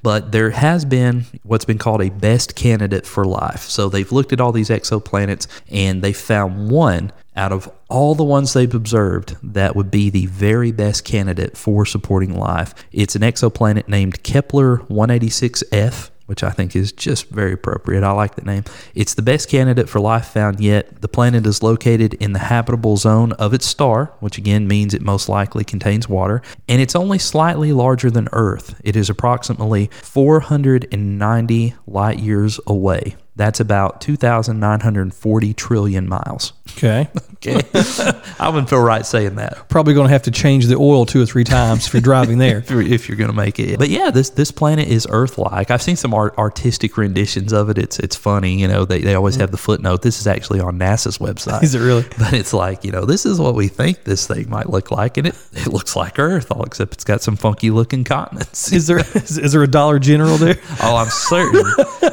But 0.03 0.33
there 0.33 0.51
has 0.51 0.85
been 0.85 1.27
what's 1.45 1.65
been 1.65 1.79
called 1.79 2.03
a 2.03 2.11
best 2.11 2.57
candidate 2.57 3.07
for 3.07 3.25
life. 3.25 3.63
So 3.63 3.89
they've 3.89 4.11
looked 4.11 4.33
at 4.33 4.41
all 4.41 4.51
these 4.51 4.71
exoplanets 4.71 5.47
and 5.71 6.03
they 6.03 6.13
found 6.13 6.69
one 6.71 7.13
out 7.37 7.53
of 7.53 7.71
all 7.89 8.15
the 8.15 8.25
ones 8.25 8.53
they've 8.53 8.75
observed 8.75 9.37
that 9.43 9.77
would 9.77 9.91
be 9.91 10.11
the 10.11 10.27
very 10.27 10.73
best 10.73 11.05
candidate 11.05 11.57
for 11.57 11.85
supporting 11.85 12.37
life. 12.37 12.75
It's 12.93 13.15
an 13.15 13.23
exoplanet 13.23 13.89
named 13.89 14.23
Kepler 14.23 14.79
186f 14.79 16.11
which 16.27 16.43
I 16.43 16.51
think 16.51 16.77
is 16.77 16.93
just 16.93 17.29
very 17.29 17.53
appropriate. 17.53 18.05
I 18.05 18.11
like 18.11 18.35
the 18.35 18.43
name. 18.43 18.65
It's 18.95 19.15
the 19.15 19.23
best 19.23 19.49
candidate 19.49 19.89
for 19.89 20.01
life 20.01 20.27
found 20.27 20.61
yet. 20.61 21.01
The 21.01 21.09
planet 21.09 21.47
is 21.47 21.63
located 21.63 22.15
in 22.15 22.33
the 22.33 22.41
habitable 22.41 22.97
zone 22.97 23.33
of 23.33 23.55
its 23.55 23.65
star, 23.65 24.13
which 24.21 24.37
again 24.37 24.69
means 24.69 24.93
it 24.93 25.03
most 25.03 25.29
likely 25.29 25.65
contains 25.65 26.09
water, 26.09 26.43
and 26.69 26.83
it's 26.83 26.97
only 26.97 27.19
slightly 27.19 27.73
larger 27.73 28.11
than 28.11 28.29
Earth. 28.33 28.79
It 28.85 28.97
is 28.97 29.09
approximately 29.09 29.89
490 30.03 31.75
light 31.87 32.19
years 32.19 32.61
away. 32.67 33.17
That's 33.37 33.61
about 33.61 34.01
2,940 34.01 35.55
trillion 35.55 36.09
miles. 36.09 36.53
Okay. 36.77 37.09
Okay. 37.47 37.61
I 38.41 38.49
wouldn't 38.49 38.71
feel 38.71 38.81
right 38.81 39.05
saying 39.05 39.37
that. 39.37 39.69
Probably 39.69 39.95
going 39.95 40.07
to 40.07 40.13
have 40.13 40.23
to 40.23 40.31
change 40.31 40.67
the 40.67 40.77
oil 40.77 41.05
two 41.07 41.23
or 41.23 41.27
three 41.27 41.45
times 41.45 41.87
if 41.87 41.93
you're 41.93 42.01
driving 42.01 42.39
there. 42.39 42.59
if 42.59 42.71
you're, 42.71 42.83
you're 42.83 43.17
going 43.17 43.31
to 43.31 43.37
make 43.37 43.61
it. 43.61 43.79
But 43.79 43.91
yeah, 43.91 44.11
this 44.11 44.31
this 44.31 44.51
planet 44.51 44.89
is 44.89 45.07
Earth-like. 45.09 45.71
I've 45.71 45.83
seen 45.83 45.97
some 45.97 46.15
art, 46.15 46.37
artistic 46.39 46.97
renditions 46.97 47.53
of 47.53 47.69
it. 47.69 47.79
It's 47.79 47.99
it's 47.99 48.17
funny. 48.17 48.59
You 48.59 48.69
know, 48.69 48.85
they, 48.85 49.03
they 49.03 49.15
always 49.15 49.37
have 49.37 49.51
the 49.51 49.59
footnote. 49.59 50.03
This 50.03 50.19
is 50.19 50.27
actually 50.27 50.61
on 50.61 50.79
NASA's 50.79 51.19
website. 51.19 51.63
Is 51.63 51.75
it 51.75 51.81
really? 51.81 52.05
But 52.19 52.33
it's 52.33 52.55
like 52.55 52.85
you 52.85 52.91
know, 52.91 53.05
this 53.05 53.27
is 53.27 53.39
what 53.39 53.55
we 53.55 53.69
think 53.69 54.05
this 54.05 54.27
thing 54.27 54.49
might 54.49 54.71
look 54.71 54.91
like, 54.91 55.19
and 55.19 55.27
it 55.29 55.37
it 55.53 55.69
looks 55.69 55.95
like 55.95 56.19
Earth, 56.19 56.51
all 56.51 56.65
except 56.65 56.95
it's 56.95 57.05
got 57.05 57.21
some 57.23 57.37
funky 57.37 57.71
looking 57.71 58.03
continents. 58.03 58.73
Is 58.73 58.87
there 58.87 58.99
is, 58.99 59.39
is 59.39 59.53
there 59.53 59.63
a 59.63 59.69
Dollar 59.71 59.99
General 59.99 60.39
there? 60.39 60.59
Oh, 60.83 60.97
I'm 60.97 61.11
certain 61.11 61.63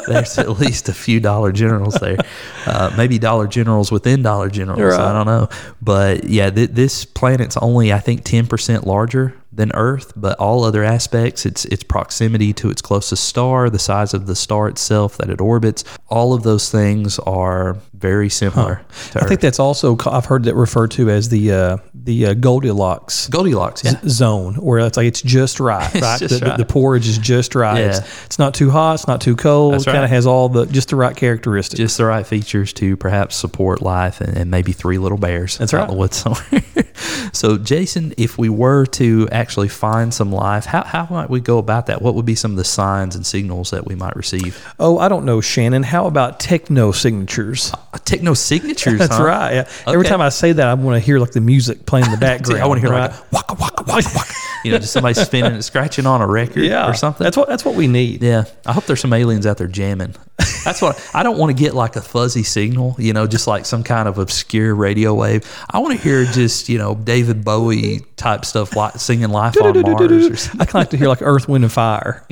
there's 0.08 0.38
at 0.38 0.60
least 0.60 0.90
a 0.90 0.94
few 0.94 1.13
Dollar 1.20 1.52
Generals 1.52 1.96
there. 1.96 2.18
Uh, 2.66 2.90
maybe 2.96 3.20
Dollar 3.20 3.46
Generals 3.46 3.92
within 3.92 4.22
Dollar 4.22 4.50
Generals. 4.50 4.80
Right. 4.80 4.98
I 4.98 5.12
don't 5.12 5.26
know. 5.26 5.50
But 5.82 6.24
yeah, 6.24 6.50
th- 6.50 6.70
this 6.70 7.04
planet's 7.04 7.58
only, 7.58 7.92
I 7.92 8.00
think, 8.00 8.24
10% 8.24 8.86
larger 8.86 9.36
than 9.52 9.72
Earth, 9.74 10.14
but 10.16 10.40
all 10.40 10.64
other 10.64 10.84
aspects, 10.84 11.46
its 11.46 11.66
its 11.66 11.84
proximity 11.84 12.54
to 12.54 12.70
its 12.70 12.82
closest 12.82 13.26
star, 13.26 13.70
the 13.70 13.80
size 13.80 14.14
of 14.14 14.28
the 14.28 14.36
star 14.36 14.70
itself 14.70 15.18
that 15.18 15.30
it 15.30 15.42
orbits, 15.42 15.84
all 16.08 16.34
of 16.34 16.44
those 16.44 16.72
things 16.72 17.20
are 17.20 17.78
very 18.04 18.28
similar 18.28 18.82
to 19.12 19.24
I 19.24 19.28
think 19.28 19.40
that's 19.40 19.60
also 19.60 19.98
I've 20.06 20.26
heard 20.26 20.44
that 20.44 20.56
referred 20.56 20.92
to 20.92 21.10
as 21.10 21.30
the 21.30 21.54
uh, 21.54 21.78
the 21.94 22.26
uh, 22.26 22.34
Goldilocks 22.34 23.30
Goldilocks, 23.30 23.82
yeah. 23.86 23.94
zone, 24.08 24.56
where 24.56 24.80
it's 24.80 24.98
like 24.98 25.08
it's 25.08 25.22
just 25.22 25.60
right, 25.72 25.94
right? 25.94 26.20
just 26.20 26.42
the, 26.42 26.46
right. 26.46 26.58
the 26.58 26.66
porridge 26.66 27.08
is 27.08 27.18
just 27.18 27.56
right. 27.56 27.80
Yeah. 27.80 27.88
It's, 27.88 28.26
it's 28.26 28.40
not 28.40 28.54
too 28.54 28.70
hot, 28.70 28.96
it's 28.96 29.08
not 29.08 29.22
too 29.22 29.38
cold. 29.38 29.76
That's 29.76 29.86
Kind 29.86 30.00
right. 30.00 30.04
of 30.04 30.10
has 30.10 30.26
all 30.26 30.50
the 30.50 30.66
just 30.66 30.90
the 30.90 30.98
right 30.98 31.16
characteristics. 31.16 31.78
just 31.78 31.98
the 31.98 32.04
right 32.04 32.28
features 32.28 32.74
to 32.74 32.98
perhaps 32.98 33.38
support 33.38 33.82
life 33.82 34.20
and, 34.20 34.36
and 34.36 34.52
maybe 34.52 34.74
three 34.74 34.98
little 34.98 35.18
bears. 35.18 35.58
That's 35.58 35.74
out 35.74 35.78
right. 35.78 35.84
in 35.90 35.96
the 35.96 36.00
woods 36.00 36.18
somewhere. 36.18 36.64
so, 37.32 37.58
Jason, 37.58 38.14
if 38.18 38.38
we 38.38 38.50
were 38.50 38.86
to 38.86 39.30
actually 39.32 39.70
find 39.70 40.14
some 40.14 40.32
life, 40.32 40.66
how, 40.66 40.84
how 40.84 41.08
might 41.10 41.30
we 41.30 41.40
go 41.40 41.58
about 41.58 41.86
that? 41.86 42.02
What 42.02 42.16
would 42.16 42.26
be 42.26 42.36
some 42.36 42.52
of 42.52 42.58
the 42.58 42.66
signs 42.66 43.16
and 43.16 43.26
signals 43.26 43.72
that 43.72 43.88
we 43.88 43.96
might 43.96 44.18
receive? 44.18 44.62
oh, 44.78 44.98
I 44.98 45.08
don't 45.08 45.24
know, 45.24 45.40
Shannon. 45.40 45.84
How 45.84 46.06
about 46.06 46.40
techno 46.40 46.92
signatures? 46.92 47.72
Uh, 47.94 47.98
techno 48.00 48.34
signatures. 48.34 48.98
That's 48.98 49.18
huh? 49.18 49.24
right. 49.24 49.54
Yeah. 49.54 49.70
Every 49.86 50.06
time 50.06 50.20
I 50.20 50.30
say 50.30 50.52
that, 50.52 50.68
I 50.68 50.74
want 50.74 50.96
to 50.96 51.00
hear 51.00 51.20
like 51.20 51.32
the 51.32 51.42
music 51.42 51.86
playing 51.86 52.06
in 52.06 52.12
the 52.12 52.18
background. 52.30 52.62
I 52.62 52.66
want 52.66 52.82
to 52.82 52.88
hear 52.88 52.96
right? 52.96 53.12
like 53.12 53.20
a 53.20 53.26
waka 53.32 53.54
waka 53.54 53.84
waka 53.84 54.10
waka. 54.16 54.34
You 54.64 54.72
know, 54.72 54.80
just 54.80 54.94
somebody 54.94 55.14
spinning, 55.14 55.54
and 55.54 55.64
scratching 55.66 56.08
on 56.08 56.22
a 56.22 56.28
record 56.28 56.64
yeah, 56.64 56.90
or 56.90 56.96
something. 56.96 57.24
That's 57.24 57.38
what 57.38 57.50
that's 57.50 57.64
what 57.64 57.76
we 57.76 57.88
need. 57.88 58.24
Yeah, 58.24 58.46
I 58.66 58.74
hope 58.74 58.86
there's 58.86 59.02
some 59.02 59.14
aliens 59.14 59.46
out 59.46 59.58
there 59.58 59.68
jamming. 59.68 60.16
That's 60.64 60.82
what 60.82 61.12
I 61.14 61.22
don't 61.22 61.38
want 61.38 61.56
to 61.56 61.62
get 61.62 61.76
like 61.76 61.96
a 61.96 62.02
fuzzy 62.02 62.42
signal, 62.42 62.96
you 62.98 63.14
know, 63.14 63.28
just 63.28 63.46
like 63.46 63.66
some 63.66 63.84
kind 63.84 64.08
of 64.08 64.18
obscure 64.18 64.74
radio 64.74 65.14
wave. 65.14 65.44
I 65.70 65.80
want 65.80 65.96
to 65.96 66.04
hear 66.04 66.24
just 66.26 66.70
you 66.70 66.80
know 66.80 66.96
David 66.96 67.46
Bowie 67.46 68.00
type 68.16 68.46
stuff, 68.46 68.76
like 68.76 68.96
singing 68.96 69.30
"Life 69.30 69.62
on 69.62 69.80
Mars" 69.82 70.30
or 70.30 70.36
something. 70.36 70.62
I 70.62 70.66
kind 70.66 70.70
of 70.70 70.74
like 70.74 70.90
to 70.92 70.98
hear 70.98 71.10
like 71.10 71.22
Earth, 71.22 71.48
Wind, 71.48 71.64
and 71.64 71.72
Fire. 71.72 72.26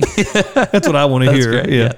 That's 0.54 0.88
what 0.88 0.96
I 0.96 1.04
want 1.04 1.24
to 1.24 1.32
hear. 1.32 1.50
great, 1.52 1.68
yeah. 1.68 1.84
yeah. 1.84 1.92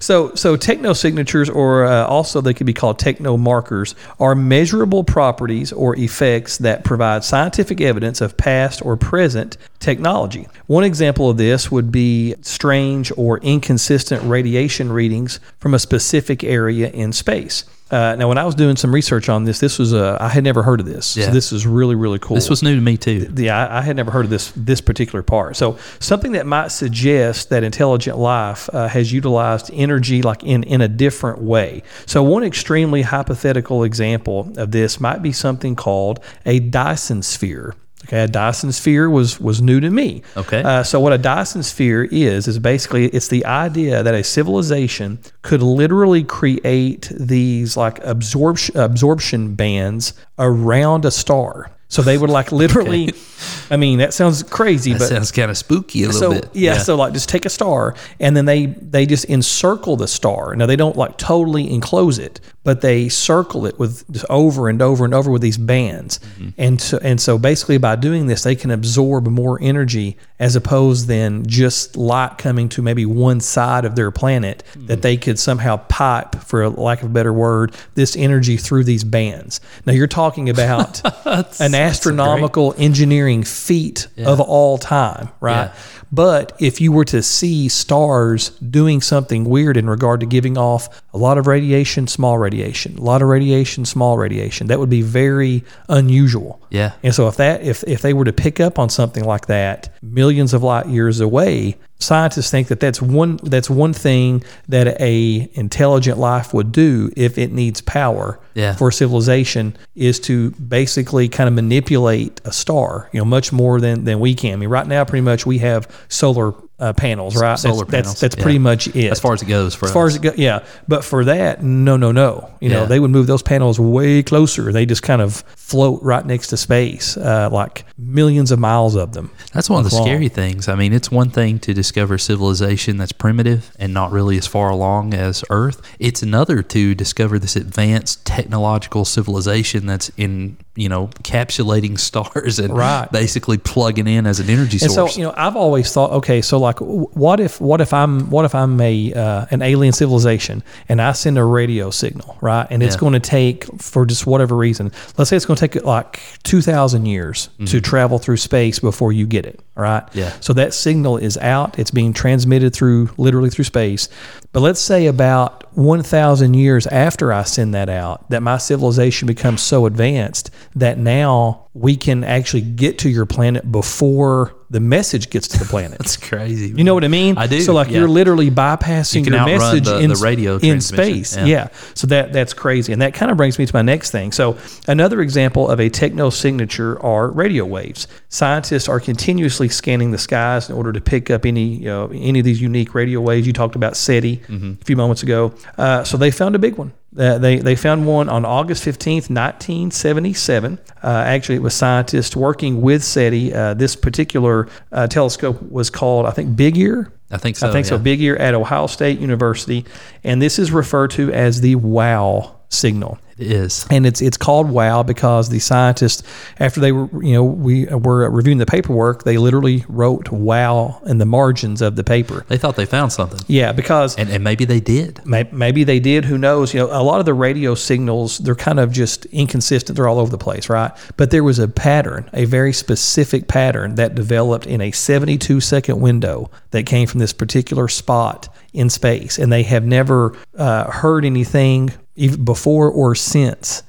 So, 0.00 0.34
so 0.34 0.56
techno 0.56 0.92
signatures, 0.92 1.48
or 1.48 1.84
uh, 1.84 2.06
also 2.06 2.40
they 2.40 2.54
could 2.54 2.66
be 2.66 2.72
called 2.72 2.98
techno 2.98 3.36
markers, 3.36 3.94
are 4.18 4.34
measurable 4.34 5.04
properties 5.04 5.72
or 5.72 5.96
effects 5.96 6.58
that 6.58 6.84
provide 6.84 7.24
scientific 7.24 7.80
evidence 7.80 8.20
of 8.20 8.36
past 8.36 8.84
or 8.84 8.96
present 8.96 9.56
technology. 9.78 10.48
One 10.66 10.84
example 10.84 11.30
of 11.30 11.36
this 11.36 11.70
would 11.70 11.90
be 11.90 12.34
strange 12.42 13.12
or 13.16 13.38
inconsistent 13.38 14.22
radiation 14.24 14.92
readings 14.92 15.40
from 15.58 15.74
a 15.74 15.78
specific 15.78 16.44
area 16.44 16.90
in 16.90 17.12
space. 17.12 17.64
Uh, 17.92 18.16
now, 18.16 18.26
when 18.26 18.38
I 18.38 18.44
was 18.44 18.54
doing 18.54 18.76
some 18.76 18.92
research 18.92 19.28
on 19.28 19.44
this, 19.44 19.60
this 19.60 19.78
was 19.78 19.92
uh, 19.92 20.16
I 20.18 20.30
had 20.30 20.44
never 20.44 20.62
heard 20.62 20.80
of 20.80 20.86
this. 20.86 21.14
Yeah. 21.14 21.26
So 21.26 21.32
this 21.32 21.52
is 21.52 21.66
really 21.66 21.94
really 21.94 22.18
cool. 22.18 22.34
This 22.34 22.48
was 22.48 22.62
new 22.62 22.74
to 22.74 22.80
me 22.80 22.96
too. 22.96 23.30
Yeah, 23.36 23.66
I, 23.66 23.78
I 23.78 23.82
had 23.82 23.96
never 23.96 24.10
heard 24.10 24.24
of 24.24 24.30
this 24.30 24.50
this 24.56 24.80
particular 24.80 25.22
part. 25.22 25.56
So 25.56 25.78
something 26.00 26.32
that 26.32 26.46
might 26.46 26.68
suggest 26.68 27.50
that 27.50 27.62
intelligent 27.62 28.16
life 28.16 28.70
uh, 28.72 28.88
has 28.88 29.12
utilized 29.12 29.70
energy 29.74 30.22
like 30.22 30.42
in 30.42 30.62
in 30.64 30.80
a 30.80 30.88
different 30.88 31.42
way. 31.42 31.82
So 32.06 32.22
one 32.22 32.44
extremely 32.44 33.02
hypothetical 33.02 33.84
example 33.84 34.52
of 34.56 34.70
this 34.70 34.98
might 34.98 35.20
be 35.22 35.32
something 35.32 35.76
called 35.76 36.20
a 36.46 36.60
Dyson 36.60 37.22
sphere. 37.22 37.74
Okay, 38.04 38.24
a 38.24 38.28
Dyson 38.28 38.72
sphere 38.72 39.08
was 39.08 39.40
was 39.40 39.62
new 39.62 39.80
to 39.80 39.90
me. 39.90 40.22
Okay. 40.36 40.62
Uh, 40.62 40.82
so 40.82 41.00
what 41.00 41.12
a 41.12 41.18
Dyson 41.18 41.62
sphere 41.62 42.04
is 42.04 42.48
is 42.48 42.58
basically 42.58 43.06
it's 43.06 43.28
the 43.28 43.44
idea 43.46 44.02
that 44.02 44.14
a 44.14 44.24
civilization 44.24 45.18
could 45.42 45.62
literally 45.62 46.24
create 46.24 47.10
these 47.14 47.76
like 47.76 48.02
absorption 48.04 48.76
absorption 48.78 49.54
bands 49.54 50.14
around 50.38 51.04
a 51.04 51.10
star. 51.10 51.70
So 51.88 52.00
they 52.00 52.16
would 52.16 52.30
like 52.30 52.52
literally. 52.52 53.12
I 53.70 53.76
mean, 53.76 53.98
that 53.98 54.14
sounds 54.14 54.42
crazy, 54.42 54.92
That 54.92 55.00
but 55.00 55.08
sounds 55.08 55.30
kind 55.30 55.50
of 55.50 55.58
spooky 55.58 56.04
a 56.04 56.06
little 56.06 56.20
so 56.20 56.30
bit. 56.40 56.48
yeah, 56.54 56.78
so 56.78 56.96
like 56.96 57.12
just 57.12 57.28
take 57.28 57.44
a 57.44 57.50
star 57.50 57.94
and 58.18 58.34
then 58.34 58.46
they 58.46 58.66
they 58.66 59.04
just 59.04 59.26
encircle 59.26 59.96
the 59.96 60.08
star. 60.08 60.56
Now 60.56 60.64
they 60.64 60.76
don't 60.76 60.96
like 60.96 61.18
totally 61.18 61.70
enclose 61.70 62.18
it, 62.18 62.40
but 62.64 62.80
they 62.80 63.08
circle 63.08 63.66
it 63.66 63.78
with 63.78 64.24
over 64.30 64.68
and 64.68 64.80
over 64.80 65.04
and 65.04 65.14
over 65.14 65.30
with 65.30 65.42
these 65.42 65.58
bands. 65.58 66.18
Mm-hmm. 66.18 66.48
And 66.58 66.80
so 66.80 66.98
and 67.02 67.20
so 67.20 67.38
basically 67.38 67.78
by 67.78 67.96
doing 67.96 68.26
this, 68.26 68.42
they 68.42 68.54
can 68.56 68.70
absorb 68.70 69.26
more 69.26 69.58
energy 69.60 70.16
as 70.38 70.56
opposed 70.56 71.06
than 71.06 71.46
just 71.46 71.96
light 71.96 72.38
coming 72.38 72.68
to 72.70 72.82
maybe 72.82 73.06
one 73.06 73.40
side 73.40 73.84
of 73.84 73.96
their 73.96 74.10
planet 74.10 74.62
Mm-hmm. 74.72 74.86
that 74.86 75.02
they 75.02 75.16
could 75.16 75.38
somehow 75.38 75.76
pipe, 75.76 76.36
for 76.36 76.68
lack 76.68 77.02
of 77.02 77.10
a 77.10 77.12
better 77.12 77.32
word, 77.32 77.74
this 77.94 78.16
energy 78.16 78.56
through 78.56 78.84
these 78.84 79.04
bands. 79.04 79.60
Now 79.86 79.92
you're 79.92 80.06
talking 80.06 80.48
about 80.48 81.02
an 81.60 81.74
astronomical 81.74 82.74
engineering 82.78 83.42
feat 83.42 84.06
of 84.18 84.40
all 84.40 84.78
time, 84.78 85.28
right? 85.40 85.66
Yeah. 85.66 85.74
But 86.10 86.56
if 86.60 86.80
you 86.80 86.92
were 86.92 87.06
to 87.06 87.22
see 87.22 87.68
stars 87.68 88.50
doing 88.50 89.00
something 89.00 89.44
weird 89.44 89.76
in 89.76 89.88
regard 89.88 90.20
to 90.20 90.26
giving 90.26 90.58
off 90.58 91.02
a 91.14 91.18
lot 91.18 91.38
of 91.38 91.46
radiation, 91.46 92.06
small 92.06 92.38
radiation, 92.38 92.96
a 92.96 93.02
lot 93.02 93.22
of 93.22 93.28
radiation, 93.28 93.84
small 93.84 94.16
radiation, 94.16 94.68
that 94.68 94.78
would 94.78 94.90
be 94.90 95.02
very 95.02 95.62
unusual. 95.88 96.62
Yeah. 96.70 96.92
And 97.02 97.14
so 97.14 97.28
if 97.28 97.36
that 97.36 97.62
if 97.62 97.84
if 97.84 98.02
they 98.02 98.14
were 98.14 98.24
to 98.24 98.32
pick 98.32 98.60
up 98.60 98.78
on 98.78 98.88
something 98.88 99.24
like 99.24 99.46
that 99.46 99.92
millions 100.02 100.54
of 100.54 100.62
light 100.62 100.86
years 100.86 101.20
away, 101.20 101.76
scientists 102.02 102.50
think 102.50 102.68
that 102.68 102.80
that's 102.80 103.00
one 103.00 103.38
that's 103.42 103.70
one 103.70 103.92
thing 103.92 104.42
that 104.68 105.00
a 105.00 105.48
intelligent 105.54 106.18
life 106.18 106.52
would 106.52 106.72
do 106.72 107.10
if 107.16 107.38
it 107.38 107.52
needs 107.52 107.80
power 107.80 108.38
Yeah. 108.54 108.74
for 108.74 108.90
civilization 108.90 109.76
is 109.94 110.20
to 110.20 110.50
basically 110.52 111.28
kind 111.28 111.48
of 111.48 111.54
manipulate 111.54 112.40
a 112.44 112.52
star, 112.52 113.08
you 113.12 113.18
know, 113.20 113.24
much 113.24 113.52
more 113.52 113.80
than 113.80 114.04
than 114.04 114.20
we 114.20 114.34
can. 114.34 114.52
I 114.54 114.56
mean, 114.56 114.68
right 114.68 114.86
now 114.86 115.04
pretty 115.04 115.22
much 115.22 115.46
we 115.46 115.58
have 115.58 115.88
solar 116.08 116.52
uh, 116.78 116.92
panels, 116.92 117.36
right? 117.36 117.56
solar 117.56 117.84
that's, 117.84 117.90
panels, 117.92 118.06
That's, 118.08 118.20
that's 118.20 118.36
yeah. 118.36 118.42
pretty 118.42 118.58
much 118.58 118.88
it. 118.88 119.12
As 119.12 119.20
far 119.20 119.32
as 119.34 119.40
it 119.42 119.46
goes 119.46 119.72
for 119.72 119.84
As 119.86 119.92
far 119.92 120.06
us. 120.06 120.12
as 120.12 120.16
it 120.16 120.22
goes, 120.22 120.36
yeah. 120.38 120.64
But 120.88 121.04
for 121.04 121.24
that, 121.26 121.62
no, 121.62 121.96
no, 121.96 122.10
no. 122.10 122.50
You 122.60 122.70
know, 122.70 122.86
they 122.86 122.98
would 122.98 123.12
move 123.12 123.28
those 123.28 123.42
panels 123.42 123.78
way 123.78 124.20
closer. 124.24 124.72
They 124.72 124.84
just 124.84 125.02
kind 125.04 125.22
of 125.22 125.44
float 125.54 126.02
right 126.02 126.26
next 126.26 126.48
to 126.48 126.56
space, 126.56 127.16
uh, 127.16 127.50
like 127.52 127.84
millions 127.96 128.50
of 128.50 128.58
miles 128.58 128.96
of 128.96 129.12
them. 129.12 129.30
That's 129.52 129.70
one 129.70 129.84
of 129.84 129.90
the 129.90 129.96
long. 129.96 130.06
scary 130.06 130.28
things. 130.28 130.66
I 130.66 130.74
mean, 130.74 130.92
it's 130.92 131.08
one 131.08 131.30
thing 131.30 131.60
to 131.60 131.72
discover 131.92 132.16
civilization 132.16 132.96
that's 132.96 133.12
primitive 133.12 133.70
and 133.78 133.92
not 133.92 134.10
really 134.10 134.38
as 134.38 134.46
far 134.46 134.70
along 134.70 135.12
as 135.12 135.44
Earth. 135.50 135.82
It's 135.98 136.22
another 136.22 136.62
to 136.62 136.94
discover 136.94 137.38
this 137.38 137.54
advanced 137.54 138.24
technological 138.24 139.04
civilization 139.04 139.84
that's 139.84 140.10
in, 140.16 140.56
you 140.74 140.88
know, 140.88 141.08
encapsulating 141.22 141.98
stars 142.08 142.58
and 142.58 142.74
Right. 142.74 143.10
basically 143.12 143.58
plugging 143.58 144.06
in 144.06 144.26
as 144.26 144.40
an 144.40 144.48
energy 144.48 144.78
And 144.80 144.90
source. 144.90 145.14
so, 145.14 145.20
you 145.20 145.26
know, 145.26 145.34
I've 145.36 145.54
always 145.56 145.92
thought, 145.92 146.10
okay, 146.12 146.40
so 146.40 146.58
like, 146.58 146.78
what 146.80 147.40
if, 147.40 147.60
what 147.60 147.80
if 147.82 147.92
I'm, 147.92 148.30
what 148.30 148.44
if 148.46 148.54
I'm 148.54 148.80
a 148.80 149.12
uh, 149.12 149.46
an 149.50 149.60
alien 149.62 149.92
civilization 149.92 150.62
and 150.88 151.02
I 151.02 151.12
send 151.12 151.36
a 151.36 151.44
radio 151.44 151.90
signal, 151.90 152.38
right? 152.40 152.66
And 152.70 152.82
it's 152.82 152.94
Yeah. 152.96 153.00
going 153.00 153.12
to 153.12 153.20
take 153.20 153.64
for 153.82 154.06
just 154.06 154.26
whatever 154.26 154.56
reason. 154.56 154.92
Let's 155.18 155.28
say 155.28 155.36
it's 155.36 155.44
going 155.46 155.56
to 155.58 155.68
take 155.68 155.84
like 155.84 156.20
two 156.42 156.62
thousand 156.62 157.04
years 157.06 157.50
to 157.66 157.80
travel 157.80 158.18
through 158.18 158.38
space 158.38 158.78
before 158.78 159.12
you 159.12 159.26
get 159.26 159.44
it, 159.44 159.60
all 159.76 159.82
right? 159.82 160.06
Mm-hmm. 160.06 160.18
Yeah. 160.20 160.32
So 160.40 160.52
that 160.54 160.72
signal 160.72 161.18
is 161.18 161.36
out. 161.38 161.78
It's 161.78 161.90
being 161.90 162.12
transmitted 162.14 162.72
through 162.74 163.10
literally 163.18 163.50
through 163.50 163.64
space. 163.64 164.08
But 164.52 164.60
let's 164.60 164.80
say 164.80 165.06
about 165.06 165.76
1,000 165.76 166.54
years 166.54 166.86
after 166.86 167.32
I 167.32 167.44
send 167.44 167.74
that 167.74 167.88
out, 167.88 168.28
that 168.28 168.42
my 168.42 168.58
civilization 168.58 169.26
becomes 169.26 169.62
so 169.62 169.86
advanced 169.86 170.50
that 170.76 170.98
now 170.98 171.68
we 171.74 171.96
can 171.96 172.22
actually 172.22 172.60
get 172.60 172.98
to 172.98 173.08
your 173.08 173.24
planet 173.24 173.70
before 173.72 174.54
the 174.68 174.80
message 174.80 175.30
gets 175.30 175.48
to 175.48 175.58
the 175.58 175.64
planet. 175.64 175.98
That's 175.98 176.16
crazy. 176.18 176.68
You 176.68 176.84
know 176.84 176.92
what 176.94 177.02
I 177.04 177.08
mean? 177.08 177.38
I 177.38 177.46
do, 177.46 177.60
So 177.62 177.72
like 177.72 177.88
yeah. 177.88 178.00
you're 178.00 178.08
literally 178.08 178.50
bypassing 178.50 179.24
You 179.26 179.32
your 179.34 179.46
message 179.46 179.84
the- 179.84 179.98
in, 180.00 180.10
the 180.10 180.16
radio 180.16 180.56
in 180.58 180.80
space. 180.82 181.34
yeah. 181.36 181.44
Yeah. 181.46 181.68
So 181.94 182.06
that 182.08 182.32
that's 182.32 182.52
crazy, 182.54 182.92
and 182.92 183.00
that 183.00 183.14
kind 183.14 183.30
of 183.30 183.36
brings 183.38 183.58
me 183.58 183.64
to 183.66 183.74
my 183.74 183.80
next 183.82 184.10
thing. 184.10 184.32
So 184.32 184.58
another 184.86 185.20
example 185.22 185.68
of 185.70 185.80
a 185.80 185.88
techno 185.88 186.28
signature 186.30 187.00
are 187.02 187.30
radio 187.30 187.64
waves. 187.64 188.06
Scientists 188.28 188.88
are 188.88 189.00
continuously 189.00 189.68
scanning 189.68 190.10
the 190.10 190.18
skies 190.18 190.68
in 190.68 190.76
order 190.76 190.92
to 190.92 191.00
pick 191.00 191.30
up 191.30 191.46
any 191.46 191.76
you 191.76 191.84
know 191.86 192.10
any 192.12 192.38
of 192.38 192.44
these 192.44 192.60
unique 192.60 192.94
radio 192.94 193.20
waves. 193.20 193.46
You 193.46 193.52
talked 193.52 193.76
about 193.76 193.96
SETI 193.96 194.36
Mm-hmm. 194.48 194.72
a 194.80 194.84
few 194.84 194.96
moments 194.96 195.22
ago. 195.22 195.54
Uh, 195.78 196.04
so 196.04 196.16
they 196.18 196.30
found 196.30 196.54
a 196.54 196.58
big 196.58 196.76
one. 196.76 196.92
Uh, 197.16 197.36
they, 197.38 197.56
they 197.58 197.76
found 197.76 198.06
one 198.06 198.28
on 198.28 198.44
August 198.44 198.84
15th, 198.84 199.28
1977. 199.28 200.78
Uh, 201.02 201.06
actually, 201.06 201.56
it 201.56 201.62
was 201.62 201.74
scientists 201.74 202.34
working 202.34 202.80
with 202.80 203.04
SETI. 203.04 203.52
Uh, 203.52 203.74
this 203.74 203.96
particular 203.96 204.68
uh, 204.92 205.06
telescope 205.06 205.60
was 205.70 205.90
called, 205.90 206.24
I 206.24 206.30
think, 206.30 206.56
Big 206.56 206.78
Ear. 206.78 207.12
I 207.30 207.38
think 207.38 207.56
so. 207.56 207.68
I 207.68 207.72
think 207.72 207.86
so. 207.86 207.98
Big 207.98 208.20
Ear 208.20 208.36
at 208.36 208.54
Ohio 208.54 208.86
State 208.86 209.18
University, 209.18 209.84
and 210.22 210.40
this 210.40 210.58
is 210.58 210.70
referred 210.70 211.10
to 211.12 211.32
as 211.32 211.60
the 211.62 211.74
WOW 211.76 212.56
signal. 212.68 213.18
Is. 213.42 213.86
And 213.90 214.06
it's 214.06 214.20
it's 214.22 214.36
called 214.36 214.70
WOW 214.70 215.02
because 215.02 215.48
the 215.48 215.58
scientists, 215.58 216.22
after 216.58 216.80
they 216.80 216.92
were 216.92 217.08
you 217.24 217.32
know 217.34 217.44
we 217.44 217.86
were 217.86 218.28
reviewing 218.30 218.58
the 218.58 218.66
paperwork, 218.66 219.24
they 219.24 219.36
literally 219.38 219.84
wrote 219.88 220.30
WOW 220.30 221.00
in 221.06 221.18
the 221.18 221.26
margins 221.26 221.82
of 221.82 221.96
the 221.96 222.04
paper. 222.04 222.44
They 222.48 222.58
thought 222.58 222.76
they 222.76 222.86
found 222.86 223.12
something. 223.12 223.40
Yeah, 223.48 223.72
because 223.72 224.16
And, 224.16 224.30
and 224.30 224.42
maybe 224.44 224.64
they 224.64 224.80
did. 224.80 225.24
May- 225.26 225.48
Maybe 225.52 225.84
they 225.84 226.00
did. 226.00 226.24
Who 226.24 226.38
knows? 226.38 226.72
You 226.74 226.80
know, 226.80 226.86
a 226.90 227.02
lot 227.02 227.20
of 227.20 227.26
the 227.26 227.34
radio 227.34 227.74
signals 227.74 228.38
they're 228.38 228.54
kind 228.54 228.78
of 228.80 228.92
just 228.92 229.26
inconsistent. 229.26 229.96
They're 229.96 230.08
all 230.08 230.18
over 230.18 230.30
the 230.30 230.38
place, 230.38 230.68
right? 230.68 230.92
But 231.16 231.30
there 231.30 231.44
was 231.44 231.58
a 231.58 231.68
pattern, 231.68 232.28
a 232.32 232.44
very 232.44 232.72
specific 232.72 233.48
pattern 233.48 233.96
that 233.96 234.14
developed 234.14 234.66
in 234.66 234.80
a 234.80 234.90
72 234.90 235.60
second 235.60 236.00
window 236.00 236.50
that 236.70 236.84
came 236.86 237.06
from 237.06 237.20
this 237.20 237.32
particular 237.32 237.88
spot 237.88 238.48
in 238.72 238.88
space, 238.88 239.38
and 239.38 239.52
they 239.52 239.62
have 239.64 239.84
never 239.84 240.34
uh, 240.56 240.90
heard 240.90 241.24
anything 241.24 241.90
even 242.14 242.44
before 242.44 242.90
or 242.90 243.14
since 243.14 243.82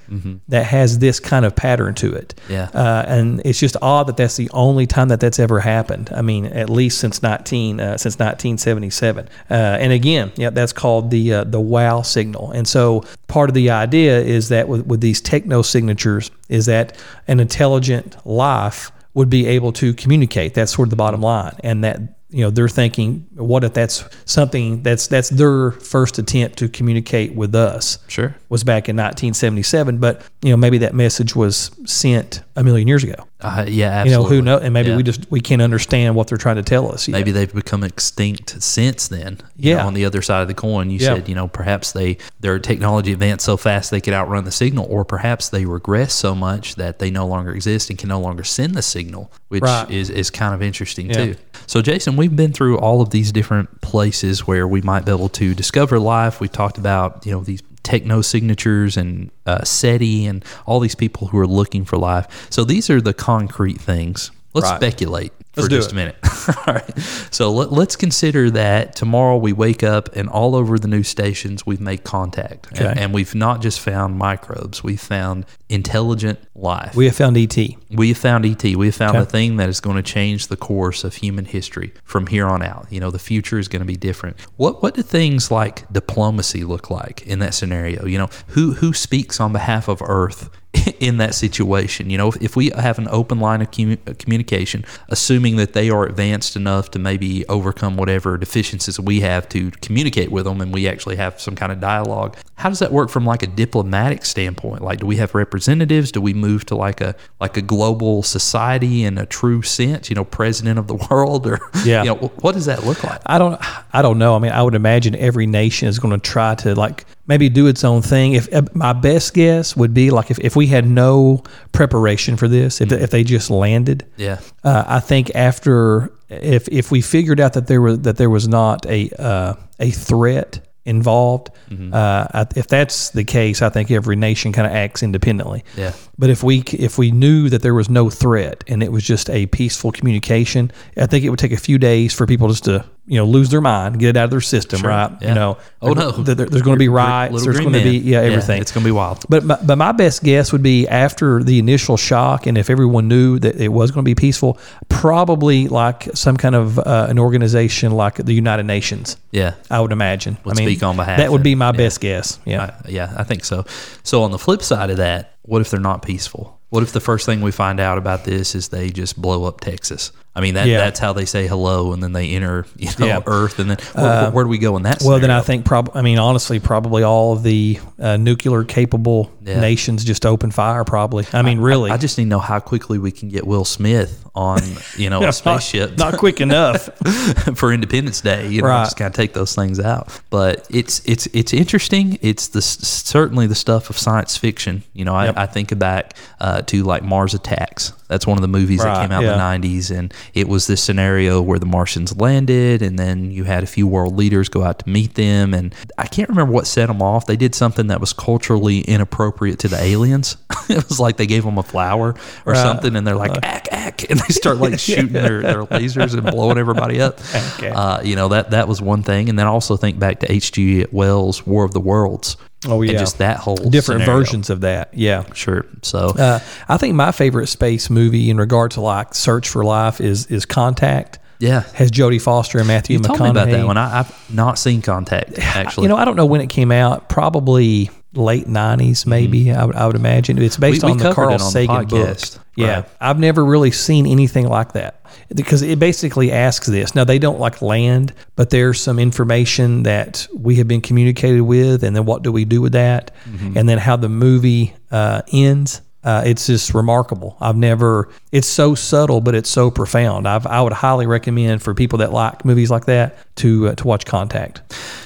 that 0.47 0.65
has 0.65 0.99
this 0.99 1.19
kind 1.19 1.45
of 1.45 1.55
pattern 1.55 1.93
to 1.95 2.13
it. 2.13 2.39
Yeah. 2.49 2.69
Uh, 2.73 3.03
and 3.07 3.41
it's 3.43 3.59
just 3.59 3.75
odd 3.81 4.07
that 4.07 4.17
that's 4.17 4.37
the 4.37 4.49
only 4.51 4.87
time 4.87 5.09
that 5.09 5.19
that's 5.19 5.39
ever 5.39 5.59
happened. 5.59 6.09
I 6.13 6.21
mean, 6.21 6.45
at 6.45 6.69
least 6.69 6.99
since 6.99 7.21
19 7.21 7.79
uh, 7.79 7.97
since 7.97 8.15
1977. 8.15 9.27
Uh, 9.49 9.53
and 9.53 9.91
again, 9.91 10.31
yeah, 10.35 10.51
that's 10.51 10.73
called 10.73 11.11
the 11.11 11.33
uh, 11.33 11.43
the 11.43 11.59
WOW 11.59 12.01
signal. 12.01 12.51
And 12.51 12.67
so 12.67 13.03
part 13.27 13.49
of 13.49 13.55
the 13.55 13.71
idea 13.71 14.21
is 14.21 14.49
that 14.49 14.67
with, 14.67 14.85
with 14.85 15.01
these 15.01 15.19
techno 15.19 15.61
signatures 15.61 16.31
is 16.47 16.67
that 16.67 16.97
an 17.27 17.39
intelligent 17.39 18.15
life 18.25 18.91
would 19.15 19.29
be 19.29 19.47
able 19.47 19.71
to 19.73 19.93
communicate. 19.93 20.53
That's 20.53 20.73
sort 20.73 20.87
of 20.87 20.89
the 20.91 20.95
bottom 20.95 21.21
line, 21.21 21.55
and 21.63 21.83
that 21.83 21.99
you 22.33 22.41
know 22.41 22.49
they're 22.49 22.67
thinking, 22.67 23.27
what 23.35 23.63
if 23.63 23.73
that's 23.73 24.03
something 24.25 24.81
that's 24.81 25.07
that's 25.07 25.29
their 25.29 25.71
first 25.71 26.17
attempt 26.17 26.57
to 26.59 26.67
communicate 26.67 27.35
with 27.35 27.53
us? 27.53 27.99
Sure. 28.07 28.35
was 28.49 28.63
back 28.63 28.89
in 28.89 28.95
1977, 28.95 29.99
but 29.99 30.21
you 30.41 30.49
know 30.49 30.57
maybe 30.57 30.79
that 30.79 30.95
message 30.95 31.35
was 31.35 31.71
sent 31.85 32.43
a 32.55 32.63
million 32.63 32.87
years 32.87 33.03
ago. 33.03 33.15
Uh, 33.41 33.65
yeah, 33.67 34.03
You 34.03 34.11
know 34.11 34.23
who 34.23 34.41
knows? 34.41 34.61
And 34.61 34.73
maybe 34.73 34.89
Yeah. 34.89 34.97
we 34.97 35.03
just 35.03 35.29
we 35.31 35.41
can't 35.41 35.61
understand 35.61 36.15
what 36.15 36.27
they're 36.27 36.37
trying 36.37 36.57
to 36.57 36.63
tell 36.63 36.91
us. 36.91 37.07
yet. 37.07 37.13
Maybe 37.13 37.31
they've 37.31 37.51
become 37.53 37.83
extinct 37.83 38.61
since 38.61 39.07
then. 39.07 39.39
You 39.57 39.73
know, 39.73 39.79
Yeah. 39.81 39.85
on 39.87 39.93
the 39.95 40.05
other 40.05 40.21
side 40.21 40.41
of 40.43 40.47
the 40.47 40.53
coin, 40.53 40.89
you 40.91 40.99
Yeah. 40.99 41.15
said, 41.15 41.27
you 41.29 41.35
know, 41.35 41.47
perhaps 41.47 41.91
they 41.91 42.17
their 42.41 42.59
technology 42.59 43.11
advanced 43.11 43.45
so 43.45 43.57
fast 43.57 43.89
they 43.91 43.99
could 44.01 44.13
outrun 44.13 44.43
the 44.45 44.51
signal, 44.51 44.85
or 44.89 45.03
perhaps 45.03 45.49
they 45.49 45.65
regress 45.65 46.13
so 46.13 46.35
much 46.35 46.75
that 46.75 46.99
they 46.99 47.09
no 47.09 47.25
longer 47.25 47.53
exist 47.53 47.89
and 47.89 47.97
can 47.97 48.09
no 48.09 48.19
longer 48.19 48.43
send 48.43 48.75
the 48.75 48.81
signal, 48.81 49.31
which 49.49 49.63
Right. 49.63 49.89
is 49.89 50.09
is 50.09 50.29
kind 50.29 50.53
of 50.53 50.61
interesting 50.61 51.07
Yeah. 51.09 51.15
too. 51.25 51.35
So, 51.65 51.81
Jason, 51.81 52.15
we've 52.17 52.35
been 52.35 52.51
through 52.53 52.77
all 52.77 53.01
of 53.01 53.09
these 53.09 53.31
different 53.31 53.81
places 53.81 54.45
where 54.45 54.67
we 54.67 54.81
might 54.81 55.05
be 55.05 55.11
able 55.11 55.29
to 55.29 55.55
discover 55.55 55.97
life. 55.99 56.39
We've 56.39 56.51
talked 56.51 56.77
about, 56.77 57.25
you 57.25 57.31
know, 57.31 57.41
these 57.41 57.61
techno 57.83 58.21
signatures 58.21 58.97
and 58.97 59.29
uh, 59.45 59.63
SETI 59.63 60.25
and 60.25 60.43
all 60.65 60.79
these 60.79 60.95
people 60.95 61.27
who 61.27 61.37
are 61.37 61.47
looking 61.47 61.85
for 61.85 61.97
life. 61.97 62.47
So, 62.49 62.63
these 62.63 62.89
are 62.89 63.01
the 63.01 63.13
concrete 63.13 63.79
things. 63.79 64.31
Let's 64.53 64.69
Right. 64.69 64.77
speculate 64.79 65.33
for 65.53 65.61
Let's 65.61 65.73
just 65.73 65.91
a 65.91 65.95
minute. 65.95 66.15
all 66.67 66.73
right. 66.73 66.99
So, 67.31 67.51
let, 67.51 67.71
let's 67.71 67.95
consider 67.95 68.49
that 68.51 68.95
tomorrow 68.95 69.37
we 69.37 69.53
wake 69.53 69.83
up 69.83 70.15
and 70.15 70.27
all 70.29 70.55
over 70.55 70.77
the 70.79 70.87
news 70.87 71.07
stations 71.07 71.65
we've 71.65 71.81
made 71.81 72.03
contact. 72.03 72.67
And, 72.71 72.79
Okay. 72.81 73.01
and 73.01 73.13
we've 73.13 73.33
not 73.35 73.61
just 73.61 73.79
found 73.79 74.17
microbes, 74.17 74.83
we've 74.83 74.99
found 75.01 75.45
intelligent 75.69 76.39
life. 76.55 76.95
we 76.95 77.05
have 77.05 77.15
found 77.15 77.37
ET. 77.37 77.57
We 77.91 78.09
have 78.09 78.17
found 78.17 78.45
ET. 78.45 78.63
We 78.75 78.87
have 78.87 78.95
found 78.95 79.11
Okay. 79.15 79.19
the 79.25 79.29
thing 79.31 79.57
that 79.57 79.69
is 79.69 79.79
going 79.79 79.95
to 79.97 80.03
change 80.03 80.47
the 80.47 80.55
course 80.57 81.03
of 81.03 81.15
human 81.15 81.45
history 81.45 81.93
from 82.03 82.27
here 82.27 82.47
on 82.47 82.61
out. 82.61 82.87
You 82.89 82.99
know, 82.99 83.11
the 83.11 83.19
future 83.19 83.57
is 83.59 83.67
going 83.67 83.81
to 83.81 83.85
be 83.87 83.95
different. 83.97 84.37
What 84.57 84.81
what 84.83 84.93
do 84.95 85.01
things 85.01 85.49
like 85.51 85.91
diplomacy 85.91 86.63
look 86.63 86.89
like 86.89 87.25
in 87.25 87.39
that 87.39 87.53
scenario? 87.53 88.05
You 88.05 88.17
know, 88.19 88.29
who 88.49 88.73
who 88.73 88.93
speaks 88.93 89.39
on 89.39 89.51
behalf 89.51 89.87
of 89.87 90.01
Earth 90.05 90.49
in 90.99 91.17
that 91.17 91.35
situation. 91.35 92.09
You 92.09 92.17
know, 92.17 92.29
if, 92.29 92.41
if 92.41 92.55
we 92.55 92.71
have 92.75 92.97
an 92.97 93.07
open 93.09 93.39
line 93.39 93.61
of 93.61 93.69
commu- 93.71 93.99
uh, 94.07 94.13
communication, 94.17 94.85
assuming 95.09 95.55
that 95.57 95.73
they 95.73 95.89
are 95.89 96.05
advanced 96.05 96.55
enough 96.55 96.91
to 96.91 96.99
maybe 96.99 97.45
overcome 97.47 97.95
whatever 97.97 98.37
deficiencies 98.37 98.99
we 98.99 99.19
have 99.21 99.47
to 99.49 99.71
communicate 99.81 100.31
with 100.31 100.45
them, 100.45 100.61
and 100.61 100.73
we 100.73 100.87
actually 100.87 101.15
have 101.15 101.39
some 101.39 101.55
kind 101.55 101.71
of 101.71 101.79
dialogue. 101.79 102.35
How 102.55 102.69
does 102.69 102.79
that 102.79 102.91
work 102.91 103.09
from 103.09 103.25
like 103.25 103.43
a 103.43 103.47
diplomatic 103.47 104.25
standpoint? 104.25 104.81
Like, 104.81 104.99
do 104.99 105.05
we 105.05 105.17
have 105.17 105.35
representatives? 105.35 106.11
Do 106.11 106.21
we 106.21 106.33
move 106.33 106.65
to 106.67 106.75
like 106.75 107.01
a 107.01 107.15
like 107.39 107.57
a 107.57 107.61
global 107.61 108.23
society 108.23 109.03
in 109.03 109.17
a 109.17 109.25
true 109.25 109.61
sense? 109.61 110.09
You 110.09 110.15
know, 110.15 110.23
president 110.25 110.79
of 110.79 110.87
the 110.87 110.95
world, 111.11 111.45
or 111.45 111.59
Yeah. 111.83 112.03
you 112.03 112.09
know, 112.09 112.15
what 112.41 112.53
does 112.53 112.65
that 112.65 112.83
look 112.85 113.03
like? 113.03 113.21
I 113.25 113.37
don't 113.37 113.59
I 113.93 114.01
don't 114.01 114.17
know. 114.17 114.35
I 114.35 114.39
mean, 114.39 114.51
I 114.51 114.61
would 114.63 114.75
imagine 114.75 115.15
every 115.15 115.45
nation 115.45 115.87
is 115.87 115.99
going 115.99 116.19
to 116.19 116.29
try 116.29 116.55
to 116.55 116.73
like 116.75 117.05
maybe 117.27 117.49
do 117.49 117.67
its 117.67 117.83
own 117.83 118.01
thing. 118.01 118.33
If 118.33 118.53
uh, 118.53 118.63
my 118.73 118.93
best 118.93 119.33
guess 119.33 119.75
would 119.75 119.93
be 119.93 120.11
like 120.11 120.29
if, 120.31 120.39
if 120.39 120.55
we 120.55 120.67
had 120.67 120.85
no 120.87 121.43
preparation 121.71 122.37
for 122.37 122.47
this, 122.47 122.81
if, 122.81 122.91
if 122.91 123.09
they 123.11 123.23
just 123.23 123.49
landed, 123.49 124.05
Yeah, 124.17 124.39
uh, 124.63 124.83
I 124.87 124.99
think 124.99 125.31
after 125.35 126.11
if 126.29 126.67
if 126.69 126.91
we 126.91 127.01
figured 127.01 127.39
out 127.39 127.53
that 127.53 127.67
there 127.67 127.81
was 127.81 127.99
that 128.01 128.17
there 128.17 128.29
was 128.29 128.47
not 128.47 128.85
a 128.87 129.09
uh, 129.19 129.53
a 129.79 129.91
threat 129.91 130.59
involved, 130.85 131.49
Mm-hmm. 131.69 131.93
uh, 131.93 132.27
I- 132.33 132.47
if 132.55 132.67
that's 132.67 133.09
the 133.11 133.23
case, 133.23 133.61
I 133.61 133.69
think 133.69 133.89
every 133.89 134.15
nation 134.17 134.51
kind 134.51 134.67
of 134.67 134.73
acts 134.73 135.01
independently. 135.01 135.63
Yeah. 135.77 135.93
But 136.19 136.29
if 136.29 136.43
we 136.43 136.59
if 136.73 136.97
we 136.97 137.09
knew 137.11 137.49
that 137.49 137.61
there 137.61 137.73
was 137.73 137.89
no 137.89 138.09
threat 138.09 138.63
and 138.67 138.83
it 138.83 138.91
was 138.91 139.03
just 139.03 139.29
a 139.29 139.45
peaceful 139.47 139.91
communication, 139.91 140.71
I 140.97 141.05
think 141.07 141.23
it 141.25 141.29
would 141.29 141.39
take 141.39 141.53
a 141.53 141.57
few 141.57 141.77
days 141.77 142.13
for 142.13 142.27
people 142.27 142.49
just 142.49 142.65
to 142.65 142.83
you 143.05 143.17
know 143.17 143.25
lose 143.25 143.49
their 143.49 143.59
mind, 143.61 143.99
get 143.99 144.09
it 144.09 144.17
out 144.17 144.25
of 144.25 144.29
their 144.31 144.39
system, 144.41 144.81
right? 144.81 145.11
yeah. 145.21 145.29
You 145.29 145.35
know, 145.35 145.57
Oh, 145.81 145.91
no. 145.93 146.11
there- 146.11 146.35
there's 146.35 146.61
going 146.61 146.75
to 146.75 146.79
be 146.79 146.87
riots. 146.87 147.43
There's 147.43 147.59
going 147.59 147.73
to 147.73 147.83
be 147.83 147.97
yeah 147.97 148.19
everything. 148.21 148.61
it's 148.61 148.71
going 148.71 148.83
to 148.83 148.87
be 148.87 148.91
wild. 148.91 149.25
But 149.27 149.43
my, 149.43 149.57
but 149.63 149.77
my 149.77 149.91
best 149.91 150.23
guess 150.23 150.51
would 150.53 150.63
be 150.63 150.87
after 150.87 151.43
the 151.43 151.59
initial 151.59 151.97
shock, 151.97 152.45
and 152.47 152.57
if 152.57 152.69
everyone 152.69 153.07
knew 153.09 153.39
that 153.39 153.55
it 153.59 153.67
was 153.69 153.91
going 153.91 154.03
to 154.05 154.09
be 154.09 154.15
peaceful, 154.15 154.57
probably 154.89 155.67
like 155.67 156.03
some 156.15 156.37
kind 156.37 156.55
of 156.55 156.79
uh, 156.79 157.07
an 157.09 157.19
organization 157.19 157.91
like 157.91 158.15
the 158.15 158.33
United 158.33 158.63
Nations. 158.63 159.17
Yeah. 159.31 159.55
I 159.69 159.81
would 159.81 159.91
imagine. 159.91 160.37
Would 160.45 160.55
I 160.55 160.59
mean, 160.59 160.69
speak 160.69 160.83
on 160.83 160.95
behalf 160.95 161.17
That 161.17 161.31
would 161.31 161.43
be 161.43 161.55
my 161.55 161.67
yeah. 161.67 161.71
best 161.73 161.99
guess. 161.99 162.39
Yeah. 162.45 162.63
I, 162.85 162.89
yeah, 162.89 163.13
I 163.17 163.23
think 163.23 163.43
so. 163.43 163.65
So 164.03 164.23
on 164.23 164.31
the 164.31 164.39
flip 164.39 164.61
side 164.61 164.89
of 164.89 164.97
that, 164.97 165.33
what 165.41 165.59
if 165.61 165.69
they're 165.71 165.79
not 165.79 166.03
peaceful? 166.03 166.59
What 166.69 166.83
if 166.83 166.91
the 166.93 167.01
first 167.01 167.25
thing 167.25 167.41
we 167.41 167.51
find 167.51 167.79
out 167.79 167.97
about 167.97 168.23
this 168.23 168.55
is 168.55 168.69
they 168.69 168.89
just 168.89 169.21
blow 169.21 169.43
up 169.45 169.59
Texas? 169.61 170.11
I 170.35 170.41
mean, 170.41 170.55
that 170.55 170.65
Yeah. 170.67 170.79
that's 170.79 170.99
how 170.99 171.13
they 171.13 171.25
say 171.25 171.45
hello, 171.47 171.93
and 171.93 172.01
then 172.01 172.11
they 172.11 172.31
enter, 172.31 172.65
you 172.75 172.89
know, 172.97 173.05
Yeah. 173.05 173.19
Earth, 173.27 173.59
and 173.59 173.69
then 173.69 173.77
where, 173.93 174.31
where 174.31 174.43
do 174.45 174.49
we 174.49 174.57
go 174.57 174.75
in 174.77 174.83
that? 174.83 175.03
well, 175.05 175.19
then 175.19 175.29
I 175.29 175.41
think 175.41 175.63
probably. 175.63 175.93
I 175.99 176.01
mean, 176.01 176.17
honestly, 176.17 176.59
probably 176.59 177.03
all 177.03 177.33
of 177.33 177.43
the 177.43 177.79
uh, 177.99 178.17
nuclear 178.17 178.63
capable 178.63 179.31
Yeah. 179.45 179.59
nations 179.59 180.03
just 180.03 180.25
open 180.25 180.49
fire. 180.49 180.83
Probably. 180.83 181.25
I 181.33 181.43
mean, 181.43 181.59
really. 181.59 181.91
I 181.91 181.97
just 181.97 182.17
need 182.17 182.23
to 182.25 182.29
know 182.29 182.39
how 182.39 182.59
quickly 182.59 182.97
we 182.97 183.11
can 183.11 183.29
get 183.29 183.45
Will 183.45 183.65
Smith 183.65 184.22
on, 184.35 184.61
you 184.97 185.09
know, 185.09 185.21
a 185.23 185.31
spaceship 185.41 185.97
not 185.97 186.17
quick 186.17 186.41
enough. 186.41 186.85
for 187.55 187.71
Independence 187.71 188.21
Day. 188.21 188.47
You 188.47 188.61
know, 188.61 188.67
Right. 188.69 188.83
just 188.85 188.97
kind 188.97 189.07
of 189.07 189.13
take 189.15 189.33
those 189.33 189.53
things 189.55 189.79
out. 189.79 190.19
But 190.29 190.65
it's 190.69 191.01
it's 191.05 191.27
it's 191.27 191.53
interesting. 191.53 192.17
It's 192.21 192.47
the 192.47 192.61
certainly 192.61 193.47
the 193.47 193.55
stuff 193.55 193.89
of 193.89 193.97
science 193.97 194.37
fiction. 194.37 194.83
You 194.93 195.05
know, 195.05 195.13
I, 195.15 195.25
Yep. 195.25 195.37
I 195.37 195.45
think 195.45 195.77
back 195.79 196.15
uh, 196.39 196.61
to 196.63 196.83
like 196.83 197.03
Mars 197.03 197.33
Attacks. 197.33 197.93
That's 198.07 198.27
one 198.27 198.37
of 198.37 198.43
the 198.43 198.47
movies 198.47 198.83
that 198.83 199.01
came 199.01 199.11
out 199.11 199.23
yeah. 199.23 199.33
in 199.55 199.61
the 199.63 199.67
'90s, 199.69 199.89
and 199.97 200.13
it 200.35 200.47
was 200.47 200.67
this 200.67 200.83
scenario 200.83 201.41
where 201.41 201.57
the 201.57 201.65
Martians 201.65 202.15
landed, 202.15 202.83
and 202.83 202.99
then 202.99 203.31
you 203.31 203.43
had 203.43 203.63
a 203.63 203.65
few 203.67 203.87
world 203.87 204.15
leaders 204.15 204.49
go 204.49 204.63
out 204.63 204.79
to 204.79 204.89
meet 204.89 205.15
them, 205.15 205.53
and 205.55 205.73
I 205.97 206.05
can't 206.05 206.29
remember 206.29 206.51
what 206.53 206.67
set 206.67 206.87
them 206.87 207.01
off. 207.01 207.25
They 207.25 207.35
did 207.37 207.55
something 207.55 207.87
that 207.87 207.99
was 207.99 208.13
culturally 208.13 208.81
inappropriate 208.81 209.57
to 209.59 209.67
the 209.67 209.81
aliens. 209.81 210.37
it 210.69 210.87
was 210.89 210.99
like 210.99 211.17
they 211.17 211.25
gave 211.25 211.43
them 211.43 211.57
a 211.57 211.63
flower 211.63 212.09
or 212.45 212.53
Right. 212.53 212.61
something, 212.61 212.95
and 212.95 213.07
they're 213.07 213.15
like, 213.15 213.31
"Ack, 213.43 213.67
ack," 213.71 214.07
and 214.11 214.19
they 214.27 214.33
start 214.33 214.57
like 214.57 214.79
shooting 214.79 215.13
their, 215.13 215.41
their 215.41 215.63
lasers 215.65 216.13
and 216.13 216.23
blowing 216.23 216.57
everybody 216.57 217.01
up. 217.01 217.19
Okay. 217.55 217.69
Uh, 217.69 218.01
you 218.01 218.15
know 218.15 218.29
that 218.29 218.51
that 218.51 218.67
was 218.67 218.81
one 218.81 219.03
thing, 219.03 219.29
and 219.29 219.37
then 219.37 219.47
also 219.47 219.77
think 219.77 219.99
back 219.99 220.19
to 220.21 220.31
H.G. 220.31 220.87
Wells' 220.91 221.45
War 221.45 221.63
of 221.65 221.73
the 221.73 221.79
Worlds. 221.79 222.37
Oh, 222.65 222.81
yeah. 222.81 222.91
and 222.91 222.99
just 222.99 223.17
that 223.17 223.37
whole 223.39 223.57
Different 223.57 224.01
scenario. 224.03 224.19
versions 224.19 224.49
of 224.49 224.61
that. 224.61 224.93
Yeah. 224.93 225.25
Sure. 225.33 225.65
So 225.81 226.13
Uh, 226.17 226.39
I 226.69 226.77
think 226.77 226.95
my 226.95 227.11
favorite 227.11 227.47
space 227.47 227.89
movie 227.89 228.29
in 228.29 228.37
regard 228.37 228.71
to 228.71 228.81
like 228.81 229.13
Search 229.13 229.49
for 229.49 229.65
Life 229.65 229.99
is 229.99 230.27
is 230.27 230.45
Contact. 230.45 231.19
yeah, 231.39 231.63
Has 231.73 231.91
Jodie 231.91 232.21
Foster 232.21 232.59
and 232.59 232.67
Matthew 232.67 232.97
you 232.97 233.01
McConaughey. 233.01 233.07
told 233.17 233.21
me 233.21 233.29
about 233.31 233.49
that 233.49 233.65
one. 233.65 233.75
I, 233.77 233.99
I've 233.99 234.33
not 234.33 234.57
seen 234.57 234.81
Contact 234.81 235.37
actually. 235.39 235.83
You 235.83 235.89
know, 235.89 235.97
I 235.97 236.05
don't 236.05 236.15
know 236.15 236.25
when 236.25 236.39
it 236.39 236.47
came 236.49 236.71
out. 236.71 237.09
Probably 237.09 237.89
late 238.13 238.45
'90s, 238.47 239.05
maybe. 239.05 239.51
I, 239.51 239.65
would, 239.65 239.75
I 239.75 239.85
would 239.87 239.95
imagine 239.95 240.37
it's 240.41 240.57
based 240.57 240.81
Mm-hmm. 240.81 240.87
We- 240.87 240.91
we 240.91 240.91
on 240.91 240.97
the 240.97 241.03
covered 241.03 241.15
Carl 241.15 241.31
on 241.33 241.37
the 241.39 241.43
Sagan 241.45 241.85
book. 241.87 242.17
Yeah, 242.55 242.75
Right. 242.75 242.85
I've 243.01 243.19
never 243.19 243.43
really 243.43 243.71
seen 243.71 244.05
anything 244.05 244.47
like 244.47 244.73
that 244.73 245.01
because 245.33 245.63
it 245.63 245.79
basically 245.79 246.31
asks 246.31 246.67
this. 246.67 246.93
Now 246.93 247.03
they 247.03 247.17
don't 247.17 247.39
like 247.39 247.61
land, 247.63 248.13
but 248.35 248.51
there's 248.51 248.79
some 248.79 248.99
information 248.99 249.83
that 249.83 250.27
we 250.35 250.55
have 250.57 250.67
been 250.67 250.81
communicated 250.81 251.41
with, 251.41 251.83
and 251.83 251.95
then 251.95 252.05
what 252.05 252.21
do 252.21 252.31
we 252.31 252.45
do 252.45 252.61
with 252.61 252.73
that, 252.73 253.11
Mm-hmm. 253.27 253.57
and 253.57 253.67
then 253.67 253.77
how 253.79 253.95
the 253.95 254.09
movie 254.09 254.73
uh, 254.91 255.21
ends. 255.31 255.81
Uh, 256.03 256.23
it's 256.25 256.47
just 256.47 256.73
remarkable. 256.73 257.37
I've 257.39 257.55
never. 257.55 258.09
It's 258.31 258.47
so 258.47 258.75
subtle, 258.75 259.21
but 259.21 259.35
it's 259.35 259.49
so 259.49 259.71
profound. 259.71 260.27
I've, 260.27 260.45
I 260.45 260.61
would 260.61 260.73
highly 260.73 261.07
recommend 261.07 261.61
for 261.61 261.73
people 261.73 261.99
that 261.99 262.11
like 262.11 262.43
movies 262.45 262.69
like 262.69 262.85
that 262.85 263.17
to 263.37 263.69
uh, 263.69 263.75
to 263.75 263.87
watch 263.87 264.05
Contact. 264.05 264.61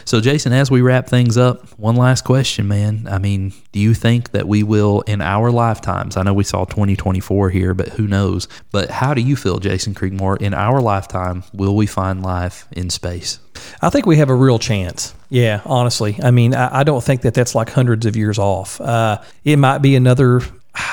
So, 0.05 0.21
Jason, 0.21 0.53
as 0.53 0.71
we 0.71 0.79
wrap 0.81 1.07
things 1.07 1.37
up, 1.37 1.67
one 1.77 1.97
last 1.97 2.23
question, 2.23 2.67
man. 2.67 3.07
I 3.11 3.17
mean, 3.17 3.51
do 3.73 3.79
you 3.79 3.93
think 3.93 4.31
that 4.31 4.47
we 4.47 4.63
will, 4.63 5.01
in 5.01 5.19
our 5.19 5.51
lifetimes, 5.51 6.15
I 6.15 6.23
know 6.23 6.33
we 6.33 6.45
saw 6.45 6.63
2024 6.63 7.49
here, 7.49 7.73
but 7.73 7.89
who 7.89 8.07
knows? 8.07 8.47
But 8.71 8.89
how 8.89 9.13
do 9.13 9.21
you 9.21 9.35
feel, 9.35 9.59
Jason 9.59 9.93
Creekmore, 9.93 10.41
in 10.41 10.53
our 10.53 10.79
lifetime, 10.79 11.43
will 11.53 11.75
we 11.75 11.87
find 11.87 12.23
life 12.23 12.67
in 12.71 12.89
space? 12.89 13.39
I 13.81 13.89
think 13.89 14.05
we 14.05 14.15
have 14.17 14.29
a 14.29 14.35
real 14.35 14.59
chance. 14.59 15.13
Yeah, 15.29 15.61
honestly. 15.65 16.17
I 16.23 16.31
mean, 16.31 16.55
I, 16.55 16.79
I 16.79 16.83
don't 16.83 17.03
think 17.03 17.21
that 17.23 17.33
that's 17.33 17.53
like 17.53 17.69
hundreds 17.69 18.05
of 18.05 18.15
years 18.15 18.39
off. 18.39 18.79
Uh, 18.79 19.21
it 19.43 19.57
might 19.57 19.79
be 19.79 19.95
another, 19.97 20.41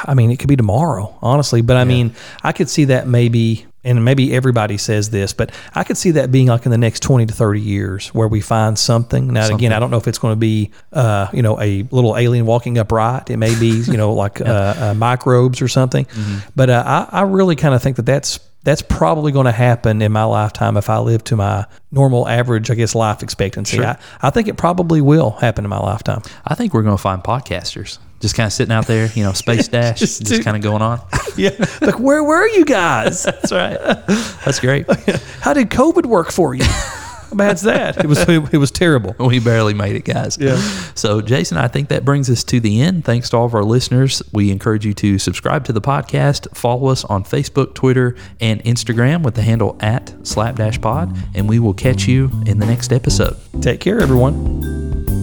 I 0.05 0.15
mean, 0.15 0.31
it 0.31 0.39
could 0.39 0.49
be 0.49 0.57
tomorrow, 0.57 1.17
honestly. 1.23 1.61
But 1.63 1.77
I 1.77 1.85
mean, 1.85 2.15
I 2.43 2.53
could 2.53 2.69
see 2.69 2.85
that 2.87 3.07
maybe, 3.07 3.67
and 3.85 4.05
maybe 4.05 4.33
everybody 4.35 4.79
says 4.79 5.11
this, 5.11 5.33
but 5.33 5.53
I 5.75 5.85
could 5.85 5.97
see 5.99 6.13
that 6.13 6.33
being 6.33 6.47
like 6.49 6.65
in 6.65 6.71
the 6.71 6.79
next 6.79 7.03
20 7.03 7.27
to 7.27 7.35
30 7.35 7.61
years 7.61 8.09
where 8.09 8.29
we 8.29 8.41
find 8.41 8.79
something. 8.79 9.33
Now, 9.33 9.49
again, 9.55 9.73
I 9.73 9.79
don't 9.81 9.91
know 9.91 9.97
if 9.99 10.09
it's 10.09 10.19
going 10.19 10.33
to 10.33 10.37
be, 10.41 10.71
uh, 10.93 11.29
you 11.33 11.43
know, 11.43 11.61
a 11.61 11.83
little 11.91 12.17
alien 12.17 12.47
walking 12.47 12.79
upright. 12.79 13.29
It 13.31 13.37
may 13.37 13.59
be, 13.59 13.69
you 13.87 13.97
know, 13.97 14.13
like 14.15 14.41
uh, 14.41 14.45
uh, 14.79 14.95
microbes 14.95 15.61
or 15.61 15.69
something. 15.69 16.07
But 16.57 16.71
uh, 16.71 16.83
I, 17.13 17.21
I 17.21 17.23
really 17.23 17.57
kind 17.57 17.75
of 17.75 17.83
think 17.83 17.97
that 17.97 18.07
that's 18.07 18.41
that's 18.63 18.81
probably 18.81 19.31
going 19.31 19.45
to 19.45 19.53
happen 19.53 20.01
in 20.01 20.11
my 20.11 20.25
lifetime 20.25 20.79
if 20.79 20.89
I 20.89 20.97
live 20.99 21.23
to 21.25 21.37
my 21.37 21.67
normal 21.93 22.27
average, 22.27 22.71
I 22.71 22.75
guess, 22.75 22.95
life 22.95 23.23
expectancy. 23.23 23.77
I, 23.91 23.99
I 24.23 24.31
think 24.31 24.49
it 24.49 24.57
probably 24.57 25.03
will 25.03 25.33
happen 25.33 25.65
in 25.67 25.69
my 25.69 25.79
lifetime. 25.79 26.23
I 26.47 26.55
think 26.55 26.73
we're 26.73 26.83
going 26.83 26.97
to 26.97 27.03
find 27.03 27.23
podcasters 27.23 27.99
just 28.25 28.35
kind 28.35 28.47
of 28.47 28.53
sitting 28.55 28.73
out 28.73 28.87
there, 28.87 29.11
you 29.15 29.23
know, 29.23 29.35
space 29.35 29.69
dash, 29.75 29.99
Just 30.01 30.25
just, 30.25 30.43
kind 30.43 30.57
of 30.57 30.63
going 30.63 30.81
on. 30.83 31.01
Yeah. 31.37 31.51
like, 31.81 31.99
where 31.99 32.23
were 32.23 32.47
you 32.47 32.65
guys? 32.65 33.23
That's 33.25 33.51
right. 33.51 33.77
That's 34.45 34.61
great. 34.61 34.87
How 35.41 35.53
did 35.53 35.69
COVID 35.69 36.07
work 36.07 36.31
for 36.31 36.55
you? 36.55 36.63
How 36.65 37.35
bad's 37.35 37.63
that? 37.63 38.05
It 38.05 38.07
was 38.07 38.21
it 38.29 38.57
was 38.57 38.71
terrible. 38.71 39.17
We 39.19 39.41
barely 39.41 39.75
made 39.75 39.97
it, 39.97 40.05
guys. 40.05 40.39
Yeah. 40.41 40.57
So, 40.95 41.21
Jason, 41.21 41.59
I 41.59 41.67
think 41.67 41.89
that 41.89 42.05
brings 42.05 42.31
us 42.31 42.45
to 42.45 42.61
the 42.61 42.81
end. 42.83 43.05
Thanks 43.05 43.31
to 43.31 43.37
all 43.37 43.47
of 43.47 43.55
our 43.57 43.65
listeners. 43.65 44.23
We 44.33 44.53
encourage 44.53 44.87
you 44.87 44.95
to 44.95 45.19
subscribe 45.19 45.65
to 45.65 45.73
the 45.73 45.81
podcast, 45.81 46.57
follow 46.57 46.87
us 46.87 47.05
on 47.05 47.25
Facebook, 47.25 47.75
Twitter, 47.75 48.15
and 48.41 48.63
Instagram 48.63 49.25
with 49.25 49.35
the 49.35 49.43
handle 49.43 49.77
at 49.81 50.15
slapdash 50.25 50.81
pod, 50.81 51.17
and 51.35 51.49
we 51.49 51.59
will 51.59 51.75
catch 51.75 52.07
you 52.07 52.31
in 52.47 52.61
the 52.61 52.67
next 52.67 52.93
episode. 52.93 53.37
Take 53.61 53.81
care, 53.81 54.01
everyone. 54.01 55.14